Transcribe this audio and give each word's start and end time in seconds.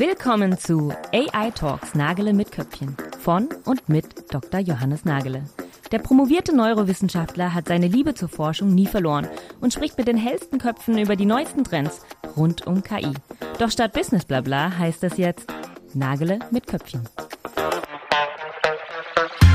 Willkommen 0.00 0.56
zu 0.56 0.92
AI 1.12 1.50
Talks 1.50 1.96
Nagele 1.96 2.32
mit 2.32 2.52
Köpfchen 2.52 2.96
von 3.18 3.48
und 3.64 3.88
mit 3.88 4.32
Dr. 4.32 4.60
Johannes 4.60 5.04
Nagele. 5.04 5.42
Der 5.90 5.98
promovierte 5.98 6.54
Neurowissenschaftler 6.54 7.52
hat 7.52 7.66
seine 7.66 7.88
Liebe 7.88 8.14
zur 8.14 8.28
Forschung 8.28 8.72
nie 8.72 8.86
verloren 8.86 9.26
und 9.60 9.72
spricht 9.72 9.98
mit 9.98 10.06
den 10.06 10.16
hellsten 10.16 10.60
Köpfen 10.60 10.98
über 10.98 11.16
die 11.16 11.26
neuesten 11.26 11.64
Trends 11.64 12.02
rund 12.36 12.64
um 12.64 12.84
KI. 12.84 13.12
Doch 13.58 13.72
statt 13.72 13.92
Business 13.92 14.24
Blabla 14.24 14.78
heißt 14.78 15.02
es 15.02 15.16
jetzt 15.16 15.52
Nagele 15.94 16.38
mit 16.52 16.68
Köpfchen. 16.68 17.08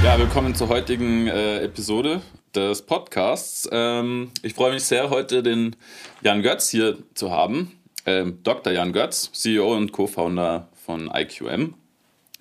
Ja, 0.04 0.20
willkommen 0.20 0.56
zur 0.56 0.68
heutigen 0.68 1.28
äh, 1.28 1.60
Episode 1.60 2.20
des 2.54 2.82
Podcasts. 2.82 3.70
Ähm, 3.72 4.32
ich 4.42 4.56
freue 4.56 4.74
mich 4.74 4.84
sehr, 4.84 5.10
heute 5.10 5.42
den 5.42 5.78
Jan 6.22 6.42
Götz 6.42 6.68
hier 6.68 6.98
zu 7.14 7.32
haben. 7.32 7.72
Ähm, 8.06 8.40
Dr. 8.44 8.74
Jan 8.74 8.94
Götz, 8.94 9.32
CEO 9.32 9.76
und 9.76 9.92
Co-Founder 9.92 10.68
von 10.86 11.10
IQM, 11.14 11.76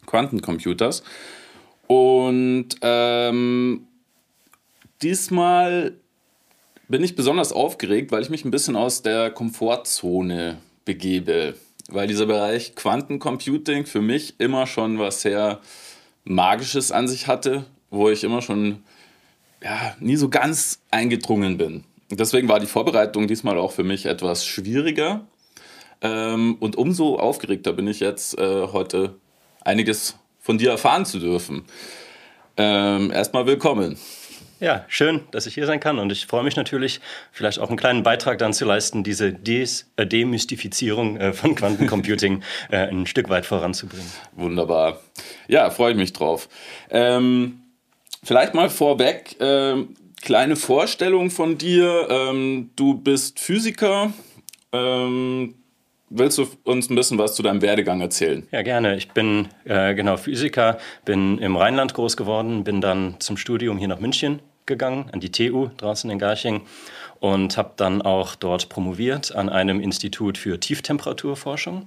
Quantencomputers. 0.07 1.03
Und 1.87 2.69
ähm, 2.83 3.87
diesmal 5.03 5.95
bin 6.89 7.05
ich 7.05 7.17
besonders 7.17 7.53
aufgeregt, 7.53 8.13
weil 8.13 8.23
ich 8.23 8.31
mich 8.31 8.45
ein 8.45 8.51
bisschen 8.51 8.77
aus 8.77 9.03
der 9.03 9.31
Komfortzone 9.31 10.59
begebe. 10.85 11.55
Weil 11.89 12.07
dieser 12.07 12.27
Bereich 12.27 12.75
Quantencomputing 12.75 13.87
für 13.87 14.01
mich 14.01 14.35
immer 14.39 14.67
schon 14.67 14.99
was 14.99 15.23
sehr 15.23 15.61
Magisches 16.25 16.93
an 16.93 17.09
sich 17.09 17.27
hatte, 17.27 17.65
wo 17.91 18.09
ich 18.09 18.25
immer 18.25 18.43
schon 18.43 18.83
ja, 19.63 19.95
nie 20.01 20.17
so 20.17 20.29
ganz 20.29 20.81
eingedrungen 20.91 21.57
bin. 21.57 21.85
deswegen 22.11 22.49
war 22.49 22.61
die 22.61 22.67
Vorbereitung 22.67 23.27
diesmal 23.27 23.59
auch 23.59 23.73
für 23.73 23.85
mich 23.85 24.07
etwas 24.07 24.45
schwieriger. 24.45 25.27
Ähm, 26.03 26.57
und 26.61 26.77
umso 26.77 27.17
aufgeregter 27.17 27.73
bin 27.73 27.87
ich 27.87 28.01
jetzt 28.01 28.39
äh, 28.39 28.67
heute 28.73 29.15
einiges 29.61 30.17
von 30.41 30.59
dir 30.59 30.71
erfahren 30.71 31.05
zu 31.05 31.19
dürfen. 31.19 31.65
Ähm, 32.57 33.11
erstmal 33.11 33.47
willkommen. 33.47 33.97
Ja, 34.63 34.85
schön, 34.87 35.23
dass 35.33 35.47
ich 35.47 35.55
hier 35.55 35.67
sein 35.67 35.81
kann 35.81 35.99
und 35.99 36.13
ich 36.13 36.27
freue 36.27 36.45
mich 36.45 36.55
natürlich, 36.55 37.01
vielleicht 37.33 37.59
auch 37.59 37.69
einen 37.69 37.77
kleinen 37.77 38.05
Beitrag 38.05 38.39
dann 38.39 38.53
zu 38.53 38.65
leisten, 38.65 39.03
diese 39.03 39.33
Des 39.33 39.91
äh, 39.97 40.07
Demystifizierung 40.07 41.17
äh, 41.17 41.33
von 41.33 41.57
Quantencomputing 41.57 42.45
äh, 42.71 42.77
ein 42.77 43.07
Stück 43.07 43.29
weit 43.29 43.45
voranzubringen. 43.45 44.07
Wunderbar. 44.37 45.01
Ja, 45.49 45.71
freue 45.71 45.93
ich 45.93 45.99
mich 45.99 46.13
drauf. 46.13 46.49
Ähm, 46.91 47.61
vielleicht 48.23 48.55
mal 48.55 48.71
vorweg, 48.71 49.35
ähm, 49.41 49.97
kleine 50.21 50.55
Vorstellung 50.55 51.31
von 51.31 51.59
dir. 51.59 52.07
Ähm, 52.09 52.71
du 52.77 52.95
bist 52.95 53.41
Physiker. 53.41 54.13
Ähm, 54.73 55.57
Willst 56.15 56.37
du 56.37 56.47
uns 56.65 56.91
ein 56.91 56.95
bisschen 56.95 57.17
was 57.17 57.35
zu 57.35 57.43
deinem 57.43 57.63
Werdegang 57.63 58.03
erzählen? 58.03 58.47
Ja, 58.51 58.61
gerne. 58.61 58.97
Ich 58.97 59.13
bin 59.13 59.49
äh, 59.65 59.95
genau 59.95 60.19
Physiker, 60.19 60.77
bin 61.07 61.39
im 61.39 61.57
Rheinland 61.57 61.95
groß 61.95 62.19
geworden, 62.19 62.65
bin 62.65 62.83
dann 62.83 63.17
zum 63.19 63.39
Studium 63.39 63.79
hier 63.79 63.89
nach 63.89 63.99
München 63.99 64.43
gegangen, 64.67 65.09
an 65.13 65.21
die 65.21 65.33
TU 65.33 65.71
draußen 65.79 66.11
in 66.11 66.19
Garching 66.19 66.61
und 67.19 67.57
habe 67.57 67.73
dann 67.77 68.03
auch 68.03 68.35
dort 68.35 68.69
promoviert 68.69 69.35
an 69.35 69.49
einem 69.49 69.81
Institut 69.81 70.37
für 70.37 70.61
Tieftemperaturforschung 70.61 71.87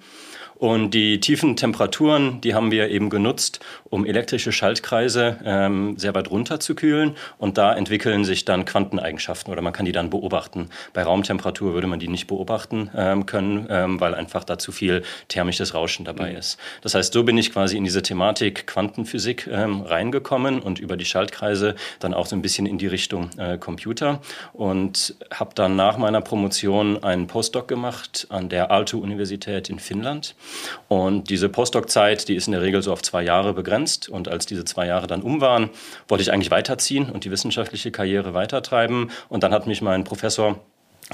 und 0.57 0.91
die 0.91 1.19
tiefen 1.19 1.55
Temperaturen, 1.55 2.39
die 2.41 2.55
haben 2.55 2.71
wir 2.71 2.89
eben 2.89 3.09
genutzt, 3.09 3.59
um 3.89 4.05
elektrische 4.05 4.51
Schaltkreise 4.51 5.37
ähm, 5.43 5.97
sehr 5.97 6.15
weit 6.15 6.31
runter 6.31 6.59
zu 6.59 6.75
kühlen. 6.75 7.15
Und 7.37 7.57
da 7.57 7.73
entwickeln 7.75 8.23
sich 8.23 8.45
dann 8.45 8.65
Quanteneigenschaften 8.65 9.51
oder 9.51 9.61
man 9.61 9.73
kann 9.73 9.85
die 9.85 9.91
dann 9.91 10.09
beobachten. 10.09 10.69
Bei 10.93 11.03
Raumtemperatur 11.03 11.73
würde 11.73 11.87
man 11.87 11.99
die 11.99 12.07
nicht 12.07 12.27
beobachten 12.27 12.89
ähm, 12.95 13.25
können, 13.25 13.67
ähm, 13.69 13.99
weil 13.99 14.15
einfach 14.15 14.43
da 14.43 14.57
zu 14.57 14.71
viel 14.71 15.03
thermisches 15.27 15.73
Rauschen 15.73 16.05
dabei 16.05 16.31
mhm. 16.31 16.37
ist. 16.37 16.57
Das 16.81 16.95
heißt, 16.95 17.13
so 17.13 17.23
bin 17.23 17.37
ich 17.37 17.51
quasi 17.51 17.75
in 17.75 17.83
diese 17.83 18.01
Thematik 18.01 18.65
Quantenphysik 18.67 19.47
ähm, 19.47 19.81
reingekommen 19.81 20.59
und 20.59 20.79
über 20.79 20.95
die 20.95 21.05
Schaltkreise 21.05 21.75
dann 21.99 22.13
auch 22.13 22.27
so 22.27 22.35
ein 22.35 22.41
bisschen 22.41 22.65
in 22.65 22.77
die 22.77 22.87
Richtung 22.87 23.29
äh, 23.37 23.57
Computer 23.57 24.21
und 24.53 25.15
habe 25.33 25.51
dann 25.53 25.75
nach 25.75 25.97
meiner 25.97 26.21
Promotion 26.21 27.03
einen 27.03 27.27
Postdoc 27.27 27.67
gemacht 27.67 28.27
an 28.29 28.47
der 28.47 28.71
Aalto-Universität 28.71 29.69
in 29.69 29.79
Finnland 29.79 30.35
und 30.87 31.29
diese 31.29 31.49
Postdoc-Zeit, 31.49 32.27
die 32.27 32.35
ist 32.35 32.47
in 32.47 32.53
der 32.53 32.61
Regel 32.61 32.81
so 32.81 32.91
auf 32.91 33.01
zwei 33.01 33.23
Jahre 33.23 33.53
begrenzt. 33.53 34.09
Und 34.09 34.27
als 34.27 34.45
diese 34.45 34.65
zwei 34.65 34.87
Jahre 34.87 35.07
dann 35.07 35.21
um 35.21 35.41
waren, 35.41 35.69
wollte 36.07 36.21
ich 36.21 36.31
eigentlich 36.31 36.51
weiterziehen 36.51 37.09
und 37.09 37.25
die 37.25 37.31
wissenschaftliche 37.31 37.91
Karriere 37.91 38.33
weitertreiben. 38.33 39.11
Und 39.29 39.43
dann 39.43 39.53
hat 39.53 39.67
mich 39.67 39.81
mein 39.81 40.03
Professor 40.03 40.59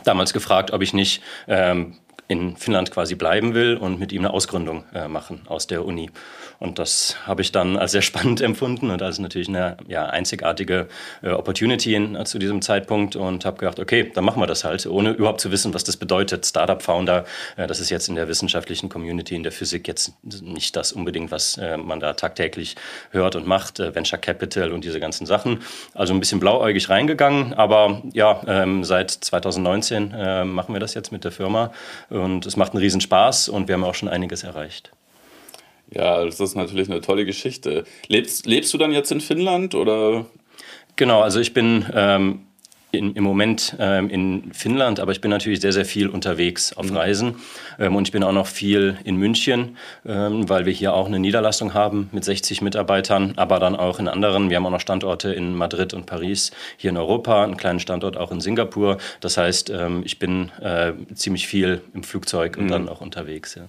damals 0.04 0.34
gefragt, 0.34 0.72
ob 0.72 0.82
ich 0.82 0.94
nicht 0.94 1.22
ähm, 1.48 1.98
in 2.28 2.56
Finnland 2.56 2.92
quasi 2.92 3.16
bleiben 3.16 3.54
will 3.54 3.76
und 3.76 4.00
mit 4.00 4.12
ihm 4.14 4.22
eine 4.22 4.34
Ausgründung 4.34 4.86
äh, 4.94 5.08
machen 5.08 5.42
aus 5.48 5.68
der 5.68 5.86
Uni. 5.86 6.10
Und 6.62 6.78
das 6.78 7.16
habe 7.26 7.42
ich 7.42 7.52
dann 7.52 7.76
als 7.76 7.92
sehr 7.92 8.02
spannend 8.04 8.40
empfunden 8.40 8.92
und 8.92 9.02
als 9.02 9.18
natürlich 9.18 9.50
eine 9.50 9.78
ja, 9.88 10.06
einzigartige 10.06 10.88
äh, 11.24 11.32
Opportunity 11.32 11.96
in, 11.96 12.16
äh, 12.16 12.24
zu 12.24 12.38
diesem 12.38 12.62
Zeitpunkt 12.62 13.16
und 13.16 13.46
habe 13.46 13.58
gedacht, 13.58 13.80
okay, 13.80 14.12
dann 14.14 14.24
machen 14.24 14.40
wir 14.40 14.46
das 14.46 14.64
halt, 14.64 14.86
ohne 14.86 15.10
überhaupt 15.10 15.42
zu 15.42 15.52
wissen, 15.52 15.74
was 15.74 15.84
das 15.84 15.98
bedeutet. 15.98 16.46
Startup-Founder, 16.46 17.26
äh, 17.58 17.66
das 17.66 17.80
ist 17.80 17.90
jetzt 17.90 18.10
in 18.10 18.16
der 18.16 18.28
wissenschaftlichen 18.28 18.90
Community, 18.90 19.36
in 19.36 19.42
der 19.42 19.52
Physik 19.52 19.88
jetzt 19.88 20.14
nicht 20.24 20.76
das 20.76 20.92
unbedingt, 20.92 21.32
was 21.32 21.58
äh, 21.58 21.78
man 21.78 22.00
da 22.00 22.14
tagtäglich 22.14 22.76
hört 23.10 23.36
und 23.36 23.48
macht, 23.48 23.80
äh, 23.80 23.96
Venture 23.96 24.20
Capital 24.20 24.72
und 24.72 24.84
diese 24.84 25.00
ganzen 25.00 25.26
Sachen. 25.26 25.62
Also 25.96 26.14
ein 26.14 26.20
bisschen 26.20 26.40
blauäugig 26.40 26.90
reingegangen, 26.90 27.56
aber 27.56 28.04
ja, 28.14 28.40
ähm, 28.46 28.84
seit 28.84 29.10
2019 29.10 30.12
äh, 30.12 30.46
machen 30.46 30.76
wir 30.76 30.80
das 30.80 30.94
jetzt 30.94 31.12
mit 31.12 31.24
der 31.24 31.32
Firma 31.32 31.72
und 32.12 32.46
es 32.46 32.56
macht 32.56 32.74
einen 32.74 32.84
Riesenspaß 32.84 33.50
und 33.50 33.68
wir 33.68 33.74
haben 33.74 33.84
auch 33.84 33.96
schon 33.96 34.10
einiges 34.10 34.44
erreicht. 34.44 34.92
Ja, 35.94 36.24
das 36.24 36.40
ist 36.40 36.56
natürlich 36.56 36.90
eine 36.90 37.02
tolle 37.02 37.26
Geschichte. 37.26 37.84
Lebst, 38.08 38.46
lebst 38.46 38.74
du 38.74 38.78
dann 38.78 38.92
jetzt 38.92 39.12
in 39.12 39.22
Finnland 39.22 39.76
oder? 39.76 40.26
Genau, 40.96 41.22
also 41.22 41.40
ich 41.40 41.54
bin 41.54 41.86
ähm, 41.94 42.46
in, 42.92 43.16
im 43.16 43.24
Moment 43.24 43.76
ähm, 43.80 44.10
in 44.10 44.54
Finnland, 44.54 45.00
aber 45.00 45.12
ich 45.12 45.22
bin 45.22 45.32
natürlich 45.32 45.62
sehr, 45.62 45.72
sehr 45.72 45.86
viel 45.86 46.08
unterwegs 46.08 46.74
auf 46.74 46.90
mhm. 46.90 46.98
Reisen. 46.98 47.36
Ähm, 47.80 47.96
und 47.96 48.08
ich 48.08 48.12
bin 48.12 48.24
auch 48.24 48.32
noch 48.32 48.48
viel 48.48 48.98
in 49.04 49.16
München, 49.16 49.78
ähm, 50.06 50.48
weil 50.50 50.66
wir 50.66 50.74
hier 50.74 50.94
auch 50.94 51.08
eine 51.08 51.20
Niederlassung 51.20 51.74
haben 51.74 52.10
mit 52.12 52.24
60 52.24 52.62
Mitarbeitern, 52.62 53.34
aber 53.38 53.60
dann 53.60 53.76
auch 53.76 54.00
in 54.00 54.08
anderen. 54.08 54.50
Wir 54.50 54.58
haben 54.58 54.66
auch 54.66 54.72
noch 54.72 54.82
Standorte 54.82 55.34
in 55.34 55.56
Madrid 55.56 55.94
und 55.94 56.06
Paris, 56.06 56.52
hier 56.78 56.90
in 56.90 56.98
Europa, 56.98 57.44
einen 57.44 57.58
kleinen 57.58 57.80
Standort 57.80 58.18
auch 58.18 58.32
in 58.32 58.42
Singapur. 58.42 58.98
Das 59.22 59.38
heißt, 59.38 59.70
ähm, 59.70 60.04
ich 60.06 60.20
bin 60.20 60.52
äh, 60.62 60.94
ziemlich 61.14 61.48
viel 61.48 61.82
im 61.94 62.04
Flugzeug 62.04 62.58
und 62.58 62.66
mhm. 62.66 62.70
dann 62.70 62.90
auch 62.90 63.02
unterwegs. 63.02 63.56
Ja. 63.56 63.68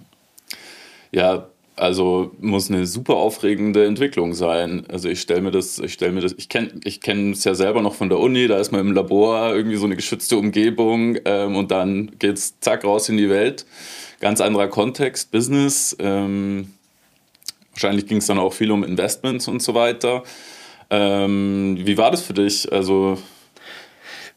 Ja, 1.14 1.48
also 1.76 2.32
muss 2.40 2.70
eine 2.70 2.86
super 2.86 3.14
aufregende 3.14 3.86
Entwicklung 3.86 4.34
sein. 4.34 4.84
Also 4.88 5.08
ich 5.08 5.20
stelle 5.20 5.40
mir 5.40 5.50
das, 5.50 5.78
ich 5.78 5.94
stelle 5.94 6.12
mir 6.12 6.20
das, 6.20 6.34
ich 6.36 6.48
kenne 6.48 6.72
ich 6.84 7.00
kenne 7.00 7.32
es 7.32 7.44
ja 7.44 7.54
selber 7.54 7.82
noch 7.82 7.94
von 7.94 8.08
der 8.08 8.18
Uni, 8.18 8.46
da 8.46 8.58
ist 8.58 8.72
man 8.72 8.80
im 8.82 8.92
Labor 8.92 9.54
irgendwie 9.54 9.76
so 9.76 9.86
eine 9.86 9.96
geschützte 9.96 10.36
Umgebung 10.36 11.16
ähm, 11.24 11.56
und 11.56 11.70
dann 11.70 12.12
geht's 12.18 12.58
zack 12.60 12.84
raus 12.84 13.08
in 13.08 13.16
die 13.16 13.30
Welt. 13.30 13.64
Ganz 14.20 14.40
anderer 14.40 14.68
Kontext, 14.68 15.32
Business. 15.32 15.96
Ähm, 15.98 16.70
wahrscheinlich 17.72 18.06
ging 18.06 18.18
es 18.18 18.26
dann 18.26 18.38
auch 18.38 18.52
viel 18.52 18.70
um 18.70 18.84
Investments 18.84 19.48
und 19.48 19.62
so 19.62 19.74
weiter. 19.74 20.22
Ähm, 20.90 21.78
wie 21.80 21.96
war 21.96 22.10
das 22.10 22.22
für 22.22 22.34
dich? 22.34 22.70
Also 22.70 23.18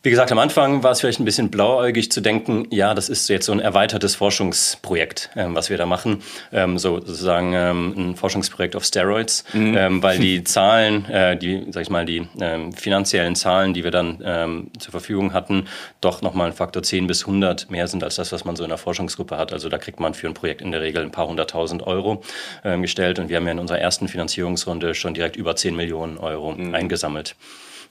wie 0.05 0.11
gesagt, 0.11 0.31
am 0.31 0.37
Anfang 0.37 0.83
war 0.83 0.91
es 0.91 0.99
vielleicht 0.99 1.19
ein 1.19 1.25
bisschen 1.25 1.49
blauäugig 1.49 2.11
zu 2.11 2.21
denken, 2.21 2.67
ja, 2.69 2.93
das 2.93 3.09
ist 3.09 3.27
jetzt 3.27 3.47
so 3.47 3.51
ein 3.51 3.59
erweitertes 3.59 4.13
Forschungsprojekt, 4.13 5.31
ähm, 5.35 5.55
was 5.55 5.71
wir 5.71 5.79
da 5.79 5.87
machen. 5.87 6.21
Ähm, 6.53 6.77
so 6.77 6.99
sozusagen 6.99 7.53
ähm, 7.53 7.93
ein 7.97 8.15
Forschungsprojekt 8.15 8.75
auf 8.75 8.85
Steroids, 8.85 9.43
mhm. 9.53 9.75
Ähm, 9.75 10.03
weil 10.03 10.19
die 10.19 10.43
Zahlen, 10.45 11.05
äh, 11.05 11.35
die, 11.35 11.65
sag 11.71 11.81
ich 11.81 11.89
mal, 11.89 12.05
die 12.05 12.27
ähm, 12.39 12.71
finanziellen 12.71 13.35
Zahlen, 13.35 13.73
die 13.73 13.83
wir 13.83 13.89
dann 13.89 14.21
ähm, 14.23 14.71
zur 14.77 14.91
Verfügung 14.91 15.33
hatten, 15.33 15.67
doch 16.01 16.21
nochmal 16.21 16.47
ein 16.49 16.53
Faktor 16.53 16.83
10 16.83 17.07
bis 17.07 17.25
100 17.25 17.71
mehr 17.71 17.87
sind 17.87 18.03
als 18.03 18.13
das, 18.15 18.31
was 18.31 18.45
man 18.45 18.55
so 18.55 18.63
in 18.63 18.69
der 18.69 18.77
Forschungsgruppe 18.77 19.37
hat. 19.37 19.53
Also 19.53 19.69
da 19.69 19.79
kriegt 19.79 19.99
man 19.99 20.13
für 20.13 20.27
ein 20.27 20.35
Projekt 20.35 20.61
in 20.61 20.71
der 20.71 20.81
Regel 20.81 21.01
ein 21.01 21.11
paar 21.11 21.27
hunderttausend 21.27 21.81
Euro 21.81 22.21
gestellt 22.63 23.17
und 23.17 23.29
wir 23.29 23.37
haben 23.37 23.45
ja 23.45 23.53
in 23.53 23.59
unserer 23.59 23.79
ersten 23.79 24.07
Finanzierungsrunde 24.07 24.93
schon 24.93 25.15
direkt 25.15 25.35
über 25.35 25.55
10 25.55 25.75
Millionen 25.75 26.19
Euro 26.19 26.51
mhm. 26.51 26.75
eingesammelt. 26.75 27.35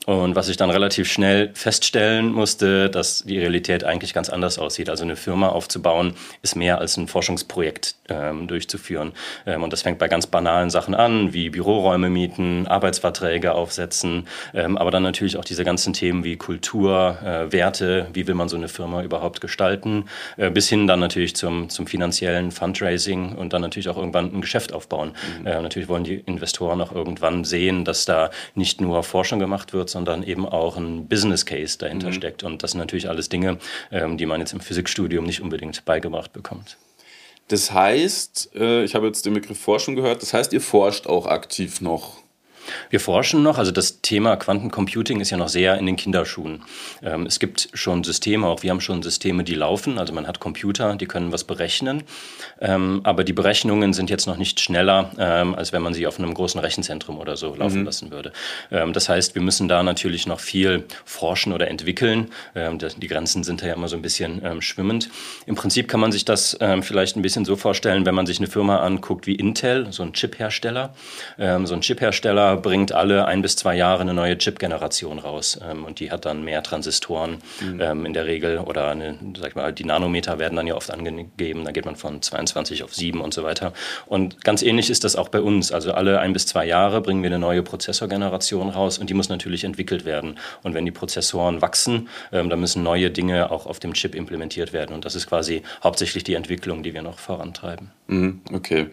Und 0.07 0.37
was 0.37 0.49
ich 0.49 0.57
dann 0.57 0.71
relativ 0.71 1.11
schnell 1.11 1.51
feststellen 1.55 2.33
musste, 2.33 2.91
dass 2.91 3.25
die 3.25 3.39
Realität 3.39 3.85
eigentlich 3.85 4.13
ganz 4.13 4.29
anders 4.29 4.59
aussieht. 4.59 4.91
Also 4.91 5.05
eine 5.05 5.17
Firma 5.17 5.49
aufzubauen 5.49 6.15
ist 6.43 6.57
mehr 6.57 6.79
als 6.79 6.97
ein 6.97 7.09
Forschungsprojekt 7.09 7.95
ähm, 8.09 8.47
durchzuführen. 8.47 9.13
Ähm, 9.47 9.63
und 9.63 9.73
das 9.73 9.83
fängt 9.83 9.99
bei 9.99 10.09
ganz 10.09 10.27
banalen 10.27 10.69
Sachen 10.71 10.95
an, 10.95 11.33
wie 11.33 11.51
Büroräume 11.51 12.11
mieten, 12.11 12.67
Arbeitsverträge 12.67 13.55
aufsetzen, 13.55 14.29
ähm, 14.53 14.77
aber 14.77 14.91
dann 14.91 15.03
natürlich 15.03 15.37
auch 15.37 15.45
diese 15.45 15.65
ganzen 15.65 15.95
Themen 15.95 16.25
wie 16.25 16.37
Kultur, 16.37 17.19
äh, 17.25 17.51
Werte, 17.53 18.09
wie 18.13 18.27
will 18.27 18.35
man 18.35 18.49
so 18.49 18.57
eine 18.57 18.69
Firma 18.69 19.03
überhaupt 19.03 19.41
gestalten, 19.41 20.05
äh, 20.37 20.51
bis 20.51 20.69
hin 20.69 20.87
dann 20.87 21.01
natürlich 21.01 21.35
zum, 21.35 21.71
zum 21.71 21.87
finanziellen 21.87 22.51
Fundraising 22.51 23.37
und 23.37 23.53
dann 23.53 23.63
natürlich 23.63 23.89
auch 23.89 23.97
irgendwann 23.97 24.35
ein 24.35 24.41
Geschäft 24.41 24.73
aufbauen. 24.73 25.13
Mhm. 25.41 25.47
Äh, 25.47 25.63
natürlich 25.63 25.89
wollen 25.89 26.05
die 26.05 26.17
Investoren 26.17 26.81
auch 26.81 26.93
irgendwann 26.93 27.45
sehen, 27.45 27.85
dass 27.85 28.05
da 28.05 28.31
nicht 28.55 28.81
nur 28.81 29.03
Forschung 29.03 29.39
gemacht 29.39 29.73
wird, 29.73 29.84
sondern 29.89 30.23
eben 30.23 30.47
auch 30.47 30.77
ein 30.77 31.07
Business 31.09 31.47
Case 31.47 31.79
dahinter 31.79 32.09
mhm. 32.09 32.15
steckt. 32.15 32.43
Und 32.43 32.63
das 32.63 32.73
sind 32.73 32.81
natürlich 32.81 33.09
alles 33.09 33.29
Dinge, 33.29 33.59
ähm, 33.91 34.17
die 34.17 34.27
man 34.27 34.41
jetzt 34.41 34.53
im 34.53 34.61
Physikstudium 34.61 35.25
nicht 35.25 35.41
unbedingt 35.41 35.85
beigebracht 35.85 36.33
bekommt. 36.33 36.77
Das 37.49 37.73
heißt, 37.73 38.51
äh, 38.55 38.85
ich 38.85 38.95
habe 38.95 39.07
jetzt 39.07 39.27
den 39.27 39.35
Begriff 39.35 39.59
Forschung 39.59 39.97
gehört, 39.97 40.23
das 40.23 40.33
heißt, 40.33 40.53
ihr 40.53 40.61
forscht 40.61 41.07
auch 41.07 41.27
aktiv 41.27 41.81
noch. 41.81 42.24
Wir 42.91 43.01
forschen 43.01 43.43
noch, 43.43 43.59
also 43.59 43.71
das 43.71 44.01
Thema 44.01 44.37
Quantencomputing 44.37 45.21
ist 45.21 45.31
ja 45.31 45.37
noch 45.37 45.49
sehr 45.49 45.79
in 45.79 45.87
den 45.87 45.97
Kinderschuhen. 45.97 46.63
Ähm, 47.03 47.27
es 47.27 47.39
gibt 47.39 47.69
schon 47.75 48.05
Systeme, 48.05 48.47
auch 48.47 48.63
wir 48.63 48.71
haben 48.71 48.81
schon 48.81 49.03
Systeme, 49.03 49.45
die 49.45 49.55
laufen. 49.55 49.99
Also 49.99 50.13
man 50.13 50.27
hat 50.27 50.41
Computer, 50.41 50.95
die 50.97 51.07
können 51.07 51.33
was 51.33 51.45
berechnen. 51.45 52.05
Ähm, 52.61 53.01
aber 53.05 53.25
die 53.25 53.33
Berechnungen 53.33 53.93
sind 53.93 54.11
jetzt 54.11 54.27
noch 54.27 54.37
nicht 54.37 54.61
schneller, 54.61 55.11
ähm, 55.19 55.55
als 55.55 55.73
wenn 55.73 55.83
man 55.83 55.95
sie 55.95 56.07
auf 56.07 56.19
einem 56.19 56.35
großen 56.35 56.61
Rechenzentrum 56.61 57.19
oder 57.19 57.37
so 57.37 57.55
laufen 57.55 57.81
mhm. 57.81 57.85
lassen 57.87 58.11
würde. 58.11 58.33
Ähm, 58.71 58.93
das 58.93 59.09
heißt, 59.09 59.35
wir 59.35 59.43
müssen 59.43 59.69
da 59.69 59.83
natürlich 59.83 60.27
noch 60.27 60.41
viel 60.41 60.85
forschen 61.05 61.53
oder 61.53 61.69
entwickeln. 61.69 62.29
Ähm, 62.55 62.79
die 62.79 63.07
Grenzen 63.07 63.45
sind 63.45 63.63
ja 63.63 63.75
immer 63.75 63.89
so 63.89 63.97
ein 63.97 64.03
bisschen 64.03 64.41
ähm, 64.45 64.61
schwimmend. 64.61 65.11
Im 65.47 65.55
Prinzip 65.55 65.89
kann 65.89 66.01
man 66.01 66.13
sich 66.13 66.25
das 66.25 66.57
vielleicht 66.83 67.17
ein 67.17 67.23
bisschen 67.23 67.45
so 67.45 67.57
vorstellen, 67.57 68.07
wenn 68.07 68.15
man 68.15 68.27
sich 68.27 68.39
eine 68.39 68.47
Firma 68.47 68.79
anguckt 68.79 69.27
wie 69.27 69.35
Intel, 69.35 69.93
so 69.93 70.03
ein 70.03 70.13
Chiphersteller. 70.13 70.95
so 71.37 71.75
ein 71.75 71.81
Chiphersteller 71.81 72.54
bringt 72.57 72.93
alle 72.93 73.27
ein 73.27 73.43
bis 73.43 73.57
zwei 73.57 73.77
Jahre 73.77 74.01
eine 74.01 74.15
neue 74.15 74.39
Chip-Generation 74.39 75.19
raus. 75.19 75.59
Ähm, 75.63 75.85
und 75.85 76.01
die 76.01 76.11
hat 76.11 76.25
dann 76.25 76.45
mehr 76.45 76.63
Transistoren 76.63 77.39
mhm. 77.61 77.81
ähm, 77.81 78.07
in 78.07 78.13
der 78.13 78.27
Regel. 78.27 78.59
Oder 78.59 78.89
eine, 78.89 79.19
sag 79.39 79.51
ich 79.51 79.55
mal, 79.55 79.73
die 79.73 79.85
Nanometer 79.85 80.39
werden 80.39 80.57
dann 80.57 80.67
ja 80.67 80.75
oft 80.75 80.91
angegeben. 80.91 81.65
Da 81.65 81.73
geht 81.73 81.85
man 81.85 81.97
von 81.97 82.23
22 82.23 82.83
auf 82.83 82.95
7 82.95 83.21
und 83.21 83.35
so 83.35 83.43
weiter. 83.43 83.73
Und 84.07 84.45
ganz 84.45 84.63
ähnlich 84.63 84.91
ist 84.91 85.05
das 85.05 85.17
auch 85.17 85.29
bei 85.29 85.41
uns. 85.41 85.73
Also 85.73 85.93
alle 85.93 86.21
ein 86.21 86.33
bis 86.33 86.47
zwei 86.47 86.67
Jahre 86.67 87.01
bringen 87.01 87.23
wir 87.23 87.31
eine 87.31 87.39
neue 87.39 87.63
Prozessorgeneration 87.63 88.69
raus 88.69 88.99
und 88.99 89.11
die 89.11 89.15
muss 89.15 89.29
natürlich 89.29 89.65
entwickelt 89.65 90.05
werden. 90.05 90.39
Und 90.63 90.75
wenn 90.75 90.85
die 90.85 90.91
Prozessoren 90.91 91.63
wachsen, 91.63 92.09
ähm, 92.33 92.51
dann 92.51 92.61
müssen 92.61 92.83
neue 92.83 93.11
Dinge 93.11 93.51
auch 93.51 93.67
auf 93.67 93.81
dem 93.81 93.95
Chip 93.95 94.15
implementiert 94.15 94.73
werden. 94.73 94.95
Und 94.95 95.05
das 95.05 95.15
ist 95.15 95.27
quasi 95.27 95.63
hauptsächlich 95.83 96.25
die 96.25 96.35
Entwicklung, 96.35 96.83
die 96.83 96.95
wir 96.95 97.03
noch 97.03 97.19
vorantreiben. 97.19 97.91
Mhm, 98.07 98.41
okay. 98.53 98.89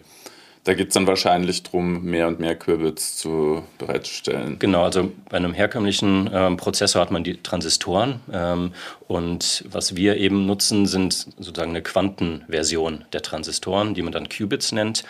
Da 0.64 0.74
geht 0.74 0.88
es 0.88 0.94
dann 0.94 1.08
wahrscheinlich 1.08 1.64
darum, 1.64 2.04
mehr 2.04 2.28
und 2.28 2.38
mehr 2.38 2.54
Qubits 2.54 3.16
zu 3.16 3.64
bereitzustellen. 3.78 4.60
Genau, 4.60 4.84
also 4.84 5.10
bei 5.28 5.36
einem 5.36 5.54
herkömmlichen 5.54 6.30
ähm, 6.32 6.56
Prozessor 6.56 7.02
hat 7.02 7.10
man 7.10 7.24
die 7.24 7.42
Transistoren 7.42 8.20
ähm, 8.32 8.72
und 9.12 9.64
was 9.68 9.94
wir 9.94 10.16
eben 10.16 10.46
nutzen, 10.46 10.86
sind 10.86 11.26
sozusagen 11.38 11.72
eine 11.72 11.82
Quantenversion 11.82 13.04
der 13.12 13.20
Transistoren, 13.20 13.92
die 13.92 14.00
man 14.00 14.12
dann 14.12 14.30
Qubits 14.30 14.72
nennt. 14.72 15.04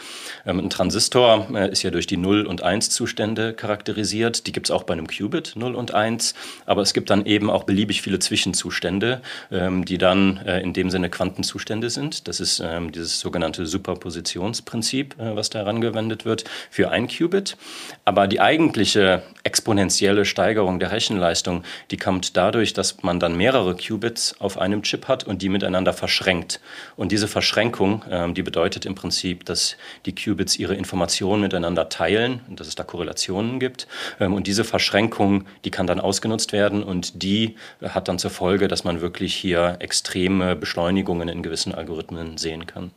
Ähm, 0.44 0.58
ein 0.58 0.70
Transistor 0.70 1.46
äh, 1.54 1.70
ist 1.70 1.84
ja 1.84 1.90
durch 1.90 2.08
die 2.08 2.16
0 2.16 2.46
und 2.46 2.64
1 2.64 2.90
Zustände 2.90 3.52
charakterisiert. 3.52 4.48
Die 4.48 4.52
gibt 4.52 4.66
es 4.66 4.70
auch 4.72 4.82
bei 4.82 4.94
einem 4.94 5.06
Qubit 5.06 5.52
0 5.54 5.76
und 5.76 5.94
1, 5.94 6.34
aber 6.66 6.82
es 6.82 6.94
gibt 6.94 7.10
dann 7.10 7.26
eben 7.26 7.48
auch 7.48 7.62
beliebig 7.62 8.02
viele 8.02 8.18
Zwischenzustände, 8.18 9.22
ähm, 9.52 9.84
die 9.84 9.98
dann 9.98 10.38
äh, 10.38 10.60
in 10.60 10.72
dem 10.72 10.90
Sinne 10.90 11.08
Quantenzustände 11.08 11.88
sind. 11.88 12.26
Das 12.26 12.40
ist 12.40 12.60
ähm, 12.64 12.90
dieses 12.90 13.20
sogenannte 13.20 13.66
Superpositionsprinzip, 13.66 15.14
äh, 15.20 15.36
was 15.36 15.41
da 15.50 15.60
herangewendet 15.60 16.24
wird, 16.24 16.44
für 16.70 16.90
ein 16.90 17.08
Qubit. 17.08 17.56
Aber 18.04 18.26
die 18.26 18.40
eigentliche 18.40 19.22
exponentielle 19.44 20.24
Steigerung 20.24 20.78
der 20.78 20.92
Rechenleistung, 20.92 21.64
die 21.90 21.96
kommt 21.96 22.36
dadurch, 22.36 22.72
dass 22.72 23.02
man 23.02 23.20
dann 23.20 23.36
mehrere 23.36 23.76
Qubits 23.76 24.40
auf 24.40 24.58
einem 24.58 24.82
Chip 24.82 25.08
hat 25.08 25.24
und 25.24 25.42
die 25.42 25.48
miteinander 25.48 25.92
verschränkt. 25.92 26.60
Und 26.96 27.12
diese 27.12 27.28
Verschränkung, 27.28 28.04
ähm, 28.10 28.34
die 28.34 28.42
bedeutet 28.42 28.86
im 28.86 28.94
Prinzip, 28.94 29.44
dass 29.44 29.76
die 30.06 30.14
Qubits 30.14 30.58
ihre 30.58 30.74
Informationen 30.74 31.42
miteinander 31.42 31.88
teilen 31.88 32.40
und 32.48 32.60
dass 32.60 32.68
es 32.68 32.74
da 32.74 32.84
Korrelationen 32.84 33.58
gibt. 33.58 33.86
Ähm, 34.20 34.34
und 34.34 34.46
diese 34.46 34.64
Verschränkung, 34.64 35.46
die 35.64 35.70
kann 35.70 35.86
dann 35.86 36.00
ausgenutzt 36.00 36.52
werden 36.52 36.82
und 36.82 37.22
die 37.22 37.56
hat 37.82 38.08
dann 38.08 38.18
zur 38.18 38.30
Folge, 38.30 38.68
dass 38.68 38.84
man 38.84 39.00
wirklich 39.00 39.34
hier 39.34 39.76
extreme 39.80 40.56
Beschleunigungen 40.56 41.28
in 41.28 41.42
gewissen 41.42 41.74
Algorithmen 41.74 42.38
sehen 42.38 42.66
kann. 42.66 42.92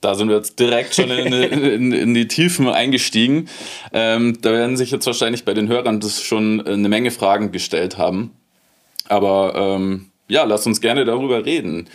Da 0.00 0.14
sind 0.14 0.28
wir 0.28 0.36
jetzt 0.36 0.58
direkt 0.58 0.94
schon 0.94 1.10
in, 1.10 1.32
in, 1.32 1.92
in 1.92 2.14
die 2.14 2.28
Tiefen 2.28 2.68
eingestiegen. 2.68 3.48
Ähm, 3.92 4.38
da 4.40 4.52
werden 4.52 4.76
sich 4.76 4.90
jetzt 4.90 5.06
wahrscheinlich 5.06 5.44
bei 5.44 5.54
den 5.54 5.68
Hörern 5.68 6.00
das 6.00 6.22
schon 6.22 6.60
eine 6.66 6.88
Menge 6.88 7.10
Fragen 7.10 7.52
gestellt 7.52 7.98
haben. 7.98 8.32
Aber 9.08 9.54
ähm, 9.56 10.06
ja, 10.28 10.44
lass 10.44 10.66
uns 10.66 10.80
gerne 10.80 11.04
darüber 11.04 11.44
reden. 11.44 11.88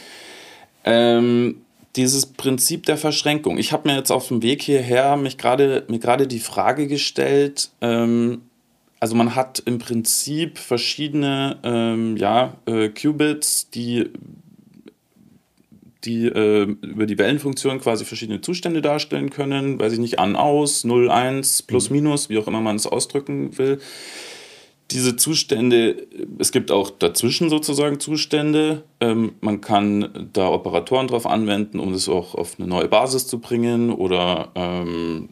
Ähm, 0.84 1.62
dieses 1.96 2.26
Prinzip 2.26 2.86
der 2.86 2.98
Verschränkung. 2.98 3.58
Ich 3.58 3.72
habe 3.72 3.88
mir 3.90 3.96
jetzt 3.96 4.12
auf 4.12 4.28
dem 4.28 4.44
Weg 4.44 4.62
hierher 4.62 5.16
mich 5.16 5.38
grade, 5.38 5.86
mir 5.88 6.00
gerade 6.00 6.28
die 6.28 6.40
Frage 6.40 6.88
gestellt, 6.88 7.70
ähm, 7.82 8.42
also 9.00 9.16
man 9.16 9.36
hat 9.36 9.62
im 9.66 9.78
Prinzip 9.78 10.58
verschiedene 10.58 11.58
ähm, 11.64 12.18
ja, 12.18 12.56
äh, 12.66 12.90
Qubits, 12.90 13.70
die 13.70 14.10
die 16.06 16.28
äh, 16.28 16.64
über 16.82 17.06
die 17.06 17.18
Wellenfunktion 17.18 17.80
quasi 17.80 18.06
verschiedene 18.06 18.42
Zustände 18.42 18.82
darstellen 18.82 19.30
können, 19.30 19.80
weiß 19.80 19.94
ich 19.94 20.00
nicht, 20.00 20.20
an, 20.20 20.36
aus, 20.36 20.84
0, 20.84 21.10
1, 21.10 21.64
plus, 21.64 21.90
mhm. 21.90 21.98
minus, 21.98 22.30
wie 22.30 22.38
auch 22.38 22.48
immer 22.48 22.62
man 22.62 22.76
es 22.76 22.88
ausdrücken 22.88 23.58
will. 23.58 23.80
Diese 24.92 25.16
Zustände, 25.16 26.06
es 26.38 26.52
gibt 26.52 26.70
auch 26.72 26.92
dazwischen 26.92 27.50
sozusagen 27.50 28.00
Zustände. 28.00 28.84
Ähm, 29.00 29.34
man 29.42 29.60
kann 29.60 30.30
da 30.32 30.50
Operatoren 30.50 31.08
drauf 31.08 31.26
anwenden, 31.26 31.80
um 31.80 31.92
das 31.92 32.08
auch 32.08 32.36
auf 32.36 32.60
eine 32.60 32.68
neue 32.68 32.88
Basis 32.88 33.26
zu 33.26 33.40
bringen 33.40 33.92
oder 33.92 34.52
ähm, 34.54 35.30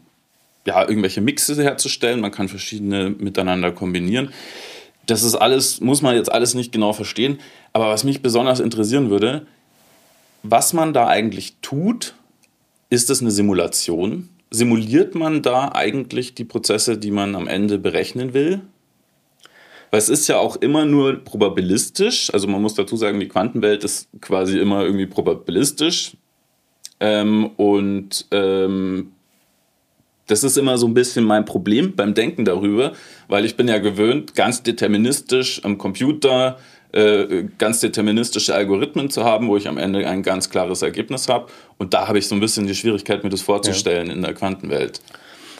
ja, 0.65 0.87
irgendwelche 0.87 1.21
Mixe 1.21 1.61
herzustellen. 1.61 2.19
Man 2.19 2.31
kann 2.31 2.49
verschiedene 2.49 3.11
miteinander 3.11 3.71
kombinieren. 3.71 4.31
Das 5.05 5.21
ist 5.21 5.35
alles, 5.35 5.81
muss 5.81 6.01
man 6.01 6.15
jetzt 6.15 6.31
alles 6.31 6.55
nicht 6.55 6.71
genau 6.71 6.93
verstehen. 6.93 7.39
Aber 7.73 7.89
was 7.89 8.03
mich 8.03 8.21
besonders 8.21 8.59
interessieren 8.59 9.11
würde, 9.11 9.45
was 10.43 10.73
man 10.73 10.93
da 10.93 11.07
eigentlich 11.07 11.55
tut, 11.61 12.15
ist 12.89 13.09
es 13.09 13.21
eine 13.21 13.31
Simulation? 13.31 14.29
Simuliert 14.51 15.15
man 15.15 15.41
da 15.41 15.71
eigentlich 15.73 16.35
die 16.35 16.43
Prozesse, 16.43 16.97
die 16.97 17.11
man 17.11 17.35
am 17.35 17.47
Ende 17.47 17.79
berechnen 17.79 18.33
will? 18.33 18.61
Weil 19.89 19.99
es 19.99 20.09
ist 20.09 20.27
ja 20.27 20.37
auch 20.37 20.57
immer 20.57 20.85
nur 20.85 21.23
probabilistisch. 21.23 22.31
Also 22.33 22.47
man 22.47 22.61
muss 22.61 22.75
dazu 22.75 22.97
sagen, 22.97 23.19
die 23.19 23.27
Quantenwelt 23.27 23.83
ist 23.83 24.09
quasi 24.21 24.59
immer 24.59 24.83
irgendwie 24.83 25.05
probabilistisch. 25.05 26.17
Ähm, 26.99 27.51
und 27.57 28.27
ähm, 28.31 29.13
das 30.27 30.43
ist 30.43 30.57
immer 30.57 30.77
so 30.77 30.87
ein 30.87 30.93
bisschen 30.93 31.25
mein 31.25 31.45
Problem 31.45 31.95
beim 31.95 32.13
Denken 32.13 32.45
darüber, 32.45 32.93
weil 33.27 33.45
ich 33.45 33.55
bin 33.55 33.67
ja 33.67 33.77
gewöhnt, 33.77 34.35
ganz 34.35 34.63
deterministisch 34.63 35.63
am 35.63 35.77
Computer 35.77 36.57
äh, 36.93 37.45
ganz 37.57 37.79
deterministische 37.79 38.53
Algorithmen 38.53 39.09
zu 39.09 39.23
haben, 39.23 39.47
wo 39.47 39.57
ich 39.57 39.67
am 39.67 39.77
Ende 39.77 40.07
ein 40.07 40.23
ganz 40.23 40.49
klares 40.49 40.81
Ergebnis 40.81 41.27
habe. 41.27 41.47
Und 41.77 41.93
da 41.93 42.07
habe 42.07 42.19
ich 42.19 42.27
so 42.27 42.35
ein 42.35 42.39
bisschen 42.39 42.67
die 42.67 42.75
Schwierigkeit, 42.75 43.23
mir 43.23 43.29
das 43.29 43.41
vorzustellen 43.41 44.07
ja. 44.07 44.13
in 44.13 44.21
der 44.21 44.33
Quantenwelt. 44.33 45.01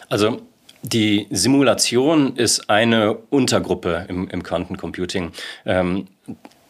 Also 0.09 0.41
die 0.83 1.27
Simulation 1.31 2.35
ist 2.35 2.69
eine 2.69 3.15
Untergruppe 3.29 4.05
im, 4.09 4.27
im 4.29 4.43
Quantencomputing. 4.43 5.31
Ähm, 5.65 6.07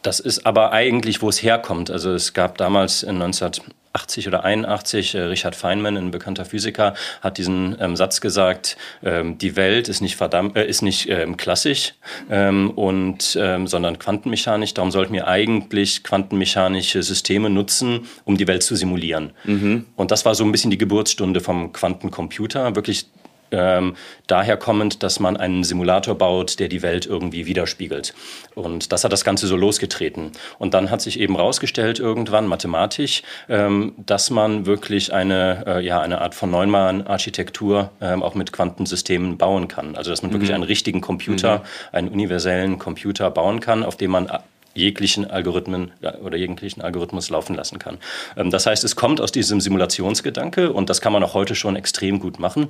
das 0.04 0.20
ist 0.20 0.46
aber 0.46 0.72
eigentlich, 0.72 1.22
wo 1.22 1.28
es 1.28 1.42
herkommt. 1.42 1.90
Also 1.90 2.12
es 2.12 2.34
gab 2.34 2.58
damals 2.58 3.02
in 3.02 3.18
19 3.18 3.52
80 3.94 4.26
oder 4.26 4.44
81, 4.44 5.14
äh, 5.14 5.20
Richard 5.20 5.54
Feynman, 5.54 5.96
ein 5.96 6.10
bekannter 6.10 6.44
Physiker, 6.44 6.94
hat 7.20 7.38
diesen 7.38 7.76
ähm, 7.80 7.96
Satz 7.96 8.20
gesagt, 8.20 8.76
ähm, 9.04 9.38
die 9.38 9.56
Welt 9.56 9.88
ist 9.88 10.00
nicht, 10.00 10.16
verdammt, 10.16 10.56
äh, 10.56 10.66
ist 10.66 10.82
nicht 10.82 11.08
ähm, 11.08 11.36
klassisch, 11.36 11.94
ähm, 12.28 12.70
und, 12.70 13.38
ähm, 13.40 13.68
sondern 13.68 13.98
quantenmechanisch. 13.98 14.74
Darum 14.74 14.90
sollten 14.90 15.14
wir 15.14 15.28
eigentlich 15.28 16.02
quantenmechanische 16.02 17.02
Systeme 17.02 17.50
nutzen, 17.50 18.08
um 18.24 18.36
die 18.36 18.48
Welt 18.48 18.64
zu 18.64 18.74
simulieren. 18.74 19.30
Mhm. 19.44 19.86
Und 19.94 20.10
das 20.10 20.24
war 20.24 20.34
so 20.34 20.44
ein 20.44 20.50
bisschen 20.50 20.72
die 20.72 20.78
Geburtsstunde 20.78 21.40
vom 21.40 21.72
Quantencomputer, 21.72 22.74
wirklich 22.74 23.06
ähm, 23.54 23.96
daher 24.26 24.56
kommend, 24.56 25.02
dass 25.02 25.20
man 25.20 25.36
einen 25.36 25.64
Simulator 25.64 26.16
baut, 26.16 26.58
der 26.58 26.68
die 26.68 26.82
Welt 26.82 27.06
irgendwie 27.06 27.46
widerspiegelt. 27.46 28.14
Und 28.54 28.92
das 28.92 29.04
hat 29.04 29.12
das 29.12 29.24
Ganze 29.24 29.46
so 29.46 29.56
losgetreten. 29.56 30.32
Und 30.58 30.74
dann 30.74 30.90
hat 30.90 31.00
sich 31.00 31.20
eben 31.20 31.36
herausgestellt, 31.36 31.98
irgendwann 31.98 32.46
mathematisch, 32.46 33.22
ähm, 33.48 33.92
dass 33.96 34.30
man 34.30 34.66
wirklich 34.66 35.12
eine, 35.12 35.64
äh, 35.66 35.84
ja, 35.84 36.00
eine 36.00 36.20
Art 36.20 36.34
von 36.34 36.50
Neumann-Architektur 36.50 37.90
ähm, 38.00 38.22
auch 38.22 38.34
mit 38.34 38.52
Quantensystemen 38.52 39.38
bauen 39.38 39.68
kann. 39.68 39.96
Also 39.96 40.10
dass 40.10 40.22
man 40.22 40.30
mhm. 40.30 40.34
wirklich 40.34 40.52
einen 40.52 40.64
richtigen 40.64 41.00
Computer, 41.00 41.58
mhm. 41.58 41.62
einen 41.92 42.08
universellen 42.08 42.78
Computer 42.78 43.30
bauen 43.30 43.60
kann, 43.60 43.82
auf 43.84 43.96
dem 43.96 44.10
man 44.10 44.28
jeglichen 44.74 45.30
Algorithmen 45.30 45.92
oder 46.22 46.36
jeglichen 46.36 46.82
Algorithmus 46.82 47.30
laufen 47.30 47.54
lassen 47.54 47.78
kann. 47.78 47.98
Ähm, 48.36 48.50
das 48.50 48.66
heißt, 48.66 48.84
es 48.84 48.96
kommt 48.96 49.20
aus 49.20 49.32
diesem 49.32 49.60
Simulationsgedanke 49.60 50.72
und 50.72 50.90
das 50.90 51.00
kann 51.00 51.12
man 51.12 51.22
auch 51.22 51.34
heute 51.34 51.54
schon 51.54 51.76
extrem 51.76 52.18
gut 52.18 52.38
machen. 52.38 52.68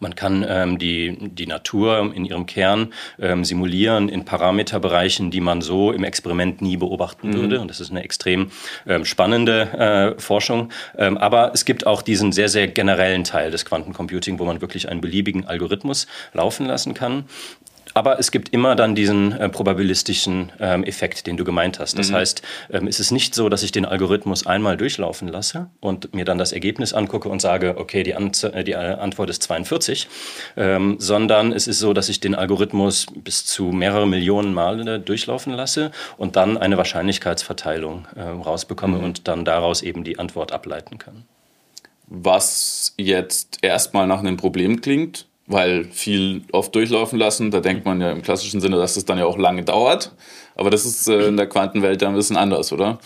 Man 0.00 0.14
kann 0.14 0.44
ähm, 0.48 0.78
die, 0.78 1.16
die 1.20 1.46
Natur 1.46 2.12
in 2.14 2.24
ihrem 2.24 2.46
Kern 2.46 2.92
ähm, 3.18 3.44
simulieren 3.44 4.08
in 4.08 4.24
Parameterbereichen, 4.24 5.30
die 5.30 5.40
man 5.40 5.60
so 5.60 5.92
im 5.92 6.04
Experiment 6.04 6.62
nie 6.62 6.76
beobachten 6.76 7.30
mhm. 7.30 7.34
würde. 7.34 7.60
Und 7.60 7.68
das 7.68 7.80
ist 7.80 7.90
eine 7.90 8.02
extrem 8.02 8.50
ähm, 8.86 9.04
spannende 9.04 10.14
äh, 10.16 10.20
Forschung. 10.20 10.70
Ähm, 10.96 11.18
aber 11.18 11.52
es 11.52 11.64
gibt 11.64 11.86
auch 11.86 12.02
diesen 12.02 12.32
sehr, 12.32 12.48
sehr 12.48 12.68
generellen 12.68 13.24
Teil 13.24 13.50
des 13.50 13.64
Quantencomputing, 13.64 14.38
wo 14.38 14.44
man 14.44 14.60
wirklich 14.60 14.88
einen 14.88 15.00
beliebigen 15.00 15.46
Algorithmus 15.46 16.06
laufen 16.32 16.66
lassen 16.66 16.94
kann. 16.94 17.24
Aber 17.94 18.18
es 18.18 18.30
gibt 18.30 18.52
immer 18.52 18.74
dann 18.74 18.94
diesen 18.94 19.32
äh, 19.32 19.48
probabilistischen 19.48 20.52
ähm, 20.60 20.84
Effekt, 20.84 21.26
den 21.26 21.36
du 21.36 21.44
gemeint 21.44 21.78
hast. 21.78 21.98
Das 21.98 22.10
mhm. 22.10 22.14
heißt, 22.14 22.42
ähm, 22.70 22.86
es 22.86 23.00
ist 23.00 23.10
nicht 23.10 23.34
so, 23.34 23.48
dass 23.48 23.62
ich 23.62 23.72
den 23.72 23.84
Algorithmus 23.84 24.46
einmal 24.46 24.76
durchlaufen 24.76 25.28
lasse 25.28 25.70
und 25.80 26.14
mir 26.14 26.24
dann 26.24 26.38
das 26.38 26.52
Ergebnis 26.52 26.92
angucke 26.92 27.28
und 27.28 27.40
sage, 27.40 27.76
okay, 27.78 28.02
die, 28.02 28.14
An 28.14 28.32
äh, 28.52 28.64
die 28.64 28.72
äh, 28.72 28.76
Antwort 28.76 29.30
ist 29.30 29.42
42, 29.44 30.08
ähm, 30.56 30.96
sondern 30.98 31.52
es 31.52 31.66
ist 31.66 31.78
so, 31.78 31.92
dass 31.92 32.08
ich 32.08 32.20
den 32.20 32.34
Algorithmus 32.34 33.06
bis 33.14 33.46
zu 33.46 33.66
mehrere 33.66 34.06
Millionen 34.06 34.52
Male 34.52 35.00
durchlaufen 35.00 35.52
lasse 35.52 35.90
und 36.16 36.36
dann 36.36 36.58
eine 36.58 36.76
Wahrscheinlichkeitsverteilung 36.76 38.06
äh, 38.16 38.22
rausbekomme 38.22 38.98
mhm. 38.98 39.04
und 39.04 39.28
dann 39.28 39.44
daraus 39.44 39.82
eben 39.82 40.04
die 40.04 40.18
Antwort 40.18 40.52
ableiten 40.52 40.98
kann. 40.98 41.24
Was 42.08 42.94
jetzt 42.96 43.58
erstmal 43.62 44.06
nach 44.06 44.20
einem 44.20 44.36
Problem 44.36 44.80
klingt, 44.80 45.26
weil 45.46 45.84
viel 45.84 46.42
oft 46.52 46.74
durchlaufen 46.74 47.18
lassen. 47.18 47.50
Da 47.50 47.60
denkt 47.60 47.84
man 47.84 48.00
ja 48.00 48.10
im 48.10 48.22
klassischen 48.22 48.60
Sinne, 48.60 48.76
dass 48.76 48.94
das 48.94 49.04
dann 49.04 49.18
ja 49.18 49.26
auch 49.26 49.38
lange 49.38 49.62
dauert. 49.62 50.12
Aber 50.54 50.70
das 50.70 50.84
ist 50.84 51.08
äh, 51.08 51.28
in 51.28 51.36
der 51.36 51.48
Quantenwelt 51.48 52.02
ja 52.02 52.08
ein 52.08 52.14
bisschen 52.14 52.36
anders, 52.36 52.72
oder? 52.72 52.98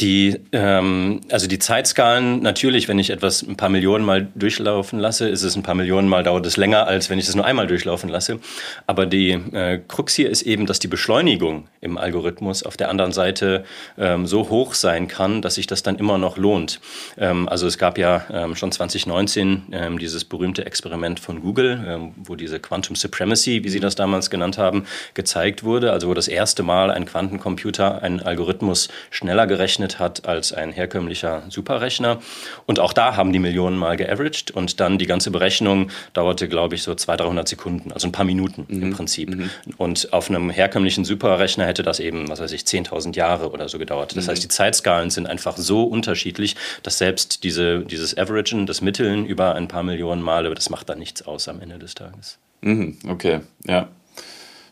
Die, 0.00 0.38
ähm, 0.52 1.22
also 1.28 1.48
die 1.48 1.58
Zeitskalen, 1.58 2.40
natürlich, 2.40 2.86
wenn 2.86 3.00
ich 3.00 3.10
etwas 3.10 3.42
ein 3.42 3.56
paar 3.56 3.68
Millionen 3.68 4.04
Mal 4.04 4.28
durchlaufen 4.36 5.00
lasse, 5.00 5.28
ist 5.28 5.42
es 5.42 5.56
ein 5.56 5.64
paar 5.64 5.74
Millionen 5.74 6.08
Mal 6.08 6.22
dauert 6.22 6.46
es 6.46 6.56
länger, 6.56 6.86
als 6.86 7.10
wenn 7.10 7.18
ich 7.18 7.28
es 7.28 7.34
nur 7.34 7.44
einmal 7.44 7.66
durchlaufen 7.66 8.08
lasse. 8.08 8.38
Aber 8.86 9.06
die 9.06 9.30
äh, 9.30 9.80
Krux 9.88 10.14
hier 10.14 10.30
ist 10.30 10.42
eben, 10.42 10.66
dass 10.66 10.78
die 10.78 10.86
Beschleunigung 10.86 11.66
im 11.80 11.98
Algorithmus 11.98 12.62
auf 12.62 12.76
der 12.76 12.90
anderen 12.90 13.10
Seite 13.10 13.64
ähm, 13.96 14.28
so 14.28 14.50
hoch 14.50 14.74
sein 14.74 15.08
kann, 15.08 15.42
dass 15.42 15.56
sich 15.56 15.66
das 15.66 15.82
dann 15.82 15.96
immer 15.96 16.16
noch 16.16 16.36
lohnt. 16.36 16.80
Ähm, 17.16 17.48
also 17.48 17.66
es 17.66 17.76
gab 17.76 17.98
ja 17.98 18.24
ähm, 18.32 18.54
schon 18.54 18.70
2019 18.70 19.62
ähm, 19.72 19.98
dieses 19.98 20.24
berühmte 20.24 20.64
Experiment 20.64 21.18
von 21.18 21.40
Google, 21.40 21.84
ähm, 21.84 22.12
wo 22.16 22.36
diese 22.36 22.60
Quantum 22.60 22.94
Supremacy, 22.94 23.64
wie 23.64 23.68
sie 23.68 23.80
das 23.80 23.96
damals 23.96 24.30
genannt 24.30 24.58
haben, 24.58 24.84
gezeigt 25.14 25.64
wurde. 25.64 25.90
Also 25.90 26.08
wo 26.08 26.14
das 26.14 26.28
erste 26.28 26.62
Mal 26.62 26.92
ein 26.92 27.04
Quantencomputer 27.04 28.00
einen 28.00 28.20
Algorithmus 28.20 28.88
schneller 29.10 29.48
gerechnet 29.48 29.87
gerechnet 29.88 29.98
hat 29.98 30.28
als 30.28 30.52
ein 30.52 30.72
herkömmlicher 30.72 31.42
Superrechner. 31.48 32.18
Und 32.66 32.78
auch 32.78 32.92
da 32.92 33.16
haben 33.16 33.32
die 33.32 33.38
Millionen 33.38 33.76
mal 33.76 33.96
geaveraged 33.96 34.50
und 34.50 34.80
dann 34.80 34.98
die 34.98 35.06
ganze 35.06 35.30
Berechnung 35.30 35.90
dauerte, 36.12 36.48
glaube 36.48 36.74
ich, 36.74 36.82
so 36.82 36.94
200, 36.94 37.26
300 37.26 37.48
Sekunden, 37.48 37.92
also 37.92 38.06
ein 38.08 38.12
paar 38.12 38.24
Minuten 38.24 38.66
mhm. 38.68 38.82
im 38.82 38.92
Prinzip. 38.92 39.30
Mhm. 39.30 39.50
Und 39.76 40.12
auf 40.12 40.28
einem 40.30 40.50
herkömmlichen 40.50 41.04
Superrechner 41.04 41.66
hätte 41.66 41.82
das 41.82 42.00
eben, 42.00 42.28
was 42.28 42.40
weiß 42.40 42.52
ich, 42.52 42.62
10.000 42.62 43.16
Jahre 43.16 43.50
oder 43.50 43.68
so 43.68 43.78
gedauert. 43.78 44.16
Das 44.16 44.26
mhm. 44.26 44.30
heißt, 44.30 44.44
die 44.44 44.48
Zeitskalen 44.48 45.10
sind 45.10 45.26
einfach 45.26 45.56
so 45.56 45.84
unterschiedlich, 45.84 46.56
dass 46.82 46.98
selbst 46.98 47.44
diese, 47.44 47.80
dieses 47.80 48.16
Averagen, 48.16 48.66
das 48.66 48.80
Mitteln 48.80 49.26
über 49.26 49.54
ein 49.54 49.68
paar 49.68 49.82
Millionen 49.82 50.22
Male, 50.22 50.54
das 50.54 50.70
macht 50.70 50.88
da 50.88 50.94
nichts 50.94 51.22
aus 51.26 51.48
am 51.48 51.60
Ende 51.60 51.78
des 51.78 51.94
Tages. 51.94 52.38
Mhm. 52.60 52.98
Okay, 53.06 53.40
ja, 53.66 53.88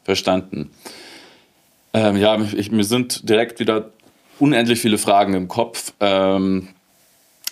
verstanden. 0.04 0.70
Ähm, 1.96 2.16
ja, 2.16 2.38
ich, 2.54 2.70
mir 2.70 2.84
sind 2.84 3.26
direkt 3.26 3.58
wieder 3.58 3.90
unendlich 4.38 4.80
viele 4.80 4.98
Fragen 4.98 5.34
im 5.34 5.48
Kopf. 5.48 5.92
Ähm, 6.00 6.68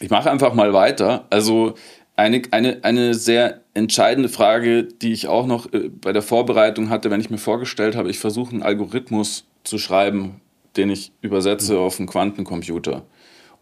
ich 0.00 0.10
mache 0.10 0.30
einfach 0.30 0.54
mal 0.54 0.72
weiter. 0.72 1.26
Also 1.30 1.74
eine, 2.16 2.42
eine, 2.50 2.78
eine 2.82 3.14
sehr 3.14 3.60
entscheidende 3.74 4.28
Frage, 4.28 4.84
die 4.84 5.12
ich 5.12 5.26
auch 5.28 5.46
noch 5.46 5.72
äh, 5.72 5.88
bei 5.88 6.12
der 6.12 6.22
Vorbereitung 6.22 6.90
hatte, 6.90 7.10
wenn 7.10 7.20
ich 7.20 7.30
mir 7.30 7.38
vorgestellt 7.38 7.96
habe, 7.96 8.10
ich 8.10 8.18
versuche 8.18 8.52
einen 8.52 8.62
Algorithmus 8.62 9.44
zu 9.64 9.78
schreiben, 9.78 10.40
den 10.76 10.90
ich 10.90 11.12
übersetze 11.20 11.74
mhm. 11.74 11.78
auf 11.80 11.98
einen 11.98 12.08
Quantencomputer 12.08 13.04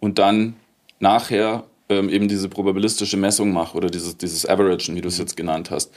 und 0.01 0.19
dann 0.19 0.55
nachher 1.01 1.65
ähm, 1.89 2.09
eben 2.09 2.29
diese 2.29 2.49
probabilistische 2.49 3.17
Messung 3.17 3.53
mache 3.53 3.77
oder 3.77 3.89
dieses, 3.89 4.17
dieses 4.17 4.47
Averagen, 4.47 4.95
wie 4.95 5.01
du 5.01 5.09
es 5.09 5.19
mhm. 5.19 5.23
jetzt 5.23 5.37
genannt 5.37 5.71
hast. 5.71 5.93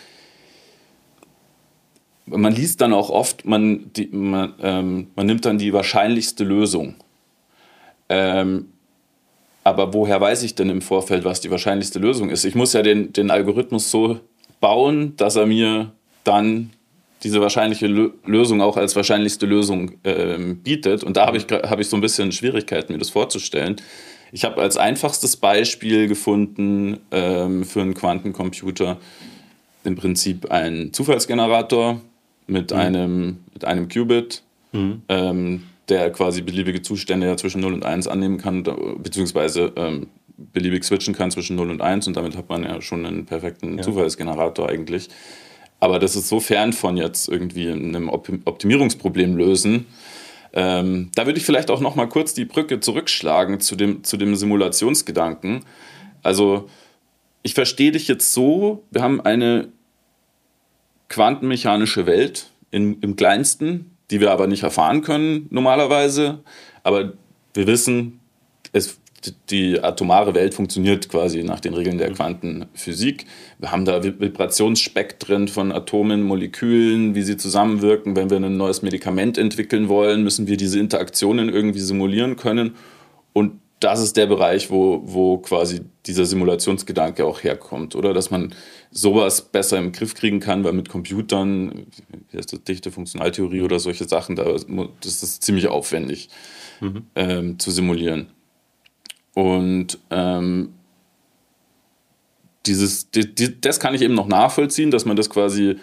Man 2.28 2.54
liest 2.54 2.82
dann 2.82 2.94
auch 2.94 3.10
oft, 3.12 3.46
man, 3.46 3.92
die, 3.94 4.08
man, 4.08 4.54
ähm, 4.62 5.08
man 5.16 5.28
nimmt 5.28 5.46
dann 5.46 5.60
die 5.60 5.74
wahrscheinlichste 5.74 6.44
Lösung. 6.44 6.96
Ähm, 8.10 8.68
aber 9.64 9.94
woher 9.94 10.22
weiß 10.22 10.44
ich 10.44 10.56
denn 10.56 10.70
im 10.70 10.82
Vorfeld, 10.82 11.26
was 11.26 11.42
die 11.42 11.50
wahrscheinlichste 11.50 12.00
Lösung 12.00 12.30
ist? 12.30 12.46
Ich 12.46 12.56
muss 12.56 12.74
ja 12.74 12.84
den, 12.84 13.14
den 13.14 13.32
Algorithmus 13.32 13.90
so 13.90 14.20
bauen, 14.60 15.16
dass 15.18 15.36
er 15.36 15.48
mir 15.48 15.92
dann 16.24 16.72
diese 17.24 17.42
wahrscheinliche 17.42 17.88
Lösung 18.26 18.62
auch 18.62 18.78
als 18.78 18.96
wahrscheinlichste 18.96 19.48
Lösung 19.48 19.94
äh, 20.04 20.38
bietet. 20.38 21.04
Und 21.04 21.18
da 21.18 21.26
habe 21.26 21.38
ich, 21.38 21.46
hab 21.46 21.80
ich 21.80 21.88
so 21.88 21.98
ein 21.98 22.02
bisschen 22.02 22.32
Schwierigkeiten, 22.32 22.94
mir 22.94 23.00
das 23.00 23.10
vorzustellen. 23.10 23.78
Ich 24.32 24.44
habe 24.44 24.62
als 24.62 24.78
einfachstes 24.78 25.38
Beispiel 25.38 26.08
gefunden 26.08 27.00
ähm, 27.12 27.64
für 27.64 27.82
einen 27.82 27.96
Quantencomputer 27.96 28.98
im 29.84 29.96
Prinzip 29.96 30.52
einen 30.52 30.94
Zufallsgenerator 30.94 32.02
mit, 32.46 32.72
mhm. 32.72 32.78
einem, 32.78 33.38
mit 33.54 33.66
einem 33.66 33.88
Qubit. 33.88 34.44
Mhm. 34.74 35.02
Ähm, 35.10 35.64
der 35.90 36.12
quasi 36.12 36.42
beliebige 36.42 36.82
Zustände 36.82 37.28
ja 37.28 37.38
zwischen 37.38 37.62
0 37.62 37.74
und 37.74 37.86
1 37.86 38.08
annehmen 38.08 38.38
kann, 38.38 38.64
beziehungsweise 38.98 39.72
ähm, 39.76 40.08
beliebig 40.38 40.84
switchen 40.84 41.14
kann 41.14 41.32
zwischen 41.32 41.56
0 41.56 41.70
und 41.70 41.82
1 41.82 42.08
und 42.08 42.18
damit 42.18 42.36
hat 42.36 42.50
man 42.50 42.64
ja 42.64 42.82
schon 42.82 43.06
einen 43.06 43.26
perfekten 43.26 43.78
ja. 43.78 43.84
Zufallsgenerator 43.84 44.70
eigentlich. 44.70 45.10
Aber 45.80 46.00
das 46.00 46.16
ist 46.16 46.30
so 46.30 46.40
fern 46.40 46.74
von 46.74 46.98
jetzt 46.98 47.30
irgendwie 47.30 47.70
einem 47.70 48.10
Optimierungsproblem 48.10 49.36
lösen. 49.36 49.86
Ähm, 50.54 51.12
da 51.16 51.26
würde 51.26 51.38
ich 51.38 51.46
vielleicht 51.46 51.70
auch 51.70 51.82
noch 51.82 51.96
mal 51.96 52.08
kurz 52.08 52.34
die 52.34 52.46
Brücke 52.46 52.80
zurückschlagen 52.80 53.60
zu 53.60 53.76
dem, 53.76 54.04
zu 54.04 54.18
dem 54.18 54.36
Simulationsgedanken. 54.36 55.66
Also 56.24 56.70
ich 57.44 57.54
verstehe 57.54 57.92
dich 57.92 58.08
jetzt 58.08 58.34
so, 58.34 58.84
wir 58.90 59.04
haben 59.04 59.22
eine 59.22 59.68
quantenmechanische 61.10 62.06
Welt 62.06 62.48
in, 62.72 63.00
im 63.02 63.16
kleinsten, 63.16 63.95
die 64.12 64.20
wir 64.20 64.32
aber 64.32 64.48
nicht 64.48 64.64
erfahren 64.64 65.02
können 65.02 65.48
normalerweise. 65.50 66.40
Aber 66.84 67.14
wir 67.54 67.68
wissen, 67.68 68.20
es, 68.72 69.00
die 69.50 69.82
atomare 69.82 70.36
Welt 70.36 70.54
funktioniert 70.54 71.10
quasi 71.10 71.44
nach 71.44 71.60
den 71.60 71.74
Regeln 71.74 71.98
der 71.98 72.10
mhm. 72.10 72.16
Quantenphysik. 72.16 73.26
Wir 73.60 73.72
haben 73.72 73.86
da 73.86 74.04
Vibrationsspektren 74.04 75.48
von 75.48 75.72
Atomen, 75.72 76.24
Molekülen, 76.24 77.16
wie 77.16 77.24
sie 77.24 77.38
zusammenwirken. 77.38 78.16
Wenn 78.16 78.30
wir 78.30 78.38
ein 78.38 78.58
neues 78.58 78.82
Medikament 78.82 79.38
entwickeln 79.38 79.90
wollen, 79.90 80.24
müssen 80.24 80.48
wir 80.48 80.58
diese 80.58 80.80
Interaktionen 80.80 81.50
irgendwie 81.50 81.80
simulieren 81.80 82.36
können. 82.36 82.76
Und 83.34 83.60
das 83.80 84.02
ist 84.02 84.16
der 84.16 84.26
Bereich, 84.26 84.72
wo, 84.72 85.02
wo 85.04 85.38
quasi 85.38 85.82
dieser 86.06 86.26
Simulationsgedanke 86.26 87.26
auch 87.26 87.44
herkommt, 87.44 87.96
oder? 87.96 88.14
Dass 88.14 88.32
man 88.32 88.54
sowas 88.92 89.42
besser 89.42 89.78
im 89.78 89.92
Griff 89.92 90.16
kriegen 90.16 90.40
kann, 90.40 90.64
weil 90.64 90.74
mit 90.74 90.90
Computern, 90.90 91.88
wie 92.32 92.38
heißt 92.38 92.54
das, 92.54 92.64
dichte 92.64 92.92
Funktionaltheorie 92.92 93.62
oder 93.62 93.80
solche 93.80 94.06
Sachen, 94.08 94.36
da, 94.36 94.46
das 95.02 95.24
ist 95.24 95.44
ziemlich 95.44 95.68
aufwendig 95.68 96.30
mhm. 96.80 97.04
ähm, 97.16 97.60
zu 97.60 97.72
simulieren. 97.72 98.28
Und 99.34 100.00
ähm, 100.10 100.74
dieses, 102.66 103.12
die, 103.12 103.36
die, 103.36 103.60
das 103.60 103.80
kann 103.80 103.94
ich 103.94 104.02
eben 104.02 104.16
noch 104.16 104.28
nachvollziehen, 104.28 104.92
dass 104.92 105.06
man 105.06 105.18
das 105.18 105.30
quasi 105.30 105.76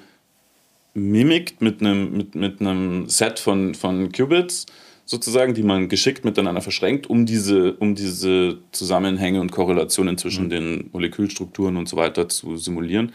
mimikt 0.94 1.60
mit 1.60 1.80
einem, 1.80 2.16
mit, 2.16 2.34
mit 2.34 2.60
einem 2.60 3.08
Set 3.08 3.38
von, 3.38 3.74
von 3.74 4.10
Qubits 4.12 4.66
sozusagen, 5.12 5.54
die 5.54 5.62
man 5.62 5.88
geschickt 5.88 6.24
miteinander 6.24 6.62
verschränkt, 6.62 7.08
um 7.08 7.26
diese, 7.26 7.74
um 7.74 7.94
diese 7.94 8.58
Zusammenhänge 8.72 9.40
und 9.40 9.52
Korrelationen 9.52 10.18
zwischen 10.18 10.46
mhm. 10.46 10.50
den 10.50 10.90
Molekülstrukturen 10.92 11.76
und 11.76 11.88
so 11.88 11.96
weiter 11.96 12.28
zu 12.28 12.56
simulieren. 12.56 13.12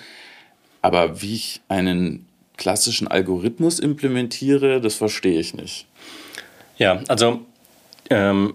Aber 0.82 1.22
wie 1.22 1.34
ich 1.34 1.62
einen 1.68 2.28
klassischen 2.56 3.08
Algorithmus 3.08 3.80
implementiere, 3.80 4.80
das 4.80 4.96
verstehe 4.96 5.40
ich 5.40 5.56
nicht. 5.56 5.88
Ja, 6.78 7.02
also 7.08 7.42
ähm, 8.12 8.54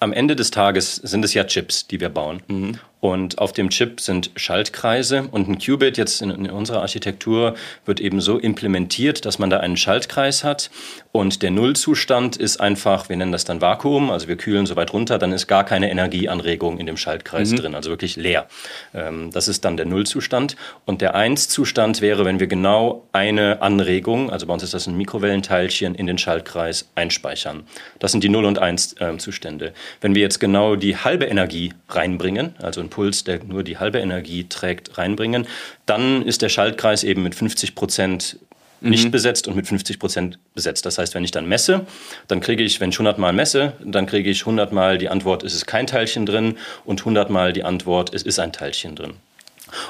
am 0.00 0.12
Ende 0.12 0.34
des 0.34 0.50
Tages 0.50 0.96
sind 0.96 1.24
es 1.24 1.34
ja 1.34 1.44
Chips, 1.44 1.86
die 1.86 2.00
wir 2.00 2.08
bauen. 2.08 2.42
Mhm. 2.48 2.78
Und 3.00 3.38
auf 3.38 3.52
dem 3.52 3.70
Chip 3.70 4.00
sind 4.00 4.32
Schaltkreise 4.34 5.28
und 5.30 5.48
ein 5.48 5.58
Qubit 5.58 5.96
jetzt 5.96 6.20
in, 6.20 6.30
in, 6.30 6.50
unserer 6.50 6.80
Architektur 6.80 7.54
wird 7.84 8.00
eben 8.00 8.20
so 8.20 8.38
implementiert, 8.38 9.24
dass 9.24 9.38
man 9.38 9.50
da 9.50 9.60
einen 9.60 9.76
Schaltkreis 9.76 10.42
hat 10.42 10.70
und 11.12 11.42
der 11.42 11.52
Nullzustand 11.52 12.36
ist 12.36 12.60
einfach, 12.60 13.08
wir 13.08 13.16
nennen 13.16 13.30
das 13.30 13.44
dann 13.44 13.60
Vakuum, 13.60 14.10
also 14.10 14.26
wir 14.26 14.36
kühlen 14.36 14.66
so 14.66 14.74
weit 14.74 14.92
runter, 14.92 15.18
dann 15.18 15.32
ist 15.32 15.46
gar 15.46 15.64
keine 15.64 15.90
Energieanregung 15.90 16.78
in 16.78 16.86
dem 16.86 16.96
Schaltkreis 16.96 17.52
mhm. 17.52 17.56
drin, 17.56 17.74
also 17.76 17.90
wirklich 17.90 18.16
leer. 18.16 18.48
Ähm, 18.92 19.30
das 19.32 19.46
ist 19.46 19.64
dann 19.64 19.76
der 19.76 19.86
Nullzustand 19.86 20.56
und 20.84 21.00
der 21.00 21.14
Einszustand 21.14 22.00
wäre, 22.00 22.24
wenn 22.24 22.40
wir 22.40 22.48
genau 22.48 23.06
eine 23.12 23.62
Anregung, 23.62 24.30
also 24.30 24.46
bei 24.46 24.54
uns 24.54 24.64
ist 24.64 24.74
das 24.74 24.88
ein 24.88 24.96
Mikrowellenteilchen, 24.96 25.94
in 25.94 26.08
den 26.08 26.18
Schaltkreis 26.18 26.88
einspeichern. 26.96 27.62
Das 28.00 28.10
sind 28.10 28.24
die 28.24 28.28
Null- 28.28 28.44
und 28.44 28.58
Eins-Zustände. 28.58 29.66
Ähm, 29.66 29.72
wenn 30.00 30.14
wir 30.16 30.22
jetzt 30.22 30.40
genau 30.40 30.74
die 30.74 30.96
halbe 30.96 31.26
Energie 31.26 31.74
reinbringen, 31.88 32.56
also 32.60 32.87
Impuls, 32.88 33.24
der 33.24 33.44
nur 33.44 33.62
die 33.62 33.78
halbe 33.78 33.98
Energie 33.98 34.46
trägt, 34.48 34.96
reinbringen. 34.96 35.46
Dann 35.86 36.22
ist 36.22 36.40
der 36.42 36.48
Schaltkreis 36.48 37.04
eben 37.04 37.22
mit 37.22 37.34
50 37.34 37.74
Prozent 37.74 38.38
nicht 38.80 39.06
mhm. 39.06 39.10
besetzt 39.10 39.48
und 39.48 39.56
mit 39.56 39.66
50 39.66 39.98
Prozent 39.98 40.38
besetzt. 40.54 40.86
Das 40.86 40.98
heißt, 40.98 41.14
wenn 41.14 41.24
ich 41.24 41.30
dann 41.30 41.46
messe, 41.46 41.86
dann 42.28 42.40
kriege 42.40 42.62
ich, 42.62 42.80
wenn 42.80 42.90
ich 42.90 42.96
100 42.96 43.18
Mal 43.18 43.32
messe, 43.32 43.72
dann 43.84 44.06
kriege 44.06 44.30
ich 44.30 44.40
100 44.40 44.72
Mal 44.72 44.98
die 44.98 45.08
Antwort, 45.08 45.42
es 45.42 45.54
ist 45.54 45.66
kein 45.66 45.86
Teilchen 45.86 46.26
drin 46.26 46.56
und 46.84 47.00
100 47.00 47.28
Mal 47.28 47.52
die 47.52 47.64
Antwort, 47.64 48.14
es 48.14 48.22
ist 48.22 48.38
ein 48.38 48.52
Teilchen 48.52 48.94
drin. 48.94 49.14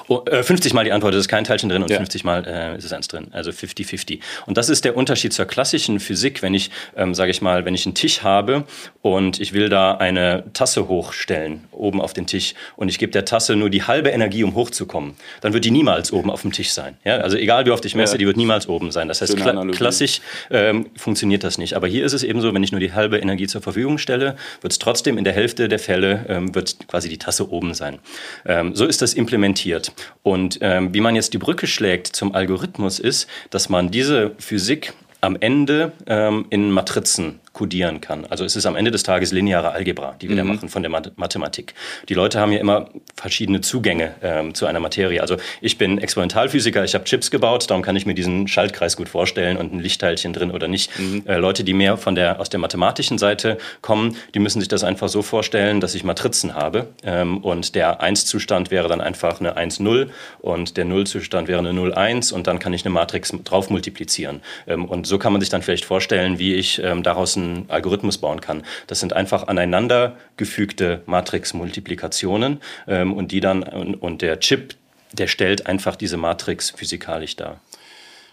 Oh, 0.08 0.22
äh, 0.26 0.42
50 0.42 0.72
Mal 0.74 0.84
die 0.84 0.92
Antwort, 0.92 1.14
es 1.14 1.20
ist 1.20 1.28
kein 1.28 1.44
Teilchen 1.44 1.68
drin 1.68 1.82
und 1.82 1.90
ja. 1.90 1.96
50 1.96 2.24
Mal 2.24 2.44
äh, 2.46 2.78
ist 2.78 2.84
es 2.84 2.92
eins 2.92 3.08
drin. 3.08 3.28
Also 3.32 3.50
50-50. 3.50 4.20
Und 4.46 4.56
das 4.56 4.68
ist 4.68 4.84
der 4.84 4.96
Unterschied 4.96 5.32
zur 5.32 5.46
klassischen 5.46 6.00
Physik, 6.00 6.42
wenn 6.42 6.54
ich, 6.54 6.70
ähm, 6.96 7.14
sage 7.14 7.30
ich 7.30 7.42
mal, 7.42 7.64
wenn 7.64 7.74
ich 7.74 7.86
einen 7.86 7.94
Tisch 7.94 8.22
habe 8.22 8.64
und 9.02 9.40
ich 9.40 9.52
will 9.52 9.68
da 9.68 9.96
eine 9.96 10.44
Tasse 10.52 10.88
hochstellen, 10.88 11.64
oben 11.72 12.00
auf 12.00 12.12
den 12.12 12.26
Tisch, 12.26 12.54
und 12.76 12.88
ich 12.88 12.98
gebe 12.98 13.12
der 13.12 13.24
Tasse 13.24 13.56
nur 13.56 13.70
die 13.70 13.84
halbe 13.84 14.10
Energie, 14.10 14.44
um 14.44 14.54
hochzukommen, 14.54 15.14
dann 15.40 15.52
wird 15.52 15.64
die 15.64 15.70
niemals 15.70 16.12
oben 16.12 16.30
auf 16.30 16.42
dem 16.42 16.52
Tisch 16.52 16.70
sein. 16.70 16.96
Ja? 17.04 17.18
Also 17.18 17.36
egal 17.36 17.66
wie 17.66 17.70
oft 17.70 17.84
ich 17.84 17.94
messe, 17.94 18.14
ja. 18.14 18.18
die 18.18 18.26
wird 18.26 18.36
niemals 18.36 18.68
oben 18.68 18.90
sein. 18.90 19.08
Das 19.08 19.20
heißt, 19.20 19.36
kla 19.36 19.64
klassisch 19.72 20.20
ähm, 20.50 20.86
funktioniert 20.96 21.44
das 21.44 21.58
nicht. 21.58 21.74
Aber 21.74 21.86
hier 21.86 22.04
ist 22.04 22.12
es 22.12 22.22
eben 22.22 22.40
so, 22.40 22.52
wenn 22.54 22.62
ich 22.62 22.72
nur 22.72 22.80
die 22.80 22.92
halbe 22.92 23.18
Energie 23.18 23.46
zur 23.46 23.62
Verfügung 23.62 23.98
stelle, 23.98 24.36
wird 24.60 24.72
es 24.72 24.78
trotzdem 24.78 25.18
in 25.18 25.24
der 25.24 25.32
Hälfte 25.32 25.68
der 25.68 25.78
Fälle, 25.78 26.26
ähm, 26.28 26.54
wird 26.54 26.88
quasi 26.88 27.08
die 27.08 27.18
Tasse 27.18 27.50
oben 27.50 27.74
sein. 27.74 27.98
Ähm, 28.44 28.74
so 28.74 28.86
ist 28.86 29.02
das 29.02 29.14
implementiert 29.14 29.67
diskutiert. 29.68 29.92
Und 30.22 30.58
ähm, 30.60 30.92
wie 30.94 31.00
man 31.00 31.14
jetzt 31.14 31.32
die 31.32 31.38
Brücke 31.38 31.66
schlägt 31.66 32.08
zum 32.08 32.34
Algorithmus 32.34 32.98
ist, 32.98 33.28
dass 33.50 33.68
man 33.68 33.90
diese 33.90 34.32
Physik 34.38 34.92
am 35.20 35.36
Ende 35.40 35.92
ähm, 36.06 36.46
in 36.50 36.70
Matrizen 36.70 37.40
kodieren 37.58 38.00
kann. 38.00 38.24
Also 38.24 38.44
es 38.44 38.54
ist 38.54 38.66
am 38.66 38.76
Ende 38.76 38.92
des 38.92 39.02
Tages 39.02 39.32
lineare 39.32 39.72
Algebra, 39.72 40.14
die 40.20 40.28
wir 40.28 40.36
mhm. 40.36 40.48
da 40.48 40.54
machen 40.54 40.68
von 40.68 40.84
der 40.84 40.90
Mathematik. 40.90 41.74
Die 42.08 42.14
Leute 42.14 42.38
haben 42.38 42.52
ja 42.52 42.60
immer 42.60 42.88
verschiedene 43.16 43.60
Zugänge 43.62 44.14
ähm, 44.22 44.54
zu 44.54 44.66
einer 44.66 44.78
Materie. 44.78 45.20
Also 45.20 45.38
ich 45.60 45.76
bin 45.76 45.98
Experimentalphysiker, 45.98 46.84
ich 46.84 46.94
habe 46.94 47.02
Chips 47.02 47.32
gebaut, 47.32 47.68
darum 47.68 47.82
kann 47.82 47.96
ich 47.96 48.06
mir 48.06 48.14
diesen 48.14 48.46
Schaltkreis 48.46 48.96
gut 48.96 49.08
vorstellen 49.08 49.56
und 49.56 49.72
ein 49.72 49.80
Lichtteilchen 49.80 50.32
drin 50.32 50.52
oder 50.52 50.68
nicht. 50.68 50.96
Mhm. 51.00 51.24
Äh, 51.26 51.38
Leute, 51.38 51.64
die 51.64 51.72
mehr 51.72 51.96
von 51.96 52.14
der, 52.14 52.38
aus 52.38 52.48
der 52.48 52.60
mathematischen 52.60 53.18
Seite 53.18 53.58
kommen, 53.82 54.16
die 54.34 54.38
müssen 54.38 54.60
sich 54.60 54.68
das 54.68 54.84
einfach 54.84 55.08
so 55.08 55.22
vorstellen, 55.22 55.80
dass 55.80 55.96
ich 55.96 56.04
Matrizen 56.04 56.54
habe 56.54 56.86
ähm, 57.02 57.38
und 57.38 57.74
der 57.74 58.00
1-Zustand 58.00 58.70
wäre 58.70 58.86
dann 58.86 59.00
einfach 59.00 59.40
eine 59.40 59.56
1-0 59.56 60.10
und 60.38 60.76
der 60.76 60.86
0-Zustand 60.86 61.48
wäre 61.48 61.58
eine 61.58 61.72
0-1 61.72 62.32
und 62.32 62.46
dann 62.46 62.60
kann 62.60 62.72
ich 62.72 62.84
eine 62.84 62.94
Matrix 62.94 63.32
drauf 63.42 63.68
multiplizieren. 63.68 64.42
Ähm, 64.68 64.84
und 64.84 65.08
so 65.08 65.18
kann 65.18 65.32
man 65.32 65.40
sich 65.40 65.50
dann 65.50 65.62
vielleicht 65.62 65.86
vorstellen, 65.86 66.38
wie 66.38 66.54
ich 66.54 66.80
ähm, 66.84 67.02
daraus 67.02 67.34
ein 67.34 67.47
Algorithmus 67.68 68.18
bauen 68.18 68.40
kann. 68.40 68.62
Das 68.86 69.00
sind 69.00 69.12
einfach 69.12 69.48
aneinandergefügte 69.48 71.02
Matrix-Multiplikationen 71.06 72.60
ähm, 72.86 73.12
und 73.12 73.32
die 73.32 73.40
dann 73.40 73.62
und, 73.62 73.94
und 73.96 74.22
der 74.22 74.40
Chip, 74.40 74.74
der 75.12 75.26
stellt 75.26 75.66
einfach 75.66 75.96
diese 75.96 76.16
Matrix 76.16 76.70
physikalisch 76.70 77.36
dar. 77.36 77.60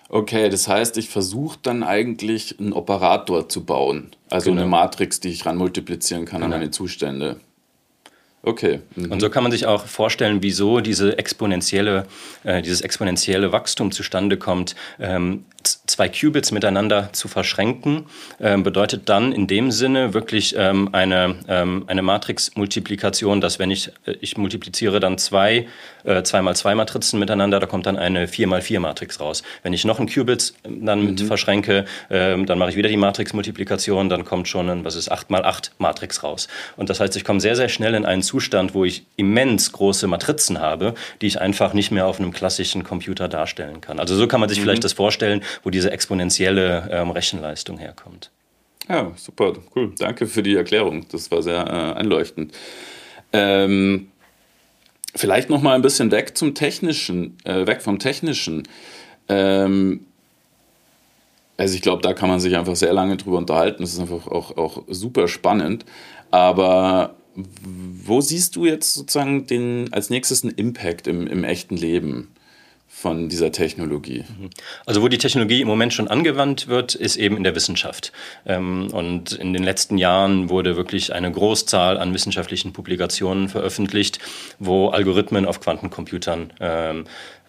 Okay, 0.10 0.50
das 0.50 0.68
heißt, 0.68 0.98
ich 0.98 1.10
versuche 1.10 1.58
dann 1.62 1.84
eigentlich 1.84 2.60
einen 2.60 2.74
Operator 2.74 3.50
zu 3.50 3.66
bauen. 3.66 4.12
Also 4.30 4.52
genau. 4.52 4.62
eine 4.62 4.70
Matrix, 4.70 5.20
die 5.20 5.30
ich 5.30 5.46
ran 5.46 5.58
multiplizieren 5.58 6.26
kann 6.26 6.42
genau. 6.42 6.54
an 6.54 6.60
meine 6.60 6.72
Zustände. 6.72 7.38
Okay. 8.44 8.82
Mhm. 8.96 9.12
Und 9.12 9.20
so 9.20 9.30
kann 9.32 9.42
man 9.42 9.52
sich 9.52 9.66
auch 9.66 9.86
vorstellen, 9.88 10.44
wieso 10.44 10.80
diese 10.80 11.18
exponentielle, 11.18 12.06
äh, 12.44 12.62
dieses 12.62 12.82
exponentielle 12.82 13.52
Wachstum 13.52 13.92
zustande 13.92 14.38
kommt. 14.38 14.76
Ähm, 15.00 15.46
zwei 15.68 16.10
Qubits 16.10 16.52
miteinander 16.52 17.10
zu 17.14 17.28
verschränken, 17.28 18.06
ähm, 18.40 18.64
bedeutet 18.64 19.10
dann 19.10 19.32
in 19.32 19.48
dem 19.48 19.72
Sinne 19.72 20.14
wirklich 20.14 20.56
ähm, 20.58 20.90
eine, 20.94 21.36
ähm, 21.48 21.84
eine 21.88 22.02
Matrix-Multiplikation, 22.02 23.42
dass 23.42 23.60
wenn 23.60 23.72
ich, 23.72 23.92
äh, 24.06 24.16
ich 24.22 24.38
multipliziere 24.38 25.00
dann 25.00 25.18
zwei, 25.18 25.68
äh, 26.04 26.24
zwei 26.24 26.42
mal 26.42 26.56
zwei 26.56 26.76
Matrizen 26.76 27.20
miteinander, 27.20 27.60
da 27.60 27.68
kommt 27.68 27.86
dann 27.86 27.98
eine 27.98 28.28
4 28.28 28.48
mal 28.48 28.62
4 28.62 28.80
Matrix 28.80 29.20
raus. 29.20 29.44
Wenn 29.64 29.74
ich 29.74 29.86
noch 29.86 30.00
einen 30.00 30.10
Qubit 30.10 30.54
ähm, 30.64 30.86
dann 30.86 31.06
mit 31.06 31.22
mhm. 31.22 31.28
verschränke, 31.28 31.86
ähm, 32.10 32.46
dann 32.46 32.58
mache 32.58 32.72
ich 32.72 32.76
wieder 32.76 32.90
die 32.90 32.98
Matrix-Multiplikation, 32.98 34.10
dann 34.10 34.26
kommt 34.26 34.48
schon 34.48 34.70
ein, 34.70 34.86
was 34.86 34.96
ist, 34.96 35.12
8 35.12 35.30
mal 35.30 35.44
8 35.44 35.74
Matrix 35.78 36.24
raus. 36.24 36.48
Und 36.78 36.90
das 36.90 37.00
heißt, 37.00 37.16
ich 37.16 37.24
komme 37.24 37.40
sehr, 37.40 37.56
sehr 37.56 37.70
schnell 37.70 37.94
in 37.94 38.06
einen 38.06 38.22
Zustand, 38.22 38.74
wo 38.74 38.86
ich 38.86 39.06
immens 39.16 39.72
große 39.72 40.08
Matrizen 40.08 40.60
habe, 40.60 40.94
die 41.22 41.28
ich 41.28 41.42
einfach 41.42 41.74
nicht 41.74 41.92
mehr 41.92 42.08
auf 42.08 42.20
einem 42.20 42.32
klassischen 42.32 42.84
Computer 42.84 43.28
darstellen 43.28 43.82
kann. 43.82 44.00
Also 44.00 44.16
so 44.16 44.28
kann 44.28 44.40
man 44.40 44.50
sich 44.50 44.60
mhm. 44.60 44.64
vielleicht 44.64 44.84
das 44.84 44.94
vorstellen, 44.94 45.42
wo 45.64 45.70
diese 45.70 45.92
exponentielle 45.92 46.90
ähm, 46.92 47.12
Rechenleistung 47.12 47.78
herkommt. 47.78 48.32
Ja, 48.88 49.12
super, 49.16 49.54
cool. 49.76 49.94
Danke 49.98 50.28
für 50.28 50.44
die 50.44 50.56
Erklärung. 50.56 51.06
Das 51.12 51.32
war 51.32 51.42
sehr 51.42 51.66
äh, 51.66 52.00
einleuchtend. 52.00 52.54
Ähm, 53.34 54.12
vielleicht 55.16 55.50
noch 55.50 55.62
mal 55.62 55.76
ein 55.76 55.82
bisschen 55.82 56.12
weg 56.12 56.38
zum 56.38 56.54
Technischen, 56.54 57.38
äh, 57.46 57.66
weg 57.66 57.82
vom 57.82 58.00
Technischen. 58.00 58.64
Ähm, 59.28 60.06
also 61.58 61.76
ich 61.76 61.82
glaube, 61.82 62.02
da 62.02 62.14
kann 62.14 62.30
man 62.30 62.40
sich 62.40 62.56
einfach 62.56 62.76
sehr 62.76 62.94
lange 62.94 63.18
drüber 63.18 63.38
unterhalten. 63.38 63.82
Das 63.82 63.94
ist 63.94 64.00
einfach 64.00 64.28
auch, 64.28 64.58
auch 64.58 64.84
super 64.88 65.28
spannend. 65.28 65.86
Aber 66.32 67.16
wo 67.36 68.22
siehst 68.22 68.56
du 68.56 68.66
jetzt 68.66 68.94
sozusagen 68.94 69.48
den, 69.48 69.92
als 69.92 70.10
nächstes 70.10 70.44
einen 70.44 70.54
Impact 70.54 71.08
im, 71.08 71.28
im 71.28 71.44
echten 71.44 71.76
Leben? 71.78 72.35
Von 72.96 73.28
dieser 73.28 73.52
Technologie? 73.52 74.24
Also 74.86 75.02
wo 75.02 75.10
die 75.10 75.18
Technologie 75.18 75.60
im 75.60 75.68
Moment 75.68 75.94
schon 75.94 76.08
angewandt 76.08 76.70
wird, 76.70 76.96
ist 76.96 77.18
eben 77.18 77.36
in 77.36 77.44
der 77.44 77.54
Wissenschaft. 77.54 78.14
Ähm, 78.46 78.88
und 78.94 79.34
in 79.34 79.52
den 79.52 79.64
letzten 79.64 79.98
Jahren 79.98 80.50
wurde 80.50 80.78
wirklich 80.78 81.14
eine 81.14 81.30
Großzahl 81.30 81.98
an 81.98 82.14
wissenschaftlichen 82.14 82.72
Publikationen 82.72 83.50
veröffentlicht, 83.50 84.20
wo 84.60 84.90
Algorithmen 84.90 85.46
auf 85.46 85.60
Quantencomputern 85.60 86.54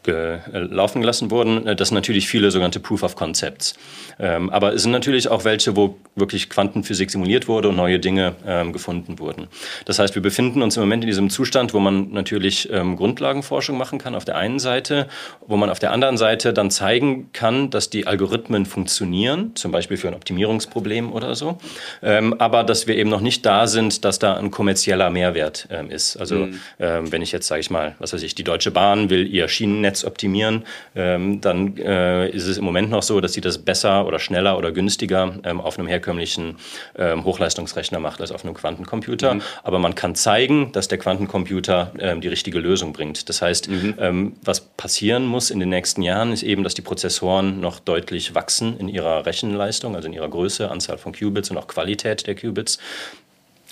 ähm, 0.07 0.41
laufen 0.53 1.01
gelassen 1.01 1.31
wurden. 1.31 1.77
Das 1.77 1.89
sind 1.89 1.95
natürlich 1.95 2.29
viele 2.29 2.51
sogenannte 2.51 2.81
Proof 2.81 3.03
of 3.03 3.17
Concepts. 3.17 3.75
Ähm, 4.19 4.51
aber 4.51 4.75
es 4.75 4.83
sind 4.83 4.93
natürlich 4.93 5.29
auch 5.29 5.45
welche, 5.45 5.77
wo 5.77 5.97
wirklich 6.15 6.49
Quantenphysik 6.49 7.11
simuliert 7.11 7.49
wurde 7.49 7.69
und 7.69 7.77
neue 7.77 7.99
Dinge 7.99 8.35
ähm, 8.47 8.73
gefunden 8.73 9.19
wurden. 9.19 9.49
Das 9.85 9.99
heißt, 9.99 10.15
wir 10.15 10.23
befinden 10.23 10.63
uns 10.63 10.77
im 10.77 10.83
Moment 10.83 11.05
in 11.05 11.09
diesem 11.09 11.29
Zustand, 11.29 11.75
wo 11.75 11.81
man 11.81 12.13
natürlich 12.13 12.71
ähm, 12.73 12.97
Grundlagenforschung 12.97 13.77
machen 13.77 13.99
kann 13.99 14.15
auf 14.15 14.25
der 14.25 14.37
einen 14.37 14.59
Seite, 14.59 15.09
wo 15.47 15.57
man 15.57 15.71
auf 15.71 15.79
der 15.79 15.93
anderen 15.93 16.17
Seite 16.17 16.53
dann 16.53 16.71
zeigen 16.71 17.31
kann, 17.33 17.71
dass 17.71 17.91
die 17.91 18.07
Algorithmen 18.07 18.65
funktionieren, 18.65 19.53
zum 19.55 19.73
Beispiel 19.73 19.97
für 19.97 20.09
ein 20.09 20.15
Optimierungsproblem 20.15 21.13
oder 21.13 21.35
so, 21.35 21.59
ähm, 22.03 22.35
aber 22.39 22.65
dass 22.65 22.87
wir 22.87 22.97
eben 22.97 23.11
noch 23.11 23.21
nicht 23.21 23.45
da 23.45 23.67
sind, 23.67 24.05
dass 24.05 24.19
da 24.19 24.35
ein 24.35 24.51
kommerzieller 24.51 25.11
Mehrwert 25.11 25.69
ähm, 25.71 25.91
ist. 25.91 26.17
Also 26.17 26.37
mhm. 26.37 26.61
Ähm, 26.79 27.13
wenn 27.13 27.23
ich 27.23 27.33
jetzt, 27.33 27.47
sage 27.47 27.61
ich 27.61 27.71
mal, 27.71 27.95
was 27.99 28.13
weiß 28.13 28.23
ich, 28.23 28.35
die 28.35 28.45
Deutsche 28.45 28.71
Bahn 28.71 29.11
will 29.11 29.27
ihr 29.27 29.49
Schienennetz 29.49 29.96
Netz 29.97 30.05
optimieren, 30.05 30.65
ähm, 30.95 31.41
dann 31.41 31.77
äh, 31.79 32.29
ist 32.29 32.47
es 32.47 32.59
im 32.59 32.65
Moment 32.65 32.91
noch 32.91 33.03
so, 33.03 33.21
dass 33.21 33.33
sie 33.33 33.41
das 33.41 33.59
besser 33.59 34.07
oder 34.07 34.19
schneller 34.19 34.59
oder 34.59 34.73
günstiger 34.73 35.39
ähm, 35.45 35.61
auf 35.61 35.79
einem 35.79 35.89
herkömmlichen 35.89 36.57
ähm, 36.99 37.25
Hochleistungsrechner 37.25 37.99
macht 37.99 38.21
als 38.21 38.33
auf 38.33 38.45
einem 38.45 38.55
Quantencomputer. 38.55 39.35
Mhm. 39.35 39.43
Aber 39.63 39.79
man 39.79 39.95
kann 39.95 40.15
zeigen, 40.15 40.73
dass 40.73 40.89
der 40.89 40.99
Quantencomputer 40.99 41.93
die 42.23 42.29
richtige 42.29 42.59
Lösung 42.59 42.93
bringt. 42.93 43.29
Das 43.29 43.43
heißt, 43.43 43.69
mhm. 43.69 44.35
Was 44.45 44.61
passieren 44.61 45.27
muss 45.27 45.51
in 45.51 45.61
den 45.61 45.69
nächsten 45.69 46.03
Jahren, 46.03 46.33
ist 46.33 46.43
eben, 46.43 46.63
dass 46.63 46.75
die 46.75 46.83
Prozessoren 46.83 47.61
noch 47.61 47.81
deutlich 47.81 48.35
wachsen 48.35 48.79
in 48.79 48.89
ihrer 48.89 49.27
Rechenleistung, 49.27 49.95
also 49.95 50.09
in 50.09 50.15
ihrer 50.15 50.29
Größe, 50.29 50.71
Anzahl 50.71 50.99
von 50.99 51.13
Qubits 51.13 51.51
und 51.51 51.59
auch 51.59 51.67
Qualität 51.67 52.27
der 52.27 52.35
Qubits. 52.35 52.79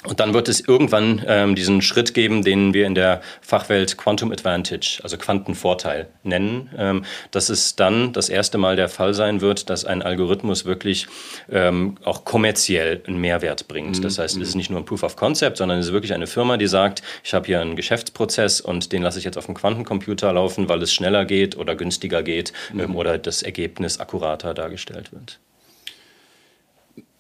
Und 0.07 0.21
dann 0.21 0.35
wird 0.35 0.49
es 0.49 0.61
irgendwann 0.61 1.25
ähm, 1.27 1.55
diesen 1.55 1.81
Schritt 1.81 2.13
geben, 2.13 2.43
den 2.43 2.75
wir 2.75 2.87
in 2.87 2.95
der 2.95 3.23
Fachwelt 3.41 3.97
Quantum 3.97 4.33
Advantage, 4.33 5.01
also 5.03 5.17
Quantenvorteil 5.17 6.09
nennen, 6.23 6.71
ähm, 6.77 7.05
dass 7.31 7.49
es 7.49 7.75
dann 7.75 8.13
das 8.13 8.29
erste 8.29 8.59
Mal 8.59 8.77
der 8.77 8.91
Fall 8.91 9.15
sein 9.15 9.41
wird, 9.41 9.71
dass 9.71 9.87
ein 9.87 10.03
Algorithmus 10.03 10.67
wirklich 10.67 11.07
ähm, 11.51 11.97
auch 12.05 12.25
kommerziell 12.25 13.03
einen 13.07 13.19
Mehrwert 13.19 13.67
bringt. 13.67 13.99
Mhm. 13.99 14.03
Das 14.03 14.19
heißt, 14.19 14.37
es 14.37 14.49
ist 14.49 14.55
nicht 14.55 14.71
nur 14.71 14.81
ein 14.81 14.85
Proof 14.85 15.03
of 15.03 15.17
Concept, 15.17 15.57
sondern 15.57 15.79
es 15.79 15.87
ist 15.87 15.93
wirklich 15.93 16.13
eine 16.13 16.27
Firma, 16.27 16.59
die 16.59 16.67
sagt, 16.67 17.03
ich 17.23 17.33
habe 17.33 17.47
hier 17.47 17.61
einen 17.61 17.77
Geschäftsprozess 17.77 18.61
und 18.61 18.93
den 18.93 19.03
lasse 19.03 19.19
ich 19.19 19.25
jetzt 19.25 19.39
auf 19.39 19.47
dem 19.47 19.55
Quantencomputer 19.55 20.33
laufen, 20.33 20.69
weil 20.69 20.83
es 20.83 20.93
schneller 20.93 21.25
geht 21.25 21.57
oder 21.57 21.75
günstiger 21.77 22.23
geht 22.23 22.53
mhm. 22.73 22.81
ähm, 22.81 22.97
oder 22.97 23.17
das 23.17 23.43
Ergebnis 23.43 24.01
akkurater 24.01 24.53
dargestellt 24.53 25.13
wird. 25.13 25.41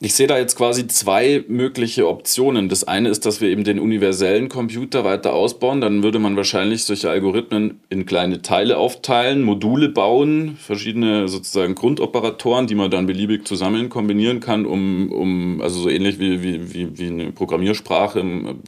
Ich 0.05 0.13
sehe 0.13 0.27
da 0.27 0.37
jetzt 0.37 0.57
quasi 0.57 0.87
zwei 0.87 1.45
mögliche 1.49 2.07
Optionen. 2.07 2.69
Das 2.69 2.85
eine 2.85 3.09
ist, 3.09 3.25
dass 3.25 3.41
wir 3.41 3.49
eben 3.49 3.65
den 3.65 3.79
universellen 3.79 4.51
Computer 4.51 5.03
weiter 5.03 5.33
ausbauen. 5.33 5.81
Dann 5.81 6.03
würde 6.03 6.19
man 6.19 6.37
wahrscheinlich 6.37 6.85
solche 6.85 7.09
Algorithmen 7.09 7.81
in 7.89 8.05
kleine 8.05 8.43
Teile 8.43 8.77
aufteilen, 8.77 9.43
Module 9.43 9.89
bauen, 9.89 10.59
verschiedene 10.61 11.27
sozusagen 11.29 11.75
Grundoperatoren, 11.75 12.67
die 12.67 12.75
man 12.75 12.91
dann 12.91 13.07
beliebig 13.07 13.47
zusammen 13.47 13.89
kombinieren 13.89 14.41
kann, 14.41 14.67
um, 14.67 15.11
um 15.11 15.63
also 15.63 15.81
so 15.81 15.89
ähnlich 15.89 16.19
wie, 16.19 16.43
wie, 16.43 16.75
wie, 16.75 16.99
wie 16.99 17.07
eine 17.07 17.33
Programmiersprache 17.33 18.21
im, 18.21 18.61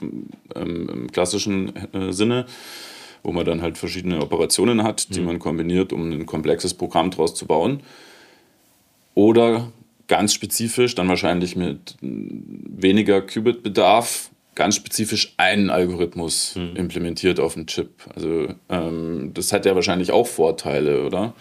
im, 0.55 0.89
im 0.89 1.13
klassischen 1.13 1.77
äh, 1.93 2.13
Sinne 2.13 2.47
wo 3.23 3.33
man 3.33 3.45
dann 3.45 3.61
halt 3.61 3.77
verschiedene 3.77 4.23
Operationen 4.23 4.85
hat, 4.85 5.13
die 5.17 5.19
mhm. 5.19 5.27
man 5.27 5.39
kombiniert, 5.41 5.93
um 5.93 6.13
ein 6.13 6.27
komplexes 6.27 6.75
Programm 6.75 7.11
daraus 7.11 7.35
zu 7.35 7.45
bauen. 7.45 7.81
Oder 9.17 9.73
ganz 10.09 10.33
spezifisch, 10.35 10.95
dann 10.95 11.09
wahrscheinlich 11.09 11.57
mit 11.57 11.97
weniger 12.01 13.21
Qubit-Bedarf, 13.23 14.31
ganz 14.55 14.77
spezifisch 14.77 15.35
einen 15.37 15.71
Algorithmus 15.71 16.57
mhm. 16.57 16.77
implementiert 16.77 17.41
auf 17.41 17.55
dem 17.55 17.67
Chip. 17.67 17.91
Also 18.15 18.49
ähm, 18.69 19.33
das 19.35 19.53
hat 19.53 19.67
ja 19.67 19.75
wahrscheinlich 19.75 20.13
auch 20.13 20.27
Vorteile, 20.27 21.05
oder? 21.05 21.35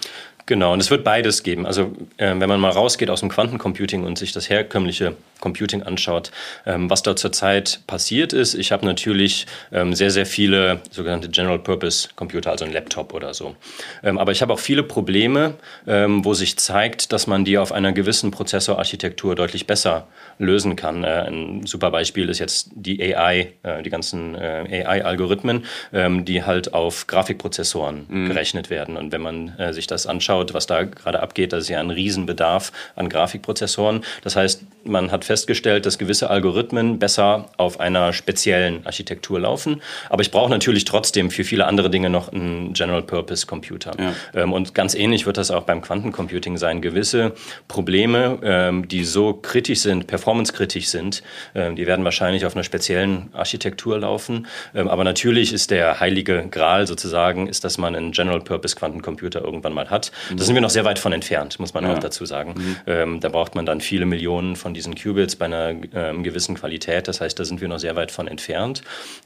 Genau, 0.48 0.74
und 0.74 0.80
es 0.80 0.92
wird 0.92 1.04
beides 1.04 1.42
geben. 1.42 1.66
Also 1.66 1.94
äh, 2.18 2.34
wenn 2.38 2.48
man 2.48 2.60
mal 2.60 2.70
rausgeht 2.70 3.10
aus 3.10 3.22
dem 3.22 3.30
Quantencomputing 3.30 4.04
und 4.04 4.18
sich 4.18 4.32
das 4.32 4.50
herkömmliche 4.50 5.16
Computing 5.40 5.84
anschaut, 5.84 6.32
ähm, 6.66 6.90
was 6.90 7.04
da 7.04 7.16
zurzeit 7.16 7.82
passiert 7.88 8.32
ist, 8.32 8.54
ich 8.54 8.72
habe 8.72 8.86
natürlich 8.86 9.48
ähm, 9.72 9.94
sehr, 9.94 10.12
sehr 10.12 10.26
viele 10.26 10.82
sogenannte 10.92 11.30
General-Purpose-Computer, 11.30 12.52
also 12.52 12.66
ein 12.66 12.72
Laptop 12.72 13.14
oder 13.14 13.34
so. 13.34 13.56
Ähm, 14.04 14.18
aber 14.18 14.32
ich 14.32 14.42
habe 14.42 14.54
auch 14.54 14.60
viele 14.60 14.84
Probleme, 14.84 15.56
ähm, 15.88 16.24
wo 16.24 16.34
sich 16.34 16.58
zeigt, 16.58 17.12
dass 17.12 17.28
man 17.28 17.44
die 17.44 17.58
auf 17.58 17.72
einer 17.72 17.92
gewissen 17.92 18.32
Prozessorarchitektur 18.32 19.36
deutlich 19.36 19.68
besser 19.68 20.08
lösen 20.38 20.76
kann. 20.76 21.04
Äh, 21.04 21.28
ein 21.28 21.66
super 21.66 21.92
Beispiel 21.92 22.30
ist 22.30 22.40
jetzt 22.40 22.70
die 22.76 23.16
AI, 23.16 23.54
äh, 23.64 23.84
die 23.84 23.90
ganzen 23.90 24.36
äh, 24.36 24.84
AI-Algorithmen, 24.86 25.66
ähm, 25.92 26.24
die 26.26 26.44
halt 26.44 26.74
auf 26.74 27.08
Grafikprozessoren 27.08 28.06
mhm. 28.08 28.28
gerechnet 28.28 28.70
werden. 28.70 28.96
Und 28.96 29.12
wenn 29.12 29.22
man 29.22 29.58
äh, 29.58 29.74
sich 29.74 29.88
das 29.88 30.08
anschaut, 30.08 30.35
anschaut, 30.36 30.54
was 30.54 30.68
da 30.68 30.84
gerade 30.84 31.22
abgeht, 31.22 31.54
da 31.54 31.58
ist 31.58 31.70
ja 31.70 31.80
ein 31.80 31.90
Riesenbedarf 31.90 32.72
an 32.96 33.10
Grafikprozessoren. 33.10 34.04
Das 34.24 34.36
heißt, 34.36 34.64
man 34.84 35.12
hat 35.12 35.26
festgestellt, 35.26 35.86
dass 35.86 35.98
gewisse 35.98 36.30
Algorithmen 36.30 37.00
besser 37.00 37.50
auf 37.58 37.80
einer 37.80 38.14
speziellen 38.14 38.86
Architektur 38.86 39.40
laufen. 39.40 39.82
Aber 40.10 40.22
ich 40.22 40.32
brauche 40.32 40.50
natürlich 40.50 40.86
trotzdem 40.86 41.32
für 41.32 41.44
viele 41.44 41.66
andere 41.66 41.90
Dinge 41.90 42.10
noch 42.10 42.32
einen 42.32 42.74
General-Purpose-Computer. 42.74 43.94
Ja. 43.98 44.14
Ähm, 44.42 44.54
und 44.54 44.76
ganz 44.76 44.94
ähnlich 44.94 45.26
wird 45.26 45.38
das 45.38 45.52
auch 45.52 45.64
beim 45.64 45.82
Quantencomputing 45.82 46.58
sein. 46.58 46.82
Gewisse 46.82 47.34
Probleme, 47.68 48.40
ähm, 48.44 48.88
die 48.88 49.06
so 49.06 49.34
kritisch 49.34 49.80
sind, 49.80 50.08
performancekritisch 50.08 50.88
sind, 50.88 51.24
ähm, 51.56 51.76
die 51.76 51.88
werden 51.88 52.06
wahrscheinlich 52.06 52.46
auf 52.46 52.56
einer 52.56 52.64
speziellen 52.64 53.30
Architektur 53.34 53.98
laufen. 54.00 54.48
aber 54.74 55.04
natürlich 55.04 55.54
ist 55.54 55.72
der 55.72 56.00
heilige 56.00 56.48
Gral 56.50 56.88
sozusagen, 56.88 57.48
ist, 57.48 57.64
dass 57.64 57.78
man 57.78 57.96
einen 57.96 58.12
General-Purpose-Quantencomputer 58.12 59.42
irgendwann 59.42 59.74
mal 59.74 59.90
hat. 59.90 60.12
Da 60.34 60.44
sind 60.44 60.56
wir 60.56 60.62
noch 60.62 60.70
sehr 60.70 60.86
weit 60.86 61.00
von 61.00 61.14
entfernt, 61.14 61.60
muss 61.60 61.74
man 61.74 61.84
ja. 61.84 61.94
auch 61.94 62.00
dazu 62.00 62.26
sagen. 62.26 62.56
Mhm. 62.58 62.78
Ähm, 62.88 63.20
da 63.20 63.30
braucht 63.30 63.56
man 63.56 63.66
dann 63.66 63.82
viele 63.82 64.06
Millionen 64.06 64.56
von 64.56 64.74
diesen 64.74 64.96
Qubits 64.96 65.36
bei 65.36 65.46
einer 65.46 65.76
ähm, 65.94 66.24
gewissen 66.24 66.56
Qualität. 66.56 67.08
Das 67.08 67.22
heißt, 67.22 67.40
da 67.40 67.46
sind 67.46 67.62
wir 67.62 67.68
noch 67.68 67.80
sehr 67.80 67.96
weit 67.96 68.12
von 68.12 68.28
entfernt. 68.28 68.82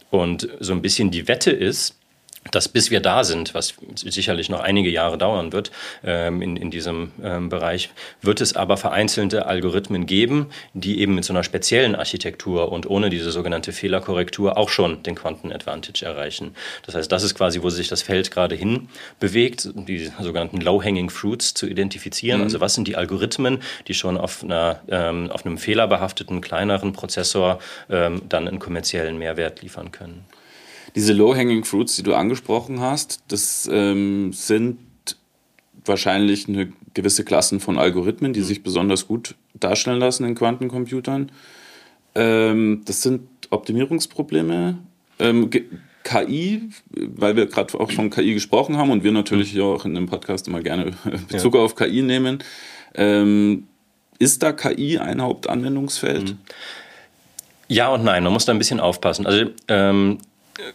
Und 0.09 0.47
so 0.59 0.73
ein 0.73 0.81
bisschen 0.81 1.11
die 1.11 1.27
Wette 1.27 1.51
ist, 1.51 1.98
dass 2.51 2.67
bis 2.67 2.91
wir 2.91 2.99
da 2.99 3.23
sind, 3.23 3.53
was 3.53 3.75
sicherlich 3.95 4.49
noch 4.49 4.61
einige 4.61 4.89
Jahre 4.89 5.17
dauern 5.17 5.53
wird 5.53 5.71
ähm, 6.03 6.41
in, 6.41 6.55
in 6.55 6.71
diesem 6.71 7.11
ähm, 7.23 7.49
Bereich, 7.49 7.89
wird 8.21 8.41
es 8.41 8.55
aber 8.55 8.77
vereinzelte 8.77 9.45
Algorithmen 9.45 10.05
geben, 10.05 10.47
die 10.73 10.99
eben 10.99 11.15
mit 11.15 11.25
so 11.25 11.33
einer 11.33 11.43
speziellen 11.43 11.95
Architektur 11.95 12.71
und 12.71 12.89
ohne 12.89 13.09
diese 13.09 13.31
sogenannte 13.31 13.71
Fehlerkorrektur 13.71 14.57
auch 14.57 14.69
schon 14.69 15.03
den 15.03 15.15
Quantenadvantage 15.15 16.05
erreichen. 16.05 16.55
Das 16.85 16.95
heißt, 16.95 17.11
das 17.11 17.23
ist 17.23 17.35
quasi, 17.35 17.61
wo 17.61 17.69
sich 17.69 17.87
das 17.87 18.01
Feld 18.01 18.31
gerade 18.31 18.55
hin 18.55 18.89
bewegt, 19.19 19.69
die 19.73 20.11
sogenannten 20.19 20.61
Low-Hanging 20.61 21.09
Fruits 21.09 21.53
zu 21.53 21.67
identifizieren. 21.67 22.39
Mhm. 22.39 22.45
Also 22.45 22.59
was 22.59 22.73
sind 22.73 22.87
die 22.87 22.95
Algorithmen, 22.95 23.59
die 23.87 23.93
schon 23.93 24.17
auf, 24.17 24.43
einer, 24.43 24.81
ähm, 24.89 25.29
auf 25.31 25.45
einem 25.45 25.57
fehlerbehafteten, 25.57 26.41
kleineren 26.41 26.93
Prozessor 26.93 27.59
ähm, 27.89 28.21
dann 28.27 28.47
einen 28.47 28.59
kommerziellen 28.59 29.17
Mehrwert 29.17 29.61
liefern 29.61 29.91
können 29.91 30.25
diese 30.95 31.13
Low-Hanging 31.13 31.63
Fruits, 31.63 31.95
die 31.95 32.03
du 32.03 32.13
angesprochen 32.13 32.79
hast, 32.79 33.21
das 33.27 33.69
ähm, 33.71 34.33
sind 34.33 34.79
wahrscheinlich 35.85 36.47
eine 36.47 36.71
gewisse 36.93 37.23
Klassen 37.23 37.59
von 37.59 37.77
Algorithmen, 37.77 38.33
die 38.33 38.41
mhm. 38.41 38.45
sich 38.45 38.63
besonders 38.63 39.07
gut 39.07 39.35
darstellen 39.53 39.99
lassen 39.99 40.25
in 40.25 40.35
Quantencomputern. 40.35 41.31
Ähm, 42.15 42.81
das 42.85 43.01
sind 43.01 43.27
Optimierungsprobleme. 43.49 44.77
Ähm, 45.19 45.49
KI, 46.03 46.69
weil 46.91 47.35
wir 47.35 47.45
gerade 47.45 47.79
auch 47.79 47.91
von 47.91 48.09
KI 48.09 48.33
gesprochen 48.33 48.77
haben 48.77 48.89
und 48.89 49.03
wir 49.03 49.11
natürlich 49.11 49.53
mhm. 49.53 49.61
auch 49.61 49.85
in 49.85 49.95
dem 49.95 50.07
Podcast 50.07 50.47
immer 50.47 50.61
gerne 50.61 50.93
Bezug 51.29 51.55
ja. 51.55 51.61
auf 51.61 51.75
KI 51.75 52.01
nehmen. 52.01 52.39
Ähm, 52.95 53.67
ist 54.17 54.43
da 54.43 54.51
KI 54.51 54.97
ein 54.97 55.21
Hauptanwendungsfeld? 55.21 56.31
Mhm. 56.31 56.37
Ja 57.67 57.89
und 57.89 58.03
nein, 58.03 58.23
man 58.23 58.33
muss 58.33 58.45
da 58.45 58.51
ein 58.51 58.57
bisschen 58.57 58.79
aufpassen. 58.79 59.27
Also 59.27 59.45
ähm, 59.67 60.17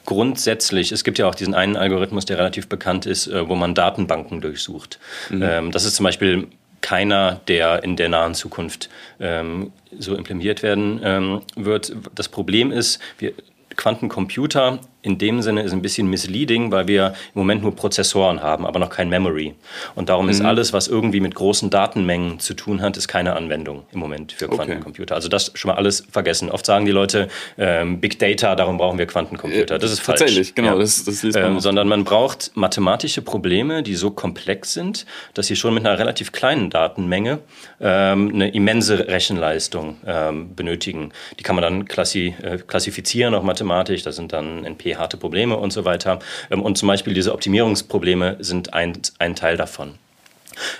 grundsätzlich, 0.04 0.92
es 0.92 1.04
gibt 1.04 1.18
ja 1.18 1.26
auch 1.26 1.34
diesen 1.34 1.54
einen 1.54 1.76
Algorithmus, 1.76 2.24
der 2.24 2.38
relativ 2.38 2.68
bekannt 2.68 3.06
ist, 3.06 3.26
äh, 3.26 3.48
wo 3.48 3.54
man 3.54 3.74
Datenbanken 3.74 4.40
durchsucht. 4.40 4.98
Mhm. 5.30 5.42
Ähm, 5.42 5.70
das 5.72 5.84
ist 5.84 5.96
zum 5.96 6.04
Beispiel 6.04 6.48
keiner, 6.80 7.40
der 7.48 7.82
in 7.82 7.96
der 7.96 8.10
nahen 8.10 8.34
Zukunft 8.34 8.90
ähm, 9.18 9.72
so 9.98 10.14
implementiert 10.14 10.62
werden 10.62 11.00
ähm, 11.02 11.40
wird. 11.56 11.96
Das 12.14 12.28
Problem 12.28 12.70
ist, 12.70 13.00
wir, 13.18 13.32
Quantencomputer 13.76 14.80
in 15.04 15.18
dem 15.18 15.42
Sinne 15.42 15.62
ist 15.62 15.72
ein 15.72 15.82
bisschen 15.82 16.08
misleading, 16.08 16.72
weil 16.72 16.88
wir 16.88 17.08
im 17.34 17.40
Moment 17.40 17.62
nur 17.62 17.76
Prozessoren 17.76 18.42
haben, 18.42 18.66
aber 18.66 18.78
noch 18.78 18.88
kein 18.88 19.10
Memory. 19.10 19.54
Und 19.94 20.08
darum 20.08 20.24
mhm. 20.24 20.30
ist 20.30 20.40
alles, 20.40 20.72
was 20.72 20.88
irgendwie 20.88 21.20
mit 21.20 21.34
großen 21.34 21.68
Datenmengen 21.68 22.40
zu 22.40 22.54
tun 22.54 22.80
hat, 22.80 22.96
ist 22.96 23.06
keine 23.06 23.36
Anwendung 23.36 23.84
im 23.92 23.98
Moment 23.98 24.32
für 24.32 24.48
Quantencomputer. 24.48 25.12
Okay. 25.12 25.14
Also 25.14 25.28
das 25.28 25.52
schon 25.54 25.70
mal 25.70 25.76
alles 25.76 26.06
vergessen. 26.10 26.50
Oft 26.50 26.64
sagen 26.64 26.86
die 26.86 26.90
Leute, 26.92 27.28
ähm, 27.58 28.00
Big 28.00 28.18
Data, 28.18 28.54
darum 28.54 28.78
brauchen 28.78 28.98
wir 28.98 29.04
Quantencomputer. 29.04 29.78
Das 29.78 29.92
ist 29.92 30.00
falsch. 30.00 30.20
Tatsächlich, 30.20 30.54
genau. 30.54 30.72
Ja. 30.72 30.78
Das, 30.78 31.04
das 31.04 31.22
liest 31.22 31.38
man 31.38 31.52
ähm, 31.52 31.60
sondern 31.60 31.86
man 31.86 32.04
braucht 32.04 32.52
mathematische 32.54 33.20
Probleme, 33.20 33.82
die 33.82 33.96
so 33.96 34.10
komplex 34.10 34.72
sind, 34.72 35.04
dass 35.34 35.48
sie 35.48 35.56
schon 35.56 35.74
mit 35.74 35.84
einer 35.84 35.98
relativ 35.98 36.32
kleinen 36.32 36.70
Datenmenge 36.70 37.40
ähm, 37.78 38.30
eine 38.32 38.48
immense 38.54 39.06
Rechenleistung 39.08 39.98
ähm, 40.06 40.54
benötigen. 40.54 41.12
Die 41.38 41.42
kann 41.42 41.56
man 41.56 41.62
dann 41.62 41.84
klassi 41.84 42.34
äh, 42.42 42.56
klassifizieren, 42.56 43.34
auch 43.34 43.42
mathematisch. 43.42 44.02
Da 44.02 44.12
sind 44.12 44.32
dann 44.32 44.64
NP 44.64 44.93
harte 44.96 45.16
Probleme 45.16 45.56
und 45.56 45.72
so 45.72 45.84
weiter. 45.84 46.18
Ähm, 46.50 46.62
und 46.62 46.76
zum 46.78 46.88
Beispiel 46.88 47.14
diese 47.14 47.32
Optimierungsprobleme 47.32 48.36
sind 48.40 48.74
ein, 48.74 48.94
ein 49.18 49.36
Teil 49.36 49.56
davon. 49.56 49.94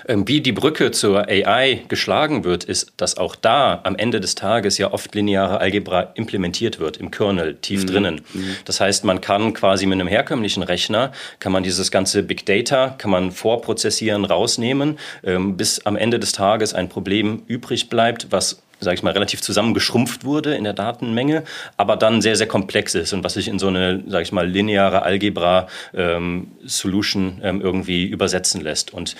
Ähm, 0.07 0.27
wie 0.27 0.41
die 0.41 0.51
Brücke 0.51 0.91
zur 0.91 1.27
AI 1.27 1.81
geschlagen 1.87 2.43
wird, 2.43 2.63
ist, 2.63 2.93
dass 2.97 3.17
auch 3.17 3.35
da 3.35 3.81
am 3.83 3.95
Ende 3.95 4.19
des 4.19 4.35
Tages 4.35 4.77
ja 4.77 4.91
oft 4.91 5.13
lineare 5.15 5.59
Algebra 5.59 6.13
implementiert 6.15 6.79
wird, 6.79 6.97
im 6.97 7.11
Kernel, 7.11 7.55
tief 7.55 7.83
mhm. 7.83 7.87
drinnen. 7.87 8.21
Mhm. 8.33 8.55
Das 8.65 8.79
heißt, 8.79 9.03
man 9.03 9.21
kann 9.21 9.53
quasi 9.53 9.85
mit 9.85 9.99
einem 9.99 10.07
herkömmlichen 10.07 10.63
Rechner, 10.63 11.11
kann 11.39 11.51
man 11.51 11.63
dieses 11.63 11.91
ganze 11.91 12.23
Big 12.23 12.45
Data, 12.45 12.95
kann 12.97 13.11
man 13.11 13.31
vorprozessieren, 13.31 14.25
rausnehmen, 14.25 14.97
ähm, 15.23 15.57
bis 15.57 15.85
am 15.85 15.95
Ende 15.95 16.19
des 16.19 16.31
Tages 16.31 16.73
ein 16.73 16.89
Problem 16.89 17.43
übrig 17.47 17.89
bleibt, 17.89 18.27
was 18.31 18.61
sage 18.85 18.95
ich 18.95 19.03
mal, 19.03 19.11
relativ 19.11 19.41
zusammengeschrumpft 19.41 20.23
wurde 20.23 20.55
in 20.55 20.63
der 20.63 20.71
Datenmenge, 20.71 21.43
aber 21.75 21.97
dann 21.97 22.21
sehr, 22.21 22.37
sehr 22.37 22.47
komplex 22.47 22.95
ist 22.95 23.11
und 23.11 23.25
was 23.25 23.33
sich 23.33 23.49
in 23.49 23.59
so 23.59 23.67
eine, 23.67 24.01
sage 24.07 24.23
ich 24.23 24.31
mal, 24.31 24.47
lineare 24.47 25.01
Algebra-Solution 25.01 27.41
ähm, 27.43 27.45
ähm, 27.55 27.61
irgendwie 27.61 28.05
übersetzen 28.05 28.61
lässt. 28.61 28.93
Und 28.93 29.17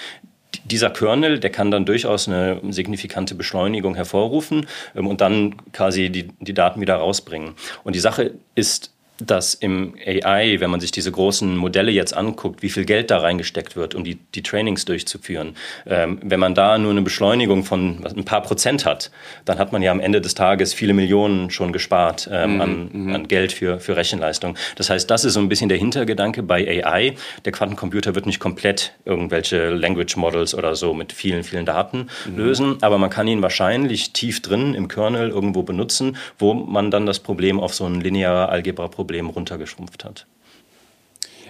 dieser 0.64 0.90
Kernel, 0.90 1.40
der 1.40 1.50
kann 1.50 1.72
dann 1.72 1.86
durchaus 1.86 2.28
eine 2.28 2.62
signifikante 2.70 3.36
Beschleunigung 3.36 3.96
hervorrufen 3.96 4.68
ähm, 4.96 5.08
und 5.08 5.22
dann 5.22 5.56
quasi 5.74 6.10
die, 6.10 6.30
die 6.40 6.54
Daten 6.54 6.82
wieder 6.82 6.96
rausbringen. 6.96 7.56
Und 7.84 7.96
die 7.96 8.00
Sache 8.00 8.34
ist 8.56 8.94
dass 9.20 9.54
im 9.54 9.96
AI, 10.06 10.60
wenn 10.60 10.70
man 10.70 10.80
sich 10.80 10.92
diese 10.92 11.12
großen 11.12 11.56
Modelle 11.56 11.92
jetzt 11.92 12.16
anguckt, 12.16 12.62
wie 12.62 12.70
viel 12.70 12.86
Geld 12.86 13.12
da 13.12 13.20
reingesteckt 13.20 13.76
wird, 13.76 13.96
um 13.96 14.04
die, 14.04 14.16
die 14.36 14.44
Trainings 14.44 14.86
durchzuführen, 14.86 15.56
ähm, 15.86 16.20
wenn 16.22 16.40
man 16.40 16.54
da 16.54 16.78
nur 16.78 16.92
eine 16.92 17.02
Beschleunigung 17.02 17.64
von 17.64 18.04
ein 18.04 18.26
paar 18.26 18.42
Prozent 18.42 18.86
hat, 18.86 19.12
dann 19.46 19.58
hat 19.58 19.72
man 19.72 19.82
ja 19.82 19.92
am 19.92 20.00
Ende 20.00 20.20
des 20.20 20.36
Tages 20.36 20.74
viele 20.74 20.94
Millionen 20.94 21.50
schon 21.50 21.72
gespart 21.72 22.30
ähm, 22.32 22.56
mhm, 22.56 22.62
an, 22.62 22.90
mhm. 22.92 23.16
an, 23.16 23.28
Geld 23.28 23.54
für, 23.54 23.80
für 23.80 23.96
Rechenleistung. 23.96 24.58
Das 24.76 24.90
heißt, 24.90 25.10
das 25.10 25.24
ist 25.24 25.34
so 25.34 25.40
ein 25.40 25.50
bisschen 25.50 25.70
der 25.70 25.78
Hintergedanke 25.78 26.44
bei 26.44 26.84
AI. 26.84 27.16
Der 27.46 27.52
Quantencomputer 27.54 28.16
wird 28.16 28.26
nicht 28.26 28.40
komplett 28.40 28.94
irgendwelche 29.06 29.70
Language 29.70 30.18
Models 30.18 30.54
oder 30.54 30.76
so 30.76 30.94
mit 30.94 31.14
vielen, 31.14 31.44
vielen 31.44 31.66
Daten 31.66 32.08
mhm. 32.26 32.38
lösen, 32.38 32.78
aber 32.82 32.98
man 32.98 33.10
kann 33.10 33.28
ihn 33.28 33.42
wahrscheinlich 33.42 34.12
tief 34.12 34.42
drin 34.42 34.74
im 34.74 34.90
Kernel 34.90 35.30
irgendwo 35.30 35.64
benutzen, 35.64 36.18
wo 36.38 36.54
man 36.54 36.92
dann 36.92 37.06
das 37.06 37.20
Problem 37.20 37.60
auf 37.62 37.74
so 37.74 37.86
ein 37.86 38.02
linearer 38.02 38.50
Algebra-Problem 38.50 39.05
Problem 39.06 39.30
runtergeschrumpft 39.30 40.04
hat. 40.04 40.26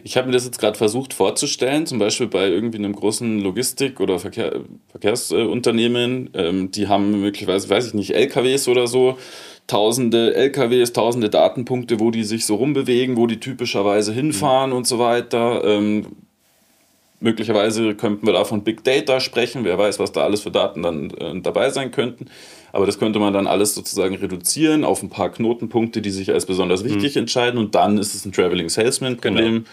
Ich 0.04 0.18
habe 0.18 0.28
mir 0.28 0.34
das 0.34 0.46
jetzt 0.46 0.60
gerade 0.60 0.78
versucht 0.78 1.14
vorzustellen, 1.14 1.88
zum 1.88 1.98
Beispiel 1.98 2.28
bei 2.28 2.48
irgendwie 2.50 2.78
einem 2.78 2.94
großen 2.94 3.40
Logistik- 3.40 4.00
oder 4.02 4.20
Verkehr, 4.20 4.60
Verkehrsunternehmen. 4.90 6.30
Ähm, 6.36 6.70
die 6.70 6.88
haben 6.88 7.22
möglicherweise, 7.22 7.70
weiß 7.70 7.88
ich 7.88 7.94
nicht, 7.94 8.14
LKWs 8.14 8.68
oder 8.68 8.86
so, 8.88 9.18
tausende 9.68 10.36
LKWs, 10.36 10.94
tausende 10.94 11.30
Datenpunkte, 11.30 12.00
wo 12.00 12.12
die 12.12 12.24
sich 12.24 12.46
so 12.46 12.56
rumbewegen, 12.56 13.16
wo 13.16 13.26
die 13.26 13.40
typischerweise 13.40 14.14
hinfahren 14.14 14.72
mhm. 14.72 14.78
und 14.78 14.86
so 14.88 15.00
weiter. 15.00 15.64
Ähm, 15.64 16.06
möglicherweise 17.20 17.96
könnten 17.96 18.28
wir 18.28 18.34
da 18.34 18.44
von 18.44 18.64
Big 18.64 18.84
Data 18.84 19.20
sprechen. 19.20 19.64
Wer 19.64 19.80
weiß, 19.80 19.98
was 19.98 20.12
da 20.12 20.22
alles 20.22 20.42
für 20.42 20.52
Daten 20.52 20.84
dann 20.84 21.10
äh, 21.12 21.42
dabei 21.42 21.72
sein 21.72 21.90
könnten. 21.90 22.28
Aber 22.76 22.86
das 22.86 23.00
könnte 23.00 23.20
man 23.20 23.32
dann 23.32 23.48
alles 23.48 23.74
sozusagen 23.74 24.16
reduzieren 24.16 24.84
auf 24.84 25.02
ein 25.02 25.10
paar 25.10 25.32
Knotenpunkte, 25.32 26.02
die 26.02 26.10
sich 26.10 26.34
als 26.34 26.46
besonders 26.46 26.84
wichtig 26.84 27.16
mhm. 27.16 27.22
entscheiden. 27.22 27.58
Und 27.58 27.74
dann 27.74 27.98
ist 27.98 28.14
es 28.14 28.26
ein 28.26 28.34
Traveling 28.34 28.68
Salesman-Problem. 28.68 29.54
Genau. 29.54 29.66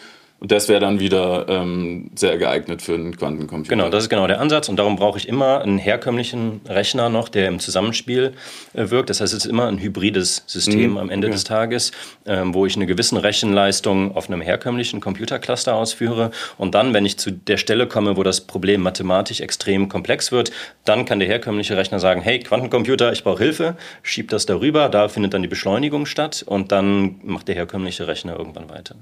Und 0.43 0.51
das 0.51 0.69
wäre 0.69 0.81
dann 0.81 0.99
wieder 0.99 1.47
ähm, 1.49 2.11
sehr 2.17 2.37
geeignet 2.37 2.83
für 2.83 2.95
einen 2.95 3.17
Quantencomputer. 3.17 3.77
Genau, 3.77 3.89
das 3.91 4.03
ist 4.03 4.09
genau 4.09 4.27
der 4.27 4.41
Ansatz. 4.41 4.69
Und 4.69 4.75
darum 4.75 4.97
brauche 4.97 5.17
ich 5.17 5.29
immer 5.29 5.61
einen 5.61 5.79
herkömmlichen 5.79 6.63
Rechner 6.69 7.09
noch, 7.11 7.29
der 7.29 7.47
im 7.47 7.61
Zusammenspiel 7.61 8.33
äh, 8.73 8.91
wirkt. 8.91 9.09
Das 9.09 9.21
heißt, 9.21 9.33
es 9.33 9.45
ist 9.45 9.49
immer 9.49 9.69
ein 9.69 9.79
hybrides 9.79 10.43
System 10.49 10.91
mhm. 10.91 10.99
am 10.99 11.11
Ende 11.11 11.29
okay. 11.29 11.35
des 11.35 11.45
Tages, 11.45 11.93
ähm, 12.27 12.55
wo 12.55 12.67
ich 12.67 12.75
eine 12.75 12.87
gewisse 12.87 13.23
Rechenleistung 13.23 14.17
auf 14.17 14.29
einem 14.29 14.41
herkömmlichen 14.41 15.01
Computercluster 15.01 15.77
ausführe. 15.77 16.33
Und 16.59 16.75
dann, 16.75 16.93
wenn 16.93 17.07
ich 17.07 17.19
zu 17.19 17.31
der 17.31 17.57
Stelle 17.57 17.87
komme, 17.87 18.17
wo 18.17 18.25
das 18.25 18.41
Problem 18.41 18.81
mathematisch 18.81 19.41
extrem 19.41 19.89
komplex 19.89 20.33
wird, 20.33 20.51
dann 20.85 21.05
kann 21.05 21.21
der 21.21 21.29
herkömmliche 21.29 21.77
Rechner 21.77 22.01
sagen, 22.01 22.21
hey, 22.21 22.41
Quantencomputer, 22.41 23.13
ich 23.13 23.23
brauche 23.23 23.45
Hilfe, 23.45 23.77
schieb 24.03 24.31
das 24.31 24.45
darüber, 24.45 24.89
da 24.89 25.07
findet 25.07 25.35
dann 25.35 25.43
die 25.43 25.49
Beschleunigung 25.49 26.05
statt 26.05 26.43
und 26.45 26.73
dann 26.73 27.21
macht 27.23 27.47
der 27.47 27.55
herkömmliche 27.55 28.09
Rechner 28.09 28.37
irgendwann 28.37 28.69
weiter. 28.69 28.97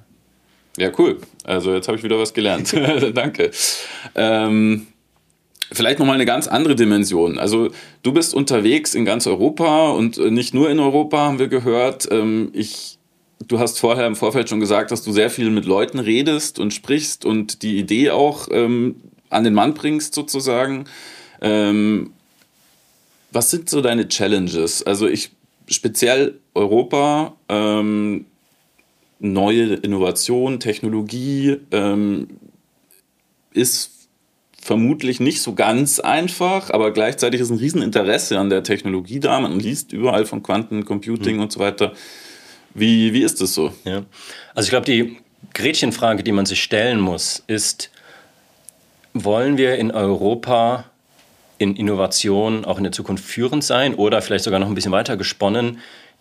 Ja, 0.77 0.91
cool. 0.99 1.19
Also 1.45 1.75
jetzt 1.75 1.89
habe 1.89 1.99
ich 1.99 2.05
wieder 2.05 2.19
was 2.19 2.35
gelernt. 2.35 2.73
Danke. 3.15 3.51
Ähm, 4.15 4.87
vielleicht 5.73 5.99
nochmal 5.99 6.15
eine 6.15 6.27
ganz 6.27 6.49
andere 6.49 6.77
Dimension. 6.77 7.39
Also 7.39 7.71
du 8.03 8.13
bist 8.13 8.35
unterwegs 8.35 8.95
in 8.95 9.05
ganz 9.05 9.27
Europa 9.27 9.91
und 9.91 10.19
äh, 10.19 10.31
nicht 10.31 10.55
nur 10.55 10.71
in 10.71 10.79
Europa, 10.79 11.19
haben 11.19 11.39
wir 11.39 11.49
gehört. 11.49 12.09
Ähm, 12.11 12.51
ich, 12.53 12.99
du 13.47 13.59
hast 13.59 13.79
vorher 13.79 14.07
im 14.07 14.17
Vorfeld 14.17 14.49
schon 14.49 14.61
gesagt, 14.61 14.91
dass 14.91 15.03
du 15.03 15.13
sehr 15.13 15.31
viel 15.31 15.51
mit 15.51 15.65
Leuten 15.65 15.99
redest 15.99 16.59
und 16.59 16.73
sprichst 16.73 17.25
und 17.25 17.63
die 17.63 17.79
Idee 17.79 18.11
auch 18.11 18.49
ähm, 18.51 18.97
an 19.29 19.45
den 19.45 19.55
Mann 19.55 19.75
bringst 19.75 20.15
sozusagen. 20.15 20.85
Ähm, 21.41 22.13
was 23.33 23.51
sind 23.51 23.71
so 23.71 23.81
deine 23.81 24.09
Challenges? 24.09 24.83
Also 24.83 25.07
ich 25.07 25.31
speziell 25.69 26.41
Europa, 26.55 27.35
ähm, 27.49 28.27
neue 29.21 29.75
Innovation, 29.75 30.61
Technologie 30.61 31.59
ähm, 31.71 32.29
ist 33.53 34.09
vermutlich 34.61 35.21
nicht 35.21 35.41
so 35.41 35.55
ganz 35.55 36.01
einfach, 36.01 36.71
aber 36.71 36.93
gleichzeitig 36.93 37.41
ist 37.41 37.51
ein 37.51 37.59
Rieseninteresse 37.59 38.39
an 38.39 38.51
der 38.51 38.63
Technologie 38.63 39.21
da. 39.21 39.41
Man 39.41 39.59
liest 39.59 39.93
überall 39.93 40.27
von 40.27 40.43
Quantencomputing 40.43 41.37
mhm. 41.37 41.43
und 41.43 41.53
so 41.53 41.61
weiter. 41.61 41.93
Wie, 42.75 43.13
wie 43.13 43.23
ist 43.23 43.41
das 43.41 43.55
so? 43.55 43.73
Ja. 43.85 44.05
Also 44.55 44.67
ich 44.67 44.71
glaube, 44.71 44.87
die 44.87 45.19
Gretchenfrage, 45.55 46.23
die 46.23 46.33
man 46.33 46.47
sich 46.47 46.63
stellen 46.63 47.01
muss, 47.01 47.43
ist, 47.47 47.91
wollen 49.15 49.57
wir 49.57 49.77
in 49.77 49.91
Europa 49.91 50.85
in 51.59 51.77
Innovation 51.77 52.65
auch 52.65 52.79
in 52.79 52.85
der 52.85 52.93
Zukunft 52.93 53.25
führend 53.25 53.63
sein 53.63 53.95
oder 53.95 54.23
vielleicht 54.23 54.45
sogar 54.45 54.61
noch 54.61 54.69
ein 54.69 54.75
bisschen 54.75 54.93
weiter 54.93 55.19
gesponnen, 55.19 55.79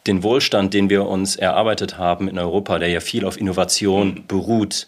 den 0.07 0.23
Wohlstand, 0.23 0.73
den 0.73 0.89
wir 0.89 1.05
uns 1.05 1.35
erarbeitet 1.35 1.97
haben 1.97 2.27
in 2.27 2.39
Europa, 2.39 2.79
der 2.79 2.89
ja 2.89 2.99
viel 2.99 3.25
auf 3.25 3.39
Innovation 3.39 4.23
beruht, 4.27 4.88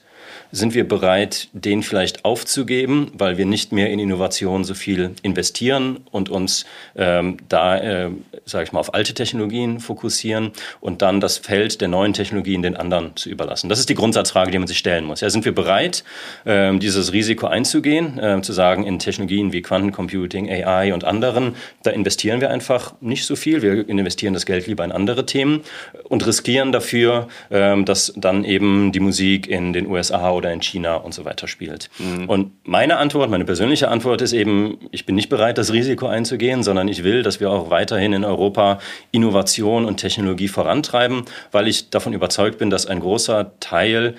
sind 0.51 0.73
wir 0.73 0.87
bereit, 0.87 1.47
den 1.53 1.83
vielleicht 1.83 2.25
aufzugeben, 2.25 3.11
weil 3.13 3.37
wir 3.37 3.45
nicht 3.45 3.71
mehr 3.71 3.89
in 3.89 3.99
Innovation 3.99 4.63
so 4.63 4.73
viel 4.73 5.11
investieren 5.21 6.01
und 6.11 6.29
uns 6.29 6.65
ähm, 6.95 7.37
da, 7.47 7.77
äh, 7.77 8.09
sage 8.45 8.65
ich 8.65 8.71
mal, 8.71 8.79
auf 8.79 8.93
alte 8.93 9.13
Technologien 9.13 9.79
fokussieren 9.79 10.51
und 10.79 11.01
dann 11.01 11.21
das 11.21 11.37
Feld 11.37 11.81
der 11.81 11.87
neuen 11.87 12.13
Technologien 12.13 12.61
den 12.61 12.75
anderen 12.75 13.15
zu 13.15 13.29
überlassen? 13.29 13.69
Das 13.69 13.79
ist 13.79 13.89
die 13.89 13.95
Grundsatzfrage, 13.95 14.51
die 14.51 14.59
man 14.59 14.67
sich 14.67 14.77
stellen 14.77 15.05
muss. 15.05 15.21
Ja, 15.21 15.29
sind 15.29 15.45
wir 15.45 15.55
bereit, 15.55 16.03
ähm, 16.45 16.79
dieses 16.79 17.13
Risiko 17.13 17.47
einzugehen, 17.47 18.19
äh, 18.19 18.41
zu 18.41 18.53
sagen, 18.53 18.85
in 18.85 18.99
Technologien 18.99 19.53
wie 19.53 19.61
Quantencomputing, 19.61 20.49
AI 20.49 20.93
und 20.93 21.03
anderen, 21.03 21.55
da 21.83 21.91
investieren 21.91 22.41
wir 22.41 22.49
einfach 22.49 22.93
nicht 22.99 23.25
so 23.25 23.35
viel. 23.35 23.61
Wir 23.61 23.87
investieren 23.87 24.33
das 24.33 24.45
Geld 24.45 24.67
lieber 24.67 24.83
in 24.83 24.91
andere 24.91 25.25
Themen 25.25 25.61
und 26.09 26.25
riskieren 26.25 26.71
dafür, 26.71 27.27
ähm, 27.49 27.85
dass 27.85 28.13
dann 28.15 28.43
eben 28.43 28.91
die 28.91 28.99
Musik 28.99 29.47
in 29.47 29.73
den 29.73 29.87
USA 29.87 30.31
oder 30.31 30.40
in 30.49 30.61
China 30.61 30.95
und 30.95 31.13
so 31.13 31.25
weiter 31.25 31.47
spielt. 31.47 31.89
Mhm. 31.99 32.29
Und 32.29 32.51
meine 32.67 32.97
Antwort, 32.97 33.29
meine 33.29 33.45
persönliche 33.45 33.89
Antwort 33.89 34.21
ist 34.21 34.33
eben, 34.33 34.79
ich 34.91 35.05
bin 35.05 35.15
nicht 35.15 35.29
bereit, 35.29 35.57
das 35.57 35.73
Risiko 35.73 36.07
einzugehen, 36.07 36.63
sondern 36.63 36.87
ich 36.87 37.03
will, 37.03 37.21
dass 37.21 37.39
wir 37.39 37.51
auch 37.51 37.69
weiterhin 37.69 38.13
in 38.13 38.23
Europa 38.23 38.79
Innovation 39.11 39.85
und 39.85 39.97
Technologie 39.97 40.47
vorantreiben, 40.47 41.23
weil 41.51 41.67
ich 41.67 41.89
davon 41.89 42.13
überzeugt 42.13 42.57
bin, 42.57 42.69
dass 42.69 42.85
ein 42.85 42.99
großer 42.99 43.51
Teil 43.59 44.15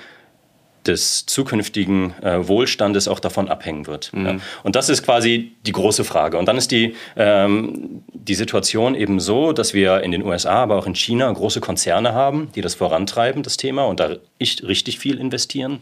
des 0.87 1.27
zukünftigen 1.27 2.15
äh, 2.23 2.47
Wohlstandes 2.47 3.09
auch 3.09 3.21
davon 3.21 3.49
abhängen 3.49 3.87
wird. 3.87 4.13
Mhm. 4.13 4.27
Ja. 4.27 4.37
Und 4.63 4.77
das 4.77 4.89
ist 4.89 5.03
quasi 5.03 5.53
die 5.67 5.73
große 5.73 6.05
Frage. 6.05 6.39
Und 6.39 6.47
dann 6.47 6.57
ist 6.57 6.71
die, 6.71 6.97
ähm, 7.17 8.03
die 8.13 8.35
Situation 8.35 8.95
eben 8.95 9.21
so, 9.21 9.53
dass 9.53 9.75
wir 9.75 10.01
in 10.03 10.11
den 10.11 10.25
USA, 10.25 10.55
aber 10.55 10.77
auch 10.77 10.87
in 10.87 10.95
China 10.95 11.31
große 11.31 11.61
Konzerne 11.61 12.13
haben, 12.13 12.51
die 12.55 12.61
das 12.61 12.75
vorantreiben, 12.75 13.43
das 13.43 13.57
Thema, 13.57 13.85
und 13.85 14.01
da 14.01 14.17
richtig 14.41 14.99
viel 14.99 15.19
investieren. 15.19 15.81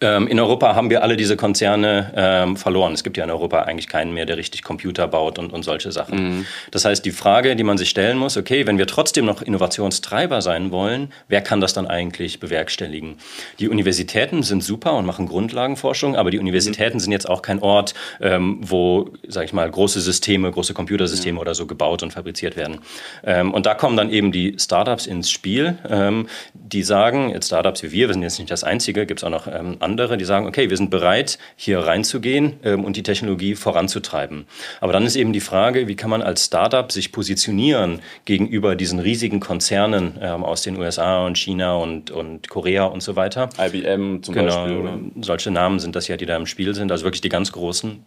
Ähm, 0.00 0.28
in 0.28 0.38
Europa 0.38 0.74
haben 0.74 0.90
wir 0.90 1.02
alle 1.02 1.16
diese 1.16 1.36
Konzerne 1.36 2.12
ähm, 2.14 2.56
verloren. 2.56 2.92
Es 2.92 3.02
gibt 3.02 3.16
ja 3.16 3.24
in 3.24 3.30
Europa 3.30 3.62
eigentlich 3.62 3.88
keinen 3.88 4.14
mehr, 4.14 4.26
der 4.26 4.36
richtig 4.36 4.62
Computer 4.62 5.08
baut 5.08 5.38
und, 5.38 5.52
und 5.52 5.64
solche 5.64 5.90
Sachen. 5.90 6.38
Mhm. 6.38 6.46
Das 6.70 6.84
heißt, 6.84 7.04
die 7.04 7.10
Frage, 7.10 7.56
die 7.56 7.64
man 7.64 7.78
sich 7.78 7.90
stellen 7.90 8.16
muss, 8.16 8.36
okay, 8.36 8.66
wenn 8.66 8.78
wir 8.78 8.86
trotzdem 8.86 9.24
noch 9.24 9.42
Innovationstreiber 9.42 10.40
sein 10.40 10.70
wollen, 10.70 11.12
wer 11.26 11.40
kann 11.40 11.60
das 11.60 11.72
dann 11.72 11.88
eigentlich 11.88 12.38
bewerkstelligen? 12.38 13.16
Die 13.58 13.68
Universitäten 13.68 14.42
sind 14.42 14.62
super 14.62 14.94
und 14.94 15.04
machen 15.04 15.26
Grundlagenforschung, 15.26 16.14
aber 16.14 16.30
die 16.30 16.38
Universitäten 16.38 16.98
mhm. 16.98 17.00
sind 17.00 17.12
jetzt 17.12 17.28
auch 17.28 17.42
kein 17.42 17.60
Ort, 17.60 17.94
ähm, 18.20 18.58
wo, 18.60 19.10
sage 19.26 19.46
ich 19.46 19.52
mal, 19.52 19.68
große 19.68 20.00
Systeme, 20.00 20.50
große 20.50 20.74
Computersysteme 20.74 21.34
mhm. 21.34 21.40
oder 21.40 21.54
so 21.54 21.66
gebaut 21.66 22.04
und 22.04 22.12
fabriziert 22.12 22.56
werden. 22.56 22.80
Ähm, 23.24 23.52
und 23.52 23.66
da 23.66 23.74
kommen 23.74 23.96
dann 23.96 24.10
eben 24.10 24.30
die 24.30 24.56
Startups 24.58 25.06
ins 25.06 25.28
Spiel, 25.28 25.76
ähm, 25.88 26.28
die 26.54 26.84
sagen, 26.84 27.30
jetzt 27.30 27.46
Startups 27.46 27.82
wie 27.82 27.90
wir, 27.90 28.06
wir 28.06 28.14
sind 28.14 28.22
jetzt 28.22 28.38
nicht 28.38 28.50
das 28.50 28.62
Einzige, 28.62 29.04
gibt 29.04 29.20
es 29.20 29.24
auch 29.24 29.30
noch 29.30 29.47
ähm, 29.52 29.76
andere, 29.80 30.16
die 30.16 30.24
sagen, 30.24 30.46
okay, 30.46 30.70
wir 30.70 30.76
sind 30.76 30.90
bereit, 30.90 31.38
hier 31.56 31.80
reinzugehen 31.80 32.54
ähm, 32.64 32.84
und 32.84 32.96
die 32.96 33.02
Technologie 33.02 33.54
voranzutreiben. 33.54 34.46
Aber 34.80 34.92
dann 34.92 35.04
ist 35.04 35.16
eben 35.16 35.32
die 35.32 35.40
Frage, 35.40 35.88
wie 35.88 35.96
kann 35.96 36.10
man 36.10 36.22
als 36.22 36.46
Startup 36.46 36.90
sich 36.90 37.12
positionieren 37.12 38.00
gegenüber 38.24 38.76
diesen 38.76 38.98
riesigen 38.98 39.40
Konzernen 39.40 40.18
ähm, 40.20 40.44
aus 40.44 40.62
den 40.62 40.78
USA 40.78 41.24
und 41.26 41.38
China 41.38 41.76
und, 41.76 42.10
und 42.10 42.48
Korea 42.48 42.84
und 42.84 43.02
so 43.02 43.16
weiter. 43.16 43.48
IBM 43.58 44.22
zum 44.22 44.34
genau, 44.34 44.64
Beispiel. 44.64 44.76
Oder? 44.76 44.98
Solche 45.20 45.50
Namen 45.50 45.78
sind 45.78 45.96
das 45.96 46.08
ja, 46.08 46.16
die 46.16 46.26
da 46.26 46.36
im 46.36 46.46
Spiel 46.46 46.74
sind, 46.74 46.90
also 46.92 47.04
wirklich 47.04 47.20
die 47.20 47.28
ganz 47.28 47.52
großen. 47.52 48.04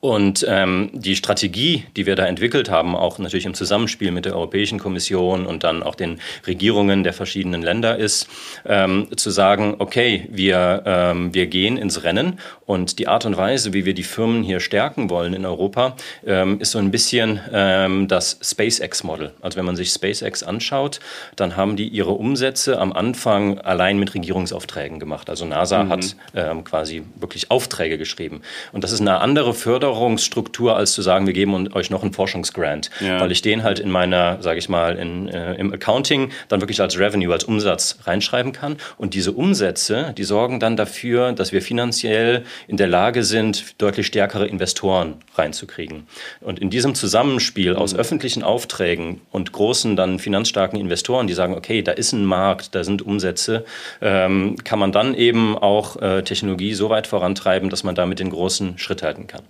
Und 0.00 0.44
ähm, 0.48 0.90
die 0.92 1.16
Strategie, 1.16 1.84
die 1.96 2.06
wir 2.06 2.16
da 2.16 2.26
entwickelt 2.26 2.70
haben, 2.70 2.94
auch 2.94 3.18
natürlich 3.18 3.46
im 3.46 3.54
Zusammenspiel 3.54 4.10
mit 4.10 4.26
der 4.26 4.34
Europäischen 4.34 4.78
Kommission 4.78 5.46
und 5.46 5.64
dann 5.64 5.82
auch 5.82 5.94
den 5.94 6.20
Regierungen 6.46 7.02
der 7.04 7.12
verschiedenen 7.12 7.62
Länder, 7.62 7.96
ist 7.96 8.28
ähm, 8.66 9.08
zu 9.16 9.30
sagen, 9.30 9.76
okay, 9.78 10.28
wir, 10.30 10.82
ähm, 10.84 11.34
wir 11.34 11.46
gehen 11.46 11.76
ins 11.76 12.02
Rennen 12.02 12.38
und 12.66 12.98
die 12.98 13.08
Art 13.08 13.26
und 13.26 13.36
Weise, 13.36 13.72
wie 13.72 13.84
wir 13.84 13.94
die 13.94 14.02
Firmen 14.02 14.42
hier 14.42 14.60
stärken 14.60 15.10
wollen 15.10 15.34
in 15.34 15.44
Europa, 15.44 15.96
ähm, 16.26 16.60
ist 16.60 16.70
so 16.70 16.78
ein 16.78 16.90
bisschen 16.90 17.40
ähm, 17.52 18.08
das 18.08 18.38
SpaceX-Model. 18.42 19.32
Also 19.40 19.58
wenn 19.58 19.64
man 19.64 19.76
sich 19.76 19.90
SpaceX 19.90 20.42
anschaut, 20.42 21.00
dann 21.36 21.56
haben 21.56 21.76
die 21.76 21.88
ihre 21.88 22.12
Umsätze 22.12 22.78
am 22.78 22.92
Anfang 22.92 23.58
allein 23.58 23.98
mit 23.98 24.14
Regierungsaufträgen 24.14 24.98
gemacht. 24.98 25.28
Also 25.28 25.44
NASA 25.44 25.84
mhm. 25.84 25.88
hat 25.90 26.16
ähm, 26.34 26.64
quasi 26.64 27.02
wirklich 27.16 27.50
Aufträge 27.50 27.98
geschrieben. 27.98 28.40
Und 28.72 28.84
das 28.84 28.92
ist 28.92 29.00
eine 29.00 29.20
andere 29.20 29.52
Förderungsstruktur, 29.52 30.76
als 30.76 30.92
zu 30.92 31.02
sagen, 31.02 31.26
wir 31.26 31.34
geben 31.34 31.72
euch 31.72 31.90
noch 31.90 32.02
einen 32.02 32.12
Forschungsgrant. 32.12 32.90
Ja. 33.00 33.20
Weil 33.20 33.32
ich 33.32 33.42
den 33.42 33.62
halt 33.62 33.78
in 33.78 33.90
meiner, 33.90 34.42
sage 34.42 34.58
ich 34.58 34.68
mal, 34.68 34.96
in, 34.96 35.28
äh, 35.28 35.54
im 35.54 35.72
Accounting 35.72 36.30
dann 36.48 36.60
wirklich 36.60 36.80
als 36.80 36.98
Revenue, 36.98 37.32
als 37.32 37.44
Umsatz 37.44 37.98
reinschreiben 38.04 38.52
kann. 38.52 38.76
Und 38.96 39.14
diese 39.14 39.32
Umsätze, 39.32 40.14
die 40.16 40.24
sorgen 40.24 40.60
dann 40.60 40.76
dafür, 40.76 41.32
dass 41.32 41.52
wir 41.52 41.60
finanziell 41.60 42.44
in 42.68 42.76
der 42.76 42.86
Lage 42.86 43.24
sind, 43.24 43.80
deutlich 43.80 44.06
stärkere 44.06 44.46
Investoren 44.46 45.16
reinzukriegen. 45.34 46.06
Und 46.40 46.58
in 46.58 46.70
diesem 46.70 46.94
Zusammenspiel 46.94 47.76
aus 47.76 47.94
mhm. 47.94 48.00
öffentlichen 48.00 48.42
Aufträgen 48.42 49.20
und 49.30 49.52
großen, 49.52 49.96
dann 49.96 50.18
finanzstarken 50.18 50.78
Investoren, 50.78 51.26
die 51.26 51.34
sagen, 51.34 51.54
okay, 51.54 51.82
da 51.82 51.92
ist 51.92 52.12
ein 52.12 52.24
Markt, 52.24 52.74
da 52.74 52.84
sind 52.84 53.02
Umsätze, 53.02 53.64
ähm, 54.00 54.56
kann 54.64 54.78
man 54.78 54.92
dann 54.92 55.14
eben 55.14 55.56
auch 55.56 56.00
äh, 56.00 56.22
Technologie 56.22 56.74
so 56.74 56.90
weit 56.90 57.06
vorantreiben, 57.06 57.70
dass 57.70 57.84
man 57.84 57.94
damit 57.94 58.18
den 58.18 58.30
großen 58.30 58.78
Schritt 58.78 59.02
halten 59.02 59.26
kann. 59.26 59.42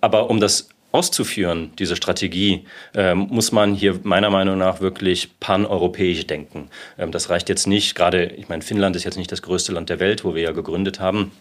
Aber 0.00 0.30
um 0.30 0.40
das 0.40 0.68
auszuführen, 0.96 1.72
diese 1.78 1.94
Strategie, 1.94 2.64
ähm, 2.94 3.28
muss 3.30 3.52
man 3.52 3.74
hier 3.74 4.00
meiner 4.02 4.30
Meinung 4.30 4.56
nach 4.56 4.80
wirklich 4.80 5.38
paneuropäisch 5.40 6.26
denken. 6.26 6.70
Ähm, 6.98 7.12
das 7.12 7.28
reicht 7.28 7.48
jetzt 7.48 7.66
nicht, 7.66 7.94
gerade, 7.94 8.26
ich 8.26 8.48
meine, 8.48 8.62
Finnland 8.62 8.96
ist 8.96 9.04
jetzt 9.04 9.18
nicht 9.18 9.30
das 9.30 9.42
größte 9.42 9.72
Land 9.72 9.90
der 9.90 10.00
Welt, 10.00 10.24
wo 10.24 10.34
wir 10.34 10.42
ja 10.42 10.52
gegründet 10.52 10.98
haben 10.98 11.32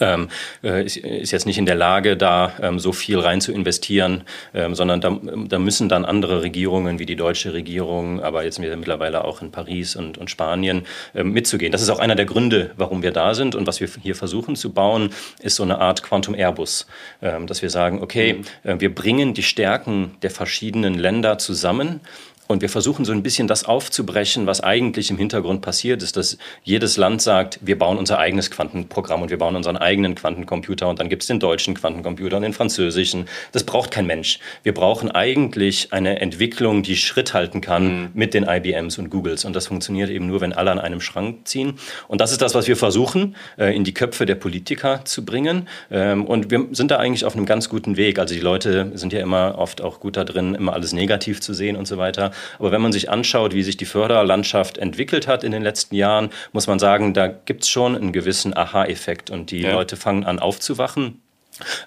ähm, 0.00 0.28
äh, 0.62 0.84
ist, 0.84 0.96
ist, 0.96 1.30
jetzt 1.30 1.46
nicht 1.46 1.58
in 1.58 1.66
der 1.66 1.74
Lage, 1.74 2.16
da 2.16 2.52
ähm, 2.60 2.78
so 2.78 2.92
viel 2.92 3.18
rein 3.18 3.40
zu 3.40 3.52
investieren, 3.52 4.24
ähm, 4.54 4.74
sondern 4.74 5.00
da, 5.00 5.18
da, 5.48 5.58
müssen 5.58 5.88
dann 5.88 6.04
andere 6.04 6.42
Regierungen 6.42 6.98
wie 6.98 7.06
die 7.06 7.16
deutsche 7.16 7.52
Regierung, 7.52 8.22
aber 8.22 8.44
jetzt 8.44 8.58
mittlerweile 8.58 9.24
auch 9.24 9.42
in 9.42 9.50
Paris 9.50 9.96
und, 9.96 10.18
und 10.18 10.30
Spanien 10.30 10.86
ähm, 11.14 11.32
mitzugehen. 11.32 11.72
Das 11.72 11.82
ist 11.82 11.90
auch 11.90 11.98
einer 11.98 12.14
der 12.14 12.26
Gründe, 12.26 12.70
warum 12.76 13.02
wir 13.02 13.12
da 13.12 13.34
sind 13.34 13.54
und 13.54 13.66
was 13.66 13.80
wir 13.80 13.88
hier 14.02 14.14
versuchen 14.14 14.56
zu 14.56 14.72
bauen, 14.72 15.10
ist 15.40 15.56
so 15.56 15.62
eine 15.62 15.78
Art 15.78 16.02
Quantum 16.02 16.34
Airbus, 16.34 16.86
ähm, 17.22 17.46
dass 17.46 17.62
wir 17.62 17.70
sagen, 17.70 18.02
okay, 18.02 18.34
mhm. 18.64 18.70
äh, 18.70 18.80
wir 18.80 18.94
bringen 18.94 19.34
die 19.34 19.42
Stärken 19.42 20.14
der 20.22 20.30
verschiedenen 20.30 20.94
Länder 20.94 21.38
zusammen 21.38 22.00
Und 22.46 22.60
wir 22.60 22.68
versuchen 22.68 23.06
so 23.06 23.12
ein 23.12 23.22
bisschen 23.22 23.48
das 23.48 23.64
aufzubrechen, 23.64 24.46
was 24.46 24.60
eigentlich 24.60 25.10
im 25.10 25.16
Hintergrund 25.16 25.62
passiert 25.62 26.02
ist, 26.02 26.16
dass 26.18 26.36
jedes 26.62 26.98
Land 26.98 27.22
sagt, 27.22 27.58
wir 27.62 27.78
bauen 27.78 27.96
unser 27.96 28.18
eigenes 28.18 28.50
Quantenprogramm 28.50 29.22
und 29.22 29.30
wir 29.30 29.38
bauen 29.38 29.56
unseren 29.56 29.78
eigenen 29.78 30.14
Quantencomputer 30.14 30.88
und 30.88 31.00
dann 31.00 31.08
gibt 31.08 31.22
es 31.22 31.28
den 31.28 31.40
deutschen 31.40 31.74
Quantencomputer 31.74 32.36
und 32.36 32.42
den 32.42 32.52
französischen. 32.52 33.26
Das 33.52 33.64
braucht 33.64 33.90
kein 33.90 34.06
Mensch. 34.06 34.40
Wir 34.62 34.74
brauchen 34.74 35.10
eigentlich 35.10 35.92
eine 35.92 36.20
Entwicklung, 36.20 36.82
die 36.82 36.96
Schritt 36.96 37.32
halten 37.32 37.62
kann 37.62 37.84
mhm. 37.84 38.08
mit 38.12 38.34
den 38.34 38.44
IBMs 38.44 38.98
und 38.98 39.08
Googles. 39.08 39.46
Und 39.46 39.56
das 39.56 39.68
funktioniert 39.68 40.10
eben 40.10 40.26
nur, 40.26 40.42
wenn 40.42 40.52
alle 40.52 40.70
an 40.70 40.78
einem 40.78 41.00
Schrank 41.00 41.48
ziehen. 41.48 41.78
Und 42.08 42.20
das 42.20 42.30
ist 42.30 42.42
das, 42.42 42.54
was 42.54 42.68
wir 42.68 42.76
versuchen, 42.76 43.36
äh, 43.56 43.74
in 43.74 43.84
die 43.84 43.94
Köpfe 43.94 44.26
der 44.26 44.34
Politiker 44.34 45.02
zu 45.06 45.24
bringen. 45.24 45.66
Ähm, 45.90 46.26
und 46.26 46.50
wir 46.50 46.66
sind 46.72 46.90
da 46.90 46.98
eigentlich 46.98 47.24
auf 47.24 47.34
einem 47.36 47.46
ganz 47.46 47.70
guten 47.70 47.96
Weg. 47.96 48.18
Also 48.18 48.34
die 48.34 48.40
Leute 48.40 48.92
sind 48.94 49.14
ja 49.14 49.20
immer 49.20 49.56
oft 49.56 49.80
auch 49.80 49.98
gut 49.98 50.18
da 50.18 50.24
drin, 50.24 50.54
immer 50.54 50.74
alles 50.74 50.92
negativ 50.92 51.40
zu 51.40 51.54
sehen 51.54 51.76
und 51.76 51.86
so 51.86 51.96
weiter. 51.96 52.32
Aber 52.58 52.72
wenn 52.72 52.82
man 52.82 52.92
sich 52.92 53.10
anschaut, 53.10 53.54
wie 53.54 53.62
sich 53.62 53.76
die 53.76 53.84
Förderlandschaft 53.84 54.78
entwickelt 54.78 55.26
hat 55.26 55.44
in 55.44 55.52
den 55.52 55.62
letzten 55.62 55.94
Jahren, 55.94 56.30
muss 56.52 56.66
man 56.66 56.78
sagen, 56.78 57.14
da 57.14 57.26
gibt 57.28 57.64
es 57.64 57.68
schon 57.68 57.96
einen 57.96 58.12
gewissen 58.12 58.56
Aha-Effekt 58.56 59.30
und 59.30 59.50
die 59.50 59.62
ja. 59.62 59.72
Leute 59.72 59.96
fangen 59.96 60.24
an 60.24 60.38
aufzuwachen. 60.38 61.20